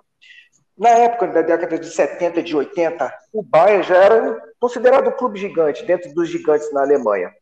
Na 0.79 0.91
época 0.91 1.27
da 1.27 1.41
década 1.41 1.77
de 1.77 1.89
70 1.89 2.39
e 2.39 2.43
de 2.43 2.55
80, 2.55 3.13
o 3.33 3.43
Bayern 3.43 3.83
já 3.83 3.97
era 3.97 4.41
considerado 4.61 5.09
um 5.09 5.17
clube 5.17 5.37
gigante, 5.37 5.85
dentro 5.85 6.13
dos 6.13 6.29
gigantes 6.29 6.71
na 6.71 6.81
Alemanha. 6.83 7.33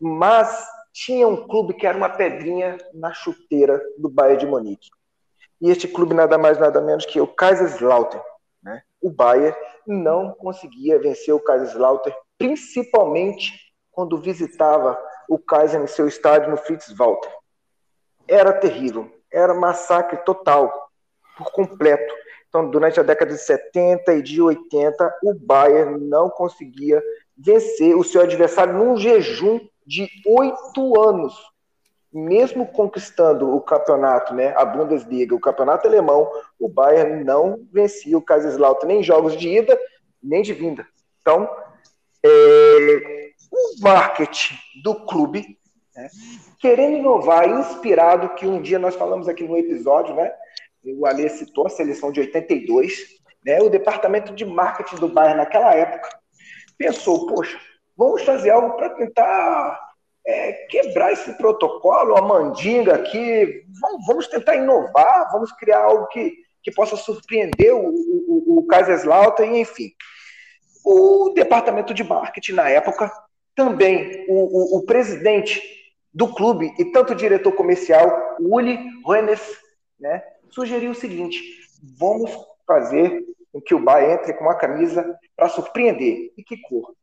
Mas 0.00 0.66
tinha 0.90 1.28
um 1.28 1.46
clube 1.46 1.74
que 1.74 1.86
era 1.86 1.98
uma 1.98 2.08
pedrinha 2.08 2.78
na 2.94 3.12
chuteira 3.12 3.78
do 3.98 4.08
Bayern 4.08 4.40
de 4.40 4.46
Munique. 4.46 4.88
E 5.60 5.70
este 5.70 5.86
clube 5.86 6.14
nada 6.14 6.38
mais 6.38 6.58
nada 6.58 6.80
menos 6.80 7.04
que 7.04 7.20
o 7.20 7.26
Kaiserslautern. 7.26 8.24
Né? 8.62 8.82
O 9.02 9.10
Bayern 9.10 9.54
não 9.86 10.32
conseguia 10.32 10.98
vencer 10.98 11.34
o 11.34 11.40
Kaiserslautern, 11.40 12.16
principalmente 12.38 13.52
quando 13.90 14.16
visitava 14.16 14.98
o 15.28 15.38
Kaiser 15.38 15.82
em 15.82 15.86
seu 15.86 16.08
estádio 16.08 16.50
no 16.50 16.56
Fritz 16.56 16.90
Walter. 16.96 17.30
Era 18.26 18.52
terrível, 18.54 19.12
era 19.30 19.52
massacre 19.52 20.16
total, 20.24 20.90
por 21.36 21.52
completo. 21.52 22.14
Então, 22.48 22.70
durante 22.70 22.98
a 22.98 23.02
década 23.02 23.32
de 23.32 23.40
70 23.40 24.14
e 24.14 24.22
de 24.22 24.40
80, 24.40 25.18
o 25.22 25.34
Bayern 25.34 26.02
não 26.06 26.30
conseguia 26.30 27.02
vencer 27.36 27.94
o 27.94 28.02
seu 28.02 28.22
adversário 28.22 28.72
num 28.72 28.96
jejum 28.96 29.60
de 29.86 30.08
oito 30.26 31.00
anos. 31.00 31.34
mesmo 32.10 32.66
conquistando 32.66 33.54
o 33.54 33.60
campeonato, 33.60 34.32
né, 34.32 34.54
a 34.56 34.64
Bundesliga, 34.64 35.34
o 35.34 35.40
campeonato 35.40 35.86
alemão, 35.86 36.26
o 36.58 36.66
Bayern 36.66 37.22
não 37.22 37.66
vencia 37.70 38.16
o 38.16 38.22
Kaiserslautern 38.22 38.88
nem 38.88 39.00
em 39.00 39.04
jogos 39.04 39.36
de 39.36 39.46
ida, 39.46 39.78
nem 40.22 40.40
de 40.40 40.54
vinda. 40.54 40.86
Então, 41.20 41.48
é, 42.24 43.30
o 43.52 43.82
marketing 43.82 44.54
do 44.82 44.94
clube, 45.04 45.58
né, 45.94 46.08
querendo 46.58 46.96
inovar, 46.96 47.46
inspirado, 47.46 48.30
que 48.30 48.46
um 48.46 48.62
dia 48.62 48.78
nós 48.78 48.94
falamos 48.94 49.28
aqui 49.28 49.46
no 49.46 49.56
episódio, 49.58 50.14
né, 50.14 50.32
o 50.84 51.06
Alê 51.06 51.28
citou 51.28 51.66
a 51.66 51.70
seleção 51.70 52.10
de 52.12 52.20
82, 52.20 53.18
né, 53.44 53.60
o 53.60 53.68
departamento 53.68 54.34
de 54.34 54.44
marketing 54.44 54.96
do 54.96 55.08
Bayern 55.08 55.38
naquela 55.38 55.74
época 55.74 56.08
pensou, 56.78 57.26
poxa, 57.26 57.58
vamos 57.96 58.22
fazer 58.22 58.50
algo 58.50 58.76
para 58.76 58.90
tentar 58.90 59.80
é, 60.24 60.52
quebrar 60.70 61.12
esse 61.12 61.32
protocolo, 61.36 62.16
a 62.16 62.22
mandinga 62.22 62.94
aqui, 62.94 63.64
vamos, 63.80 64.06
vamos, 64.06 64.28
tentar 64.28 64.54
inovar, 64.56 65.30
vamos 65.32 65.50
criar 65.52 65.82
algo 65.82 66.06
que, 66.06 66.32
que 66.62 66.70
possa 66.70 66.96
surpreender 66.96 67.74
o, 67.74 67.88
o, 67.88 68.58
o 68.58 68.66
Kaiserslautern, 68.66 69.58
enfim. 69.58 69.90
O 70.84 71.32
departamento 71.34 71.92
de 71.92 72.04
marketing 72.04 72.52
na 72.52 72.68
época, 72.68 73.12
também 73.54 74.24
o, 74.28 74.76
o, 74.76 74.78
o 74.78 74.86
presidente 74.86 75.60
do 76.14 76.28
clube 76.32 76.72
e 76.78 76.84
tanto 76.86 77.14
diretor 77.14 77.52
comercial, 77.52 78.36
Uli 78.40 78.78
Hoeneß, 79.04 79.40
né, 79.98 80.22
sugeriu 80.50 80.92
o 80.92 80.94
seguinte: 80.94 81.42
vamos 81.98 82.30
fazer 82.66 83.24
com 83.52 83.60
que 83.60 83.74
o 83.74 83.82
Bahia 83.82 84.14
entre 84.14 84.34
com 84.34 84.44
uma 84.44 84.56
camisa 84.56 85.18
para 85.36 85.48
surpreender. 85.48 86.32
E 86.36 86.42
que 86.42 86.60
cor? 86.62 86.94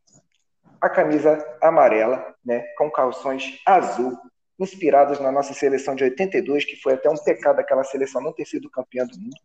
A 0.79 0.89
camisa 0.89 1.43
amarela, 1.61 2.35
né, 2.45 2.61
com 2.77 2.91
calções 2.91 3.59
azul, 3.65 4.17
inspiradas 4.59 5.19
na 5.19 5.31
nossa 5.31 5.53
seleção 5.53 5.95
de 5.95 6.03
82, 6.03 6.65
que 6.65 6.75
foi 6.77 6.93
até 6.93 7.09
um 7.09 7.17
pecado 7.17 7.59
aquela 7.59 7.83
seleção 7.83 8.21
não 8.21 8.33
ter 8.33 8.45
sido 8.45 8.69
campeã 8.69 9.05
do 9.05 9.17
mundo, 9.17 9.35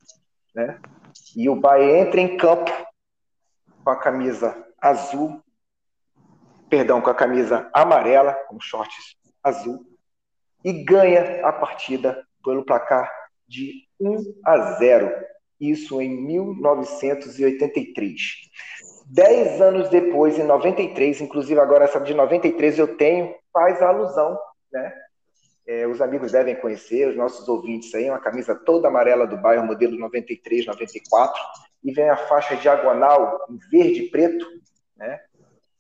né? 0.55 0.79
E 1.37 1.49
o 1.49 1.57
Bahia 1.57 1.99
entra 1.99 2.21
em 2.21 2.37
campo 2.37 2.71
com 3.83 3.91
a 3.91 3.97
camisa 3.97 4.67
azul, 4.81 5.43
perdão, 6.69 7.01
com 7.01 7.11
a 7.11 7.15
camisa 7.15 7.69
amarela, 7.73 8.35
com 8.49 8.61
shorts 8.61 9.17
azul, 9.43 9.85
e 10.65 10.73
ganha 10.85 11.45
a 11.47 11.53
partida 11.53 12.25
pelo 12.45 12.65
placar 12.65 13.11
de 13.49 13.89
1 14.01 14.35
a 14.45 14.73
0. 14.79 15.13
Isso 15.61 16.01
em 16.01 16.09
1983. 16.25 18.21
Dez 19.07 19.61
anos 19.61 19.89
depois, 19.89 20.39
em 20.39 20.45
93, 20.45 21.21
inclusive 21.21 21.59
agora 21.61 21.85
essa 21.85 22.01
de 22.01 22.15
93 22.15 22.79
eu 22.79 22.97
tenho, 22.97 23.35
faz 23.53 23.83
a 23.83 23.89
alusão, 23.89 24.39
né? 24.73 24.95
É, 25.67 25.87
os 25.87 26.01
amigos 26.01 26.33
devem 26.33 26.57
conhecer, 26.57 27.09
os 27.09 27.17
nossos 27.17 27.49
ouvintes 27.49 27.95
aí, 27.95 28.09
uma 28.09 28.21
camisa 28.21 28.55
toda 28.55 28.89
amarela 28.89 29.27
do 29.27 29.37
bairro, 29.37 29.67
modelo 29.67 29.99
93, 29.99 30.67
94, 30.67 31.41
e 31.85 31.93
vem 31.93 32.09
a 32.09 32.17
faixa 32.17 32.57
diagonal 32.57 33.39
em 33.51 33.59
verde 33.71 34.03
e 34.03 34.11
preto, 34.11 34.47
né? 34.97 35.21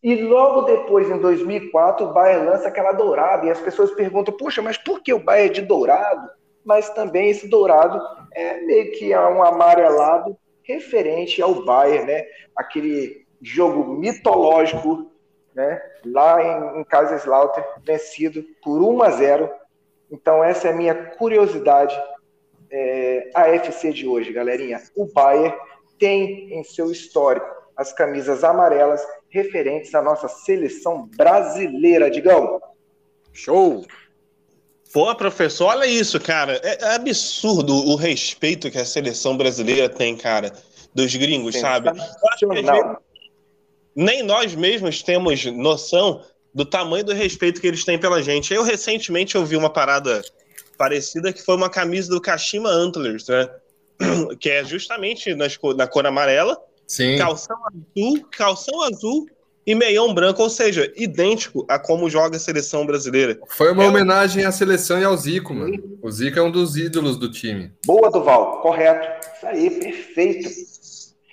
E 0.03 0.23
logo 0.23 0.63
depois, 0.63 1.11
em 1.11 1.19
2004, 1.19 2.07
o 2.07 2.13
Bayern 2.13 2.47
lança 2.47 2.69
aquela 2.69 2.93
dourada, 2.93 3.47
e 3.47 3.51
as 3.51 3.61
pessoas 3.61 3.91
perguntam, 3.93 4.37
puxa, 4.37 4.63
mas 4.63 4.79
por 4.79 5.03
que 5.03 5.13
o 5.13 5.23
Bayern 5.23 5.51
é 5.51 5.53
de 5.53 5.63
dourado? 5.63 6.31
Mas 6.65 6.91
também 6.91 7.31
esse 7.31 7.49
dourado 7.49 8.01
é 8.35 8.61
meio 8.61 8.93
que 8.93 9.17
um 9.17 9.43
amarelado 9.43 10.37
referente 10.63 11.41
ao 11.43 11.65
Bayern, 11.65 12.07
né? 12.07 12.27
Aquele 12.55 13.27
jogo 13.41 13.85
mitológico, 13.95 15.11
né? 15.55 15.81
Lá 16.05 16.43
em, 16.43 16.81
em 16.81 16.85
Kaiserslautern, 16.85 17.67
vencido 17.85 18.45
por 18.63 18.83
1 18.83 19.03
a 19.03 19.11
0. 19.11 19.51
Então 20.11 20.45
essa 20.45 20.69
é 20.69 20.73
a 20.73 20.77
minha 20.77 20.95
curiosidade 20.95 21.99
é, 22.71 23.31
a 23.35 23.49
FC 23.49 23.93
de 23.93 24.07
hoje, 24.07 24.33
galerinha. 24.33 24.81
O 24.95 25.07
Bayern 25.13 25.57
tem 25.99 26.53
em 26.55 26.63
seu 26.63 26.91
histórico 26.91 27.49
as 27.77 27.93
camisas 27.93 28.45
amarelas 28.45 29.05
referentes 29.29 29.95
à 29.95 30.03
nossa 30.03 30.29
seleção 30.29 31.09
brasileira, 31.17 32.11
Digão. 32.11 32.61
Show! 33.33 33.85
Pô, 34.93 35.15
professor, 35.15 35.67
olha 35.67 35.87
isso, 35.87 36.19
cara. 36.19 36.61
É, 36.63 36.85
é 36.85 36.95
absurdo 36.95 37.75
o 37.75 37.95
respeito 37.95 38.71
que 38.71 38.79
a 38.79 38.85
seleção 38.85 39.37
brasileira 39.37 39.89
tem, 39.89 40.17
cara, 40.17 40.53
dos 40.95 41.15
gringos, 41.15 41.55
Sim, 41.55 41.61
sabe? 41.61 41.91
nem 43.95 44.23
nós 44.23 44.55
mesmos 44.55 45.03
temos 45.03 45.45
noção 45.47 46.25
do 46.55 46.65
tamanho 46.65 47.05
do 47.05 47.13
respeito 47.13 47.61
que 47.61 47.67
eles 47.67 47.85
têm 47.85 47.99
pela 47.99 48.23
gente. 48.23 48.53
Eu 48.53 48.63
recentemente 48.63 49.37
ouvi 49.37 49.57
uma 49.57 49.71
parada 49.71 50.23
parecida 50.77 51.33
que 51.33 51.43
foi 51.43 51.55
uma 51.57 51.71
camisa 51.71 52.11
do 52.11 52.21
Kashima 52.21 52.71
Antlers, 52.71 53.29
né? 53.29 53.49
Que 54.41 54.51
é 54.51 54.65
justamente 54.65 55.35
nas, 55.35 55.59
na 55.77 55.87
cor 55.87 56.07
amarela, 56.07 56.59
Sim. 56.87 57.19
calção 57.19 57.57
azul, 57.67 58.29
calção 58.31 58.83
azul 58.83 59.27
e 59.71 59.75
meião 59.75 60.13
branco, 60.13 60.43
ou 60.43 60.51
seja, 60.51 60.93
idêntico 60.97 61.65
a 61.69 61.79
como 61.79 62.11
joga 62.11 62.37
a 62.37 62.41
seleção 62.41 62.85
brasileira. 62.85 63.39
Foi 63.47 63.71
uma 63.71 63.85
é 63.85 63.87
homenagem 63.87 64.45
à 64.45 64.51
seleção 64.51 65.01
e 65.01 65.05
ao 65.05 65.17
Zico, 65.17 65.55
mano. 65.55 65.99
O 66.03 66.11
Zico 66.11 66.41
é 66.41 66.43
um 66.43 66.51
dos 66.51 66.77
ídolos 66.77 67.17
do 67.17 67.31
time. 67.31 67.73
Boa, 67.87 68.11
Duval, 68.11 68.61
correto. 68.63 69.29
Isso 69.37 69.47
aí, 69.47 69.71
perfeito. 69.71 70.49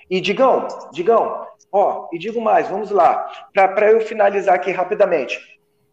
E 0.07 0.21
Digão, 0.21 0.67
Digão, 0.93 1.47
ó, 1.71 2.07
e 2.13 2.19
digo 2.19 2.39
mais, 2.39 2.67
vamos 2.67 2.91
lá. 2.91 3.27
Para 3.53 3.91
eu 3.91 4.01
finalizar 4.01 4.53
aqui 4.53 4.69
rapidamente, 4.69 5.39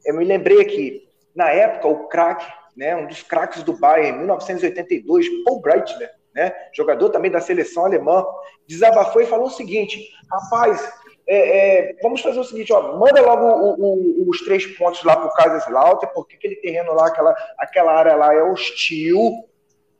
eu 0.04 0.14
me 0.14 0.24
lembrei 0.24 0.60
aqui, 0.60 1.08
na 1.34 1.48
época, 1.48 1.88
o 1.88 2.08
craque, 2.08 2.46
né, 2.76 2.94
um 2.94 3.06
dos 3.06 3.22
craques 3.22 3.62
do 3.62 3.72
Bayern, 3.72 4.16
em 4.16 4.18
1982, 4.18 5.26
Paul 5.44 5.62
Breitner, 5.62 6.10
né, 6.34 6.52
jogador 6.74 7.08
também 7.08 7.30
da 7.30 7.40
seleção 7.40 7.86
alemã, 7.86 8.22
desabafou 8.68 9.22
e 9.22 9.26
falou 9.26 9.46
o 9.46 9.50
seguinte: 9.50 10.10
rapaz, 10.30 10.92
é, 11.26 11.88
é, 11.88 11.96
vamos 12.02 12.20
fazer 12.20 12.38
o 12.38 12.44
seguinte, 12.44 12.72
ó, 12.72 12.98
manda 12.98 13.20
logo 13.22 13.46
o, 13.46 14.24
o, 14.24 14.28
os 14.28 14.40
três 14.44 14.66
pontos 14.76 15.02
lá 15.04 15.16
para 15.16 15.26
o 15.26 15.32
Kaiserslautern, 15.32 16.12
porque 16.14 16.36
aquele 16.36 16.56
terreno 16.56 16.92
lá, 16.92 17.06
aquela, 17.06 17.34
aquela 17.58 17.92
área 17.92 18.14
lá 18.14 18.34
é 18.34 18.42
hostil, 18.42 19.32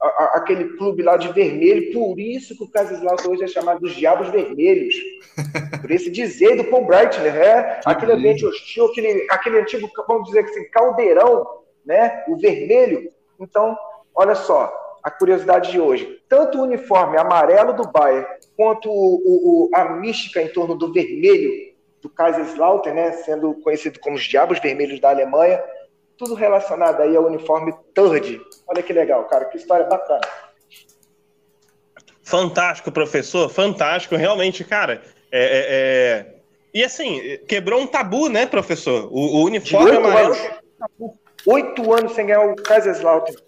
a, 0.00 0.06
a, 0.06 0.24
aquele 0.36 0.76
clube 0.76 1.02
lá 1.02 1.16
de 1.16 1.32
vermelho, 1.32 1.92
por 1.92 2.20
isso 2.20 2.54
que 2.56 2.64
o 2.64 2.70
Kaiserslautern 2.70 3.32
hoje 3.32 3.44
é 3.44 3.46
chamado 3.46 3.80
dos 3.80 3.94
Diabos 3.94 4.28
Vermelhos, 4.28 4.94
por 5.80 5.90
esse 5.90 6.10
dizer 6.10 6.56
do 6.56 6.64
Paul 6.64 6.84
Breitner, 6.84 7.34
é, 7.34 7.80
aquele 7.86 8.12
ambiente 8.12 8.44
hostil, 8.44 8.86
aquele, 8.86 9.26
aquele 9.30 9.60
antigo, 9.60 9.88
vamos 10.06 10.26
dizer 10.26 10.44
assim, 10.44 10.68
caldeirão, 10.70 11.46
né, 11.86 12.22
o 12.28 12.36
vermelho, 12.36 13.10
então, 13.40 13.76
olha 14.14 14.34
só, 14.34 14.72
a 15.02 15.10
curiosidade 15.10 15.70
de 15.70 15.80
hoje, 15.80 16.22
tanto 16.28 16.58
o 16.58 16.62
uniforme 16.62 17.16
amarelo 17.16 17.72
do 17.72 17.90
Bayern 17.90 18.26
quanto 18.56 18.90
o, 18.90 19.68
o, 19.68 19.70
a 19.74 19.84
mística 19.96 20.40
em 20.40 20.48
torno 20.48 20.74
do 20.74 20.92
vermelho 20.92 21.74
do 22.00 22.08
Kaiserslautern, 22.08 22.94
né, 22.94 23.12
sendo 23.12 23.54
conhecido 23.54 23.98
como 23.98 24.16
os 24.16 24.24
Diabos 24.24 24.60
Vermelhos 24.60 25.00
da 25.00 25.10
Alemanha, 25.10 25.62
tudo 26.16 26.34
relacionado 26.34 27.00
aí 27.00 27.16
ao 27.16 27.26
uniforme 27.26 27.74
Third. 27.94 28.40
Olha 28.66 28.82
que 28.82 28.92
legal, 28.92 29.24
cara, 29.24 29.46
que 29.46 29.56
história 29.56 29.86
bacana. 29.86 30.20
Fantástico, 32.22 32.92
professor, 32.92 33.48
fantástico, 33.48 34.16
realmente, 34.16 34.64
cara. 34.64 35.02
É, 35.30 35.42
é, 35.42 35.66
é... 35.68 36.34
E 36.72 36.84
assim, 36.84 37.38
quebrou 37.46 37.80
um 37.80 37.86
tabu, 37.86 38.28
né, 38.28 38.46
professor? 38.46 39.08
O, 39.12 39.38
o 39.38 39.44
uniforme 39.44 39.90
oito 39.90 39.98
amarelo. 39.98 40.34
Anos. 40.34 41.14
Oito 41.46 41.92
anos 41.92 42.12
sem 42.12 42.26
ganhar 42.26 42.46
o 42.46 42.56
Kaiserslautern. 42.56 43.38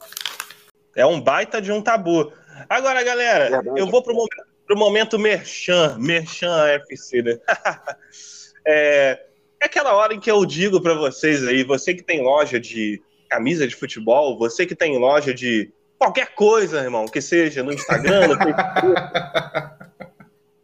É 0.95 1.05
um 1.05 1.21
baita 1.21 1.61
de 1.61 1.73
um 1.73 1.83
tabu. 1.83 2.33
Agora, 2.69 3.03
galera, 3.03 3.51
Verdade. 3.51 3.81
eu 3.81 3.87
vou 3.87 4.03
pro 4.03 4.15
momento 4.15 4.46
pro 4.67 4.77
momento 4.77 5.19
Merchan, 5.19 5.97
Merchan 5.99 6.67
FC, 6.89 7.23
né? 7.23 7.39
é, 8.67 9.21
é 9.61 9.67
aquela 9.67 9.95
hora 9.95 10.13
em 10.13 10.21
que 10.21 10.31
eu 10.31 10.45
digo 10.45 10.81
para 10.81 10.95
vocês 10.95 11.47
aí, 11.47 11.63
você 11.63 11.95
que 11.95 12.03
tem 12.03 12.23
loja 12.23 12.59
de 12.59 13.01
camisa 13.31 13.67
de 13.67 13.75
futebol, 13.75 14.39
você 14.39 14.67
que 14.67 14.75
tem 14.75 14.99
loja 14.99 15.33
de 15.33 15.73
qualquer 15.99 16.35
coisa, 16.35 16.83
irmão, 16.83 17.07
que 17.07 17.21
seja 17.21 17.63
no 17.63 17.73
Instagram, 17.73 18.29
no 18.29 18.37
Facebook, 18.37 19.01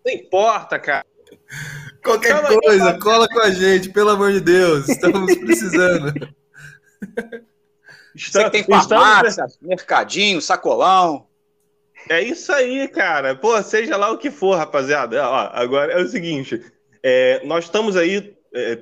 não 0.04 0.12
importa, 0.12 0.78
cara. 0.78 1.06
Qualquer 2.04 2.42
coisa, 2.42 2.98
cola 2.98 3.28
com 3.28 3.40
a 3.40 3.50
gente, 3.50 3.88
pelo 3.90 4.10
amor 4.10 4.32
de 4.32 4.40
Deus, 4.40 4.88
estamos 4.88 5.34
precisando. 5.36 6.12
Você 8.14 8.44
que 8.44 8.50
tem 8.50 8.64
farmácia, 8.64 9.28
estamos... 9.28 9.58
mercadinho, 9.62 10.40
sacolão. 10.40 11.26
É 12.08 12.20
isso 12.20 12.52
aí, 12.52 12.88
cara. 12.88 13.34
Pô, 13.34 13.60
seja 13.62 13.96
lá 13.96 14.10
o 14.10 14.18
que 14.18 14.30
for, 14.30 14.56
rapaziada. 14.56 15.28
Ó, 15.28 15.50
agora 15.52 15.92
é 15.92 16.02
o 16.02 16.08
seguinte: 16.08 16.60
é, 17.02 17.44
nós 17.44 17.64
estamos 17.64 17.96
aí 17.96 18.34
é, 18.54 18.78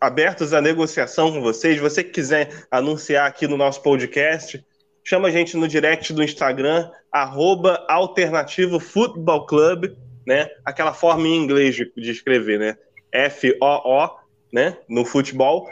abertos 0.00 0.52
à 0.52 0.60
negociação 0.60 1.32
com 1.32 1.40
vocês. 1.40 1.78
Você 1.78 2.02
que 2.02 2.10
quiser 2.10 2.66
anunciar 2.70 3.26
aqui 3.26 3.46
no 3.46 3.56
nosso 3.56 3.82
podcast, 3.82 4.64
chama 5.04 5.28
a 5.28 5.30
gente 5.30 5.56
no 5.56 5.68
direct 5.68 6.12
do 6.12 6.22
Instagram, 6.22 6.90
arroba 7.10 7.84
Alternativo 7.88 8.80
Futebol 8.80 9.46
Club, 9.46 9.96
né? 10.26 10.48
Aquela 10.64 10.92
forma 10.92 11.26
em 11.26 11.36
inglês 11.36 11.74
de, 11.74 11.92
de 11.96 12.10
escrever, 12.10 12.58
né? 12.58 12.76
F-O-O, 13.12 14.10
né? 14.52 14.76
No 14.88 15.04
futebol. 15.04 15.68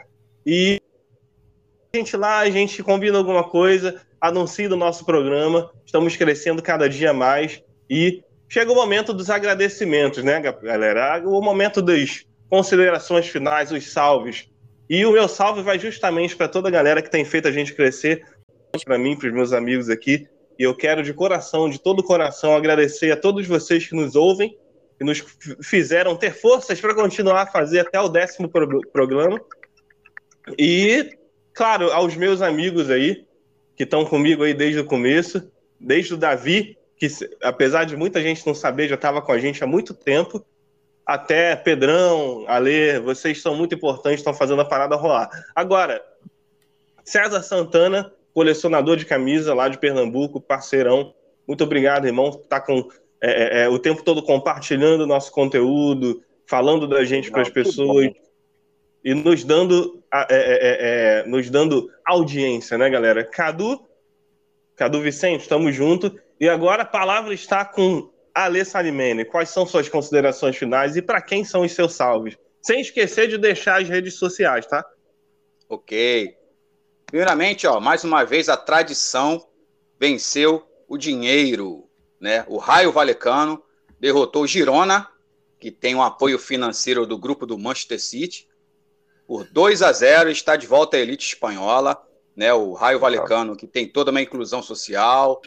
E 0.46 0.80
a 1.92 1.96
gente 1.96 2.16
lá, 2.16 2.38
a 2.38 2.50
gente 2.50 2.82
combina 2.82 3.18
alguma 3.18 3.44
coisa, 3.44 4.00
anuncia 4.28 4.72
o 4.72 4.76
nosso 4.76 5.04
programa. 5.04 5.70
Estamos 5.84 6.16
crescendo 6.16 6.62
cada 6.62 6.88
dia 6.88 7.12
mais 7.12 7.62
e 7.90 8.22
chega 8.48 8.72
o 8.72 8.74
momento 8.74 9.12
dos 9.12 9.28
agradecimentos, 9.28 10.24
né, 10.24 10.40
galera? 10.40 11.22
O 11.26 11.42
momento 11.42 11.82
das 11.82 12.24
considerações 12.48 13.28
finais, 13.28 13.70
os 13.70 13.92
salves. 13.92 14.48
E 14.88 15.04
o 15.04 15.12
meu 15.12 15.28
salve 15.28 15.62
vai 15.62 15.78
justamente 15.78 16.34
para 16.34 16.48
toda 16.48 16.68
a 16.68 16.70
galera 16.70 17.02
que 17.02 17.10
tem 17.10 17.24
feito 17.24 17.48
a 17.48 17.52
gente 17.52 17.74
crescer, 17.74 18.24
para 18.84 18.98
mim, 18.98 19.14
para 19.14 19.28
os 19.28 19.34
meus 19.34 19.52
amigos 19.52 19.90
aqui. 19.90 20.26
E 20.58 20.62
eu 20.62 20.74
quero 20.74 21.02
de 21.02 21.12
coração, 21.12 21.68
de 21.68 21.78
todo 21.78 22.02
coração, 22.02 22.56
agradecer 22.56 23.10
a 23.10 23.16
todos 23.16 23.46
vocês 23.46 23.86
que 23.86 23.94
nos 23.94 24.14
ouvem, 24.14 24.56
que 24.96 25.04
nos 25.04 25.22
fizeram 25.62 26.16
ter 26.16 26.32
forças 26.32 26.80
para 26.80 26.94
continuar 26.94 27.42
a 27.42 27.46
fazer 27.46 27.80
até 27.80 28.00
o 28.00 28.08
décimo 28.08 28.48
pro 28.48 28.80
programa. 28.90 29.38
E, 30.58 31.10
claro, 31.52 31.92
aos 31.92 32.16
meus 32.16 32.40
amigos 32.40 32.88
aí, 32.90 33.26
que 33.76 33.84
estão 33.84 34.04
comigo 34.04 34.42
aí 34.42 34.54
desde 34.54 34.80
o 34.80 34.84
começo, 34.84 35.50
desde 35.78 36.14
o 36.14 36.16
Davi, 36.16 36.76
que 36.96 37.08
apesar 37.42 37.84
de 37.84 37.96
muita 37.96 38.22
gente 38.22 38.46
não 38.46 38.54
saber, 38.54 38.88
já 38.88 38.94
estava 38.94 39.20
com 39.20 39.32
a 39.32 39.38
gente 39.38 39.62
há 39.62 39.66
muito 39.66 39.92
tempo, 39.92 40.44
até 41.04 41.54
Pedrão, 41.54 42.44
Ale, 42.48 42.98
vocês 43.00 43.42
são 43.42 43.54
muito 43.54 43.74
importantes, 43.74 44.20
estão 44.20 44.32
fazendo 44.32 44.62
a 44.62 44.64
parada 44.64 44.96
rolar. 44.96 45.28
Agora, 45.54 46.02
César 47.04 47.42
Santana, 47.42 48.12
colecionador 48.32 48.96
de 48.96 49.04
camisa 49.04 49.52
lá 49.52 49.68
de 49.68 49.78
Pernambuco, 49.78 50.40
parceirão, 50.40 51.14
muito 51.46 51.62
obrigado, 51.64 52.06
irmão, 52.06 52.30
tá 52.48 52.60
com 52.60 52.88
é, 53.20 53.60
é, 53.60 53.64
é 53.64 53.68
o 53.68 53.78
tempo 53.78 54.02
todo 54.02 54.22
compartilhando 54.22 55.02
o 55.02 55.06
nosso 55.06 55.30
conteúdo, 55.30 56.22
falando 56.46 56.86
da 56.86 57.04
gente 57.04 57.30
para 57.30 57.42
as 57.42 57.50
pessoas 57.50 58.10
e 59.04 59.12
nos 59.12 59.44
dando, 59.44 60.02
é, 60.12 60.26
é, 60.30 61.18
é, 61.20 61.26
nos 61.26 61.50
dando 61.50 61.90
audiência, 62.06 62.78
né, 62.78 62.88
galera? 62.88 63.22
Cadu, 63.22 63.86
Cadu 64.74 65.00
Vicente, 65.02 65.42
estamos 65.42 65.74
juntos. 65.76 66.10
E 66.40 66.48
agora 66.48 66.82
a 66.82 66.86
palavra 66.86 67.34
está 67.34 67.64
com 67.64 68.10
Ale 68.34 68.64
Salimene. 68.64 69.24
Quais 69.24 69.50
são 69.50 69.66
suas 69.66 69.88
considerações 69.88 70.56
finais 70.56 70.96
e 70.96 71.02
para 71.02 71.20
quem 71.20 71.44
são 71.44 71.62
os 71.62 71.72
seus 71.72 71.92
salves? 71.92 72.36
Sem 72.62 72.80
esquecer 72.80 73.28
de 73.28 73.36
deixar 73.36 73.82
as 73.82 73.88
redes 73.88 74.14
sociais, 74.14 74.66
tá? 74.66 74.84
Ok. 75.68 76.34
Primeiramente, 77.06 77.66
ó, 77.66 77.78
mais 77.78 78.04
uma 78.04 78.24
vez 78.24 78.48
a 78.48 78.56
tradição 78.56 79.46
venceu 80.00 80.66
o 80.88 80.96
dinheiro, 80.96 81.88
né? 82.18 82.44
O 82.48 82.56
Raio 82.56 82.90
Valecano 82.90 83.62
derrotou 84.00 84.44
o 84.44 84.46
Girona, 84.46 85.06
que 85.60 85.70
tem 85.70 85.94
um 85.94 86.02
apoio 86.02 86.38
financeiro 86.38 87.06
do 87.06 87.18
grupo 87.18 87.46
do 87.46 87.58
Manchester 87.58 88.00
City, 88.00 88.48
por 89.26 89.44
2 89.44 89.82
a 89.82 89.92
0, 89.92 90.30
está 90.30 90.56
de 90.56 90.66
volta 90.66 90.96
à 90.96 91.00
elite 91.00 91.28
espanhola, 91.28 92.00
né? 92.36 92.52
O 92.52 92.72
Raio 92.72 92.98
Valecano, 92.98 93.56
que 93.56 93.66
tem 93.66 93.88
toda 93.88 94.10
uma 94.10 94.20
inclusão 94.20 94.62
social, 94.62 95.40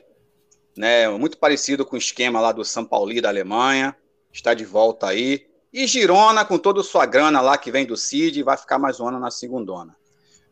né? 0.76 1.08
Muito 1.10 1.38
parecido 1.38 1.86
com 1.86 1.96
o 1.96 2.00
esquema 2.00 2.40
lá 2.40 2.52
do 2.52 2.66
São 2.66 2.86
Paulo 2.86 3.22
da 3.22 3.30
Alemanha, 3.30 3.96
está 4.32 4.54
de 4.54 4.66
volta 4.66 5.08
aí. 5.08 5.48
E 5.72 5.86
Girona, 5.86 6.46
com 6.46 6.58
toda 6.58 6.82
a 6.82 6.84
sua 6.84 7.06
grana 7.06 7.42
lá 7.42 7.58
que 7.58 7.72
vem 7.72 7.86
do 7.86 7.98
CID, 7.98 8.42
vai 8.42 8.58
ficar 8.58 8.80
mais 8.80 9.00
um 9.00 9.08
ano 9.08 9.20
na 9.20 9.30
segundona. 9.30 9.96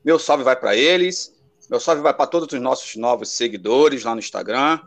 Meu 0.04 0.20
salve 0.20 0.44
vai 0.44 0.56
para 0.56 0.76
eles. 0.76 1.34
Meu 1.70 1.80
salve 1.80 2.02
vai 2.02 2.14
para 2.14 2.28
todos 2.28 2.54
os 2.54 2.62
nossos 2.62 2.96
novos 2.96 3.30
seguidores 3.30 4.04
lá 4.04 4.14
no 4.14 4.20
Instagram. 4.20 4.80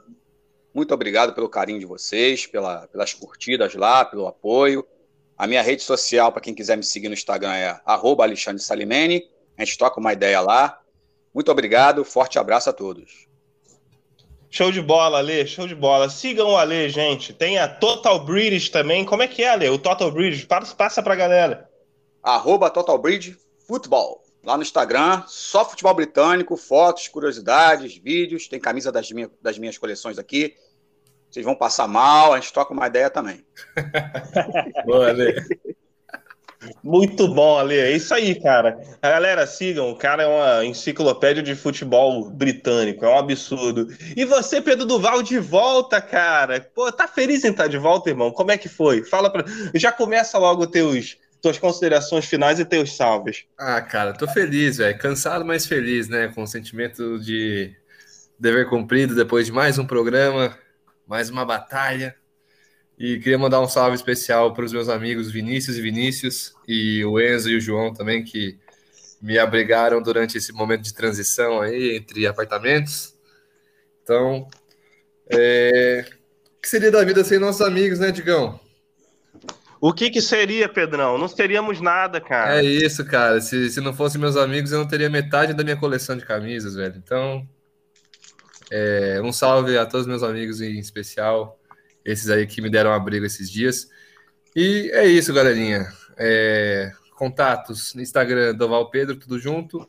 Muito 0.73 0.95
obrigado 0.95 1.35
pelo 1.35 1.49
carinho 1.49 1.81
de 1.81 1.87
vocês, 1.87 2.47
pela, 2.47 2.87
pelas 2.87 3.13
curtidas 3.13 3.75
lá, 3.75 4.05
pelo 4.05 4.29
apoio. 4.29 4.87
A 5.39 5.47
minha 5.47 5.63
rede 5.63 5.83
social, 5.83 6.33
para 6.33 6.43
quem 6.43 6.53
quiser 6.53 6.77
me 6.77 6.83
seguir 6.83 7.07
no 7.09 7.15
Instagram, 7.15 7.55
é 7.55 7.81
Alexandre 7.87 8.61
Salimene. 8.61 9.25
A 9.57 9.65
gente 9.65 9.79
toca 9.79 10.01
uma 10.01 10.13
ideia 10.13 10.41
lá. 10.41 10.81
Muito 11.33 11.53
obrigado, 11.53 12.05
forte 12.05 12.41
abraço 12.41 12.69
a 12.69 12.73
todos. 12.73 13.29
Show 14.51 14.73
de 14.73 14.83
bola, 14.83 15.19
Ale, 15.19 15.47
show 15.47 15.69
de 15.69 15.75
bola. 15.75 16.09
Sigam 16.09 16.49
o 16.49 16.57
Ale, 16.57 16.89
gente. 16.89 17.33
Tem 17.33 17.59
a 17.59 17.69
Total 17.69 18.19
British 18.25 18.71
também. 18.71 19.05
Como 19.05 19.23
é 19.23 19.29
que 19.29 19.45
é, 19.45 19.51
Ale? 19.51 19.69
O 19.69 19.79
Total 19.79 20.11
British? 20.11 20.45
Passa 20.45 21.03
pra 21.03 21.15
galera. 21.15 21.71
Arroba 22.23 22.69
Total 22.71 22.99
Bridge 22.99 23.37
Futebol. 23.67 24.25
Lá 24.43 24.57
no 24.57 24.63
Instagram, 24.63 25.23
só 25.27 25.69
futebol 25.69 25.93
britânico, 25.95 26.57
fotos, 26.57 27.07
curiosidades, 27.07 27.97
vídeos. 27.97 28.49
Tem 28.49 28.59
camisa 28.59 28.91
das, 28.91 29.11
minha, 29.13 29.31
das 29.43 29.59
minhas 29.59 29.77
coleções 29.77 30.19
aqui. 30.19 30.55
Vocês 31.31 31.45
vão 31.45 31.55
passar 31.55 31.87
mal, 31.87 32.33
a 32.33 32.41
gente 32.41 32.53
toca 32.53 32.73
uma 32.73 32.87
ideia 32.87 33.11
também. 33.11 33.45
Boa, 34.87 35.09
Ale. 35.09 35.35
Muito 36.83 37.29
bom, 37.29 37.59
Ale. 37.59 37.77
É 37.77 37.93
isso 37.93 38.13
aí, 38.13 38.35
cara. 38.41 38.81
A 39.01 39.11
galera, 39.11 39.47
sigam. 39.47 39.91
O 39.91 39.97
cara 39.97 40.25
é 40.25 40.27
uma 40.27 40.65
enciclopédia 40.65 41.43
de 41.43 41.55
futebol 41.55 42.29
britânico. 42.31 43.05
É 43.05 43.09
um 43.09 43.19
absurdo. 43.19 43.89
E 44.17 44.25
você, 44.25 44.61
Pedro 44.61 44.87
Duval, 44.87 45.23
de 45.23 45.39
volta, 45.39 46.01
cara. 46.01 46.61
Pô, 46.75 46.91
tá 46.91 47.07
feliz 47.07 47.45
em 47.45 47.51
estar 47.51 47.69
de 47.69 47.79
volta, 47.79 48.11
irmão? 48.11 48.31
Como 48.31 48.51
é 48.51 48.59
que 48.59 48.69
foi? 48.69 49.05
Fala 49.05 49.31
pra. 49.31 49.45
Já 49.75 49.93
começa 49.93 50.39
logo 50.39 50.67
teus 50.67 51.17
tuas 51.41 51.59
considerações 51.59 52.25
finais 52.25 52.59
e 52.59 52.65
teus 52.65 52.97
salves. 52.97 53.45
Ah, 53.57 53.81
cara, 53.81 54.13
tô 54.13 54.27
feliz, 54.27 54.79
velho. 54.79 54.99
Cansado, 54.99 55.45
mas 55.45 55.67
feliz, 55.67 56.09
né? 56.09 56.29
Com 56.35 56.43
o 56.43 56.47
sentimento 56.49 57.19
de 57.21 57.75
dever 58.39 58.69
cumprido 58.69 59.15
depois 59.15 59.47
de 59.47 59.53
mais 59.53 59.79
um 59.79 59.87
programa, 59.87 60.57
mais 61.09 61.31
uma 61.31 61.45
batalha. 61.45 62.15
E 62.99 63.19
queria 63.19 63.39
mandar 63.39 63.61
um 63.61 63.69
salve 63.69 63.97
especial 63.97 64.53
para 64.53 64.65
os 64.65 64.73
meus 64.73 64.89
amigos 64.89 65.31
Vinícius 65.31 65.77
e 65.77 65.81
Vinícius, 65.81 66.55
e 66.67 67.05
o 67.05 67.19
Enzo 67.21 67.49
e 67.49 67.57
o 67.57 67.61
João 67.61 67.93
também, 67.93 68.23
que 68.23 68.59
me 69.23 69.39
abrigaram 69.39 70.03
durante 70.03 70.37
esse 70.37 70.53
momento 70.53 70.83
de 70.83 70.93
transição 70.93 71.61
aí 71.61 71.97
entre 71.97 72.27
apartamentos. 72.27 73.15
Então, 74.03 74.49
é... 75.31 76.05
o 76.57 76.61
que 76.61 76.69
seria 76.69 76.91
da 76.91 77.05
vida 77.05 77.25
sem 77.25 77.39
nossos 77.39 77.63
amigos, 77.63 77.99
né, 77.99 78.11
Digão? 78.11 78.61
O 79.81 79.93
que, 79.93 80.11
que 80.11 80.21
seria, 80.21 80.69
Pedrão? 80.69 81.17
Não 81.17 81.29
teríamos 81.29 81.81
nada, 81.81 82.21
cara. 82.21 82.61
É 82.61 82.65
isso, 82.65 83.05
cara. 83.05 83.41
Se, 83.41 83.71
se 83.71 83.81
não 83.81 83.95
fossem 83.95 84.21
meus 84.21 84.37
amigos, 84.37 84.73
eu 84.73 84.81
não 84.81 84.89
teria 84.89 85.09
metade 85.09 85.55
da 85.55 85.63
minha 85.63 85.77
coleção 85.77 86.17
de 86.17 86.25
camisas, 86.25 86.75
velho. 86.75 86.97
Então, 86.97 87.49
é... 88.71 89.21
um 89.23 89.33
salve 89.33 89.77
a 89.79 89.87
todos 89.87 90.07
meus 90.07 90.23
amigos 90.23 90.61
em 90.61 90.79
especial 90.79 91.59
esses 92.05 92.31
aí 92.31 92.47
que 92.47 92.63
me 92.63 92.71
deram 92.71 92.93
abrigo 92.93 93.27
esses 93.27 93.51
dias. 93.51 93.89
E 94.57 94.91
é 94.95 95.07
isso, 95.07 95.33
galerinha. 95.33 95.87
É, 96.17 96.91
contatos 97.15 97.95
no 97.95 98.01
Instagram 98.01 98.55
Doval 98.55 98.91
Pedro, 98.91 99.17
tudo 99.17 99.39
junto. 99.39 99.83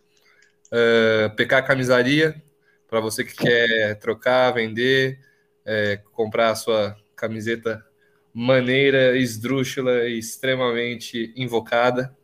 Uh, 0.71 1.25
é, 1.25 1.29
PK 1.29 1.63
Camisaria, 1.63 2.41
para 2.87 2.99
você 2.99 3.23
que 3.23 3.35
quer 3.35 3.95
trocar, 3.95 4.51
vender, 4.51 5.19
é, 5.65 6.01
comprar 6.11 6.51
a 6.51 6.55
sua 6.55 6.95
camiseta 7.15 7.83
maneira, 8.33 9.17
esdrúxula 9.17 10.07
e 10.07 10.19
extremamente 10.19 11.33
invocada. 11.35 12.15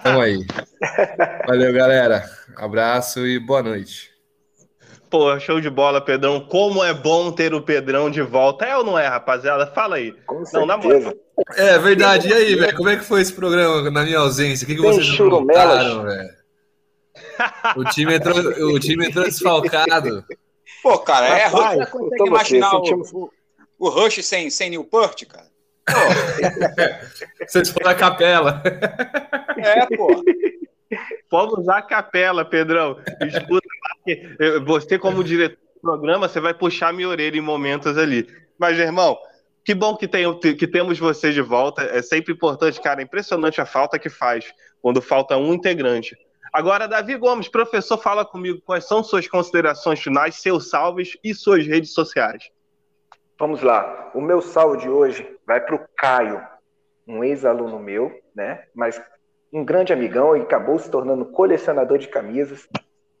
Então 0.00 0.20
aí. 0.20 0.44
Valeu, 1.46 1.72
galera. 1.72 2.28
Abraço 2.56 3.26
e 3.26 3.38
boa 3.38 3.62
noite. 3.62 4.17
Pô, 5.10 5.38
show 5.40 5.60
de 5.60 5.70
bola, 5.70 6.00
Pedrão. 6.00 6.40
Como 6.40 6.84
é 6.84 6.92
bom 6.92 7.32
ter 7.32 7.54
o 7.54 7.62
Pedrão 7.62 8.10
de 8.10 8.20
volta. 8.20 8.66
É 8.66 8.76
ou 8.76 8.84
não 8.84 8.98
é, 8.98 9.06
rapaziada? 9.06 9.66
Fala 9.66 9.96
aí. 9.96 10.12
Com 10.26 10.42
não, 10.52 10.66
na 10.66 10.76
moral. 10.76 11.14
É 11.56 11.78
verdade. 11.78 12.28
E 12.28 12.32
aí, 12.32 12.54
velho? 12.54 12.76
Como 12.76 12.88
é 12.88 12.96
que 12.96 13.04
foi 13.04 13.22
esse 13.22 13.32
programa 13.32 13.90
na 13.90 14.02
minha 14.02 14.18
ausência? 14.18 14.64
O 14.64 14.68
que, 14.68 14.74
que 14.74 14.82
vocês 14.82 15.16
perguntaram, 15.16 16.02
velho? 16.02 16.38
O 17.76 17.84
time 17.84 18.14
entrou, 18.14 18.36
o 18.36 18.78
time 18.78 19.06
entrou 19.06 19.24
desfalcado. 19.24 20.24
Pô, 20.82 20.98
cara, 20.98 21.26
é 21.26 21.46
Rush. 21.46 21.74
Você 21.74 21.86
consegue 21.86 22.26
imaginar 22.26 22.74
o, 22.76 23.30
o 23.78 23.88
Rush 23.88 24.24
sem, 24.24 24.50
sem 24.50 24.70
Newport, 24.70 25.24
cara? 25.24 25.46
Vocês 27.46 27.70
foram 27.70 27.90
a 27.90 27.94
capela. 27.94 28.62
É, 29.56 29.86
pô. 29.96 30.22
Pode 31.28 31.60
usar 31.60 31.78
a 31.78 31.82
capela, 31.82 32.44
Pedrão. 32.44 32.98
Escuta, 33.20 33.66
você, 34.64 34.98
como 34.98 35.22
diretor 35.22 35.58
do 35.74 35.80
programa, 35.80 36.28
você 36.28 36.40
vai 36.40 36.54
puxar 36.54 36.92
minha 36.92 37.08
orelha 37.08 37.36
em 37.36 37.42
momentos 37.42 37.98
ali. 37.98 38.26
Mas, 38.58 38.78
irmão, 38.78 39.18
que 39.64 39.74
bom 39.74 39.96
que, 39.96 40.08
tem, 40.08 40.24
que 40.56 40.66
temos 40.66 40.98
você 40.98 41.32
de 41.32 41.42
volta. 41.42 41.82
É 41.82 42.00
sempre 42.00 42.32
importante, 42.32 42.80
cara. 42.80 43.00
É 43.00 43.04
impressionante 43.04 43.60
a 43.60 43.66
falta 43.66 43.98
que 43.98 44.08
faz 44.08 44.52
quando 44.80 45.02
falta 45.02 45.36
um 45.36 45.52
integrante. 45.52 46.16
Agora, 46.52 46.88
Davi 46.88 47.14
Gomes, 47.16 47.48
professor, 47.48 47.98
fala 47.98 48.24
comigo 48.24 48.62
quais 48.64 48.86
são 48.86 49.04
suas 49.04 49.28
considerações 49.28 50.00
finais, 50.00 50.36
seus 50.36 50.70
salves 50.70 51.18
e 51.22 51.34
suas 51.34 51.66
redes 51.66 51.92
sociais. 51.92 52.50
Vamos 53.38 53.62
lá. 53.62 54.10
O 54.14 54.20
meu 54.20 54.40
salve 54.40 54.78
de 54.78 54.88
hoje 54.88 55.28
vai 55.46 55.60
para 55.60 55.74
o 55.76 55.86
Caio, 55.96 56.42
um 57.06 57.22
ex-aluno 57.22 57.78
meu, 57.78 58.18
né? 58.34 58.64
Mas 58.74 59.00
um 59.52 59.64
grande 59.64 59.92
amigão 59.92 60.36
e 60.36 60.42
acabou 60.42 60.78
se 60.78 60.90
tornando 60.90 61.24
colecionador 61.26 61.98
de 61.98 62.08
camisas. 62.08 62.68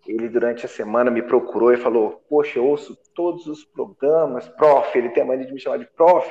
Ele, 0.06 0.28
durante 0.28 0.64
a 0.64 0.68
semana, 0.68 1.10
me 1.10 1.22
procurou 1.22 1.72
e 1.72 1.76
falou: 1.76 2.22
Poxa, 2.28 2.58
eu 2.58 2.66
ouço 2.66 2.96
todos 3.14 3.46
os 3.46 3.64
programas, 3.64 4.48
prof. 4.48 4.96
Ele 4.96 5.10
tem 5.10 5.22
a 5.22 5.26
mania 5.26 5.46
de 5.46 5.52
me 5.52 5.60
chamar 5.60 5.78
de 5.78 5.86
prof. 5.86 6.28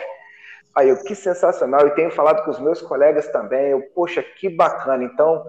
Aí 0.75 0.89
eu, 0.89 1.03
que 1.03 1.15
sensacional. 1.15 1.87
E 1.87 1.95
tenho 1.95 2.11
falado 2.11 2.43
com 2.43 2.51
os 2.51 2.59
meus 2.59 2.81
colegas 2.81 3.27
também. 3.29 3.71
Eu, 3.71 3.81
poxa, 3.93 4.21
que 4.23 4.49
bacana. 4.49 5.03
Então, 5.03 5.43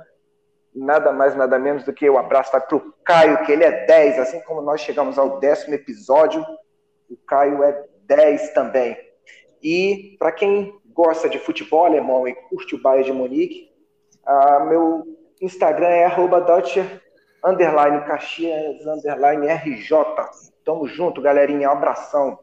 nada 0.75 1.13
mais, 1.13 1.35
nada 1.35 1.59
menos 1.59 1.85
do 1.85 1.93
que 1.93 2.09
o 2.09 2.19
abraço 2.19 2.53
vai 2.53 2.61
para 2.61 2.77
o 2.77 2.93
Caio, 3.05 3.45
que 3.45 3.53
ele 3.53 3.65
é 3.65 3.87
10, 3.87 4.19
assim 4.19 4.41
como 4.41 4.63
nós 4.63 4.81
chegamos 4.81 5.19
ao 5.19 5.39
décimo 5.39 5.75
episódio, 5.75 6.45
o 7.11 7.17
Caio 7.27 7.63
é 7.63 7.85
10 8.07 8.53
também. 8.53 8.97
E 9.63 10.17
para 10.19 10.33
quem 10.33 10.79
gosta 10.93 11.29
de 11.29 11.39
futebol 11.39 11.85
alemão 11.85 12.27
e 12.27 12.35
curte 12.35 12.75
o 12.75 12.81
Bayern 12.81 13.05
de 13.05 13.13
Munique, 13.13 13.68
ah, 14.29 14.61
meu 14.69 15.05
Instagram 15.41 15.89
é 15.89 16.05
arroba 16.05 16.45
underline 17.45 18.05
Caxias, 18.05 18.87
underline 18.87 19.47
RJ. 19.47 19.91
Tamo 20.65 20.87
junto, 20.87 21.23
galerinha. 21.23 21.71
Um 21.71 21.73
abração. 21.73 22.39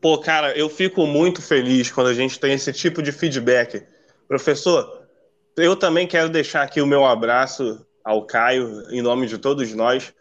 Pô, 0.00 0.16
cara, 0.18 0.56
eu 0.56 0.68
fico 0.68 1.04
muito 1.06 1.42
feliz 1.42 1.90
quando 1.90 2.06
a 2.06 2.14
gente 2.14 2.38
tem 2.38 2.52
esse 2.52 2.72
tipo 2.72 3.02
de 3.02 3.10
feedback. 3.10 3.84
Professor, 4.28 5.08
eu 5.56 5.74
também 5.74 6.06
quero 6.06 6.28
deixar 6.28 6.62
aqui 6.62 6.80
o 6.80 6.86
meu 6.86 7.04
abraço 7.04 7.84
ao 8.04 8.24
Caio, 8.24 8.84
em 8.92 9.02
nome 9.02 9.26
de 9.26 9.38
todos 9.38 9.74
nós. 9.74 10.14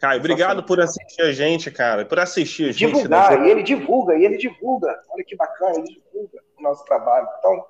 Caio, 0.00 0.18
obrigado 0.18 0.64
por 0.64 0.80
assistir 0.80 1.22
a 1.22 1.32
gente, 1.32 1.70
cara, 1.70 2.04
por 2.04 2.18
assistir 2.18 2.70
a 2.70 2.72
gente. 2.72 2.92
Divulgar, 2.92 3.38
né? 3.38 3.46
e 3.46 3.50
ele 3.52 3.62
divulga, 3.62 4.16
e 4.16 4.24
ele 4.24 4.36
divulga. 4.36 5.00
Olha 5.10 5.24
que 5.24 5.36
bacana, 5.36 5.76
ele 5.76 6.00
divulga 6.02 6.42
o 6.58 6.62
nosso 6.62 6.84
trabalho. 6.86 7.28
Então, 7.38 7.66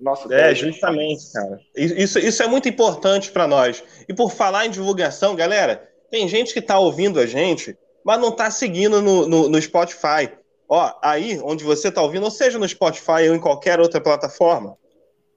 nosso 0.00 0.32
É, 0.32 0.54
justamente, 0.54 1.32
cara. 1.32 1.60
Isso, 1.76 2.18
isso 2.18 2.42
é 2.42 2.46
muito 2.46 2.68
importante 2.68 3.30
para 3.30 3.46
nós. 3.46 3.82
E 4.08 4.14
por 4.14 4.32
falar 4.32 4.66
em 4.66 4.70
divulgação, 4.70 5.36
galera, 5.36 5.88
tem 6.10 6.28
gente 6.28 6.52
que 6.52 6.58
está 6.58 6.78
ouvindo 6.78 7.20
a 7.20 7.26
gente, 7.26 7.76
mas 8.04 8.20
não 8.20 8.30
está 8.30 8.50
seguindo 8.50 9.00
no, 9.00 9.26
no, 9.26 9.48
no, 9.48 9.62
Spotify. 9.62 10.30
Ó, 10.68 10.92
aí 11.02 11.40
onde 11.42 11.64
você 11.64 11.88
está 11.88 12.02
ouvindo, 12.02 12.24
ou 12.24 12.30
seja 12.30 12.58
no 12.58 12.68
Spotify 12.68 13.28
ou 13.28 13.34
em 13.34 13.40
qualquer 13.40 13.80
outra 13.80 14.00
plataforma, 14.00 14.76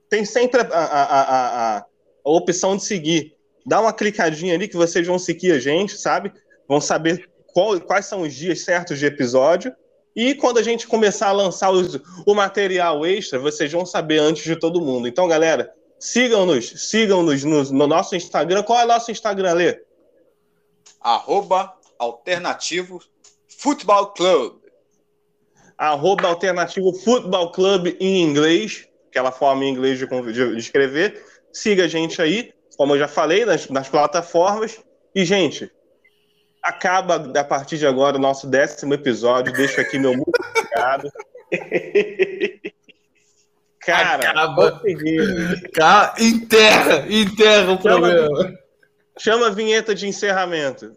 tem 0.09 0.25
sempre 0.25 0.61
a, 0.61 0.65
a, 0.65 1.03
a, 1.03 1.77
a, 1.77 1.85
opção 2.23 2.77
de 2.77 2.83
seguir. 2.83 3.35
Dá 3.65 3.81
uma 3.81 3.93
clicadinha 3.93 4.53
ali 4.53 4.67
que 4.67 4.77
vocês 4.77 5.05
vão 5.05 5.17
seguir 5.17 5.53
a 5.53 5.59
gente, 5.59 5.97
sabe? 5.97 6.31
Vão 6.67 6.79
saber 6.79 7.29
qual, 7.47 7.79
quais 7.79 8.05
são 8.05 8.21
os 8.21 8.33
dias 8.33 8.63
certos 8.63 8.99
de 8.99 9.05
episódio. 9.05 9.73
E 10.15 10.35
quando 10.35 10.59
a 10.59 10.63
gente 10.63 10.87
começar 10.87 11.29
a 11.29 11.31
lançar 11.31 11.71
os, 11.71 11.99
o 12.25 12.35
material 12.35 13.05
extra, 13.05 13.39
vocês 13.39 13.71
vão 13.71 13.85
saber 13.85 14.19
antes 14.19 14.43
de 14.43 14.55
todo 14.55 14.81
mundo. 14.81 15.07
Então, 15.07 15.27
galera, 15.27 15.73
sigam-nos, 15.99 16.89
sigam-nos 16.89 17.43
no, 17.43 17.63
no, 17.63 17.87
nosso 17.87 18.15
Instagram. 18.15 18.61
Qual 18.61 18.79
é 18.79 18.85
o 18.85 18.87
nosso 18.87 19.09
Instagram, 19.11 19.53
Lê? 19.53 19.81
Arroba 21.01 21.73
Alternativo 21.97 23.01
Futebol 23.47 24.07
Club. 24.07 24.61
Arroba 25.77 26.27
Alternativo 26.27 26.93
Futebol 26.93 27.51
Club 27.51 27.95
em 27.99 28.21
inglês, 28.21 28.87
aquela 29.09 29.31
forma 29.31 29.65
em 29.65 29.69
inglês 29.69 29.97
de, 29.97 30.05
de, 30.05 30.51
de 30.51 30.57
escrever. 30.59 31.25
Siga 31.51 31.85
a 31.85 31.87
gente 31.87 32.21
aí, 32.21 32.53
como 32.77 32.93
eu 32.93 32.99
já 32.99 33.07
falei, 33.07 33.45
nas, 33.45 33.67
nas 33.67 33.89
plataformas. 33.89 34.79
E, 35.15 35.25
gente, 35.25 35.71
acaba 36.63 37.15
a 37.37 37.43
partir 37.43 37.77
de 37.77 37.85
agora 37.85 38.15
o 38.15 38.21
nosso 38.21 38.47
décimo 38.47 38.93
episódio. 38.93 39.51
Deixo 39.51 39.81
aqui 39.81 39.99
meu 39.99 40.13
muito 40.13 40.31
obrigado. 40.57 41.11
Cara, 43.85 44.29
acaba. 44.29 44.81
Cara, 45.73 46.13
enterra, 46.17 47.05
enterra 47.09 47.73
o 47.73 47.81
chama, 47.81 47.99
programa. 47.99 48.53
Chama 49.19 49.47
a 49.47 49.49
vinheta 49.49 49.93
de 49.93 50.07
encerramento. 50.07 50.95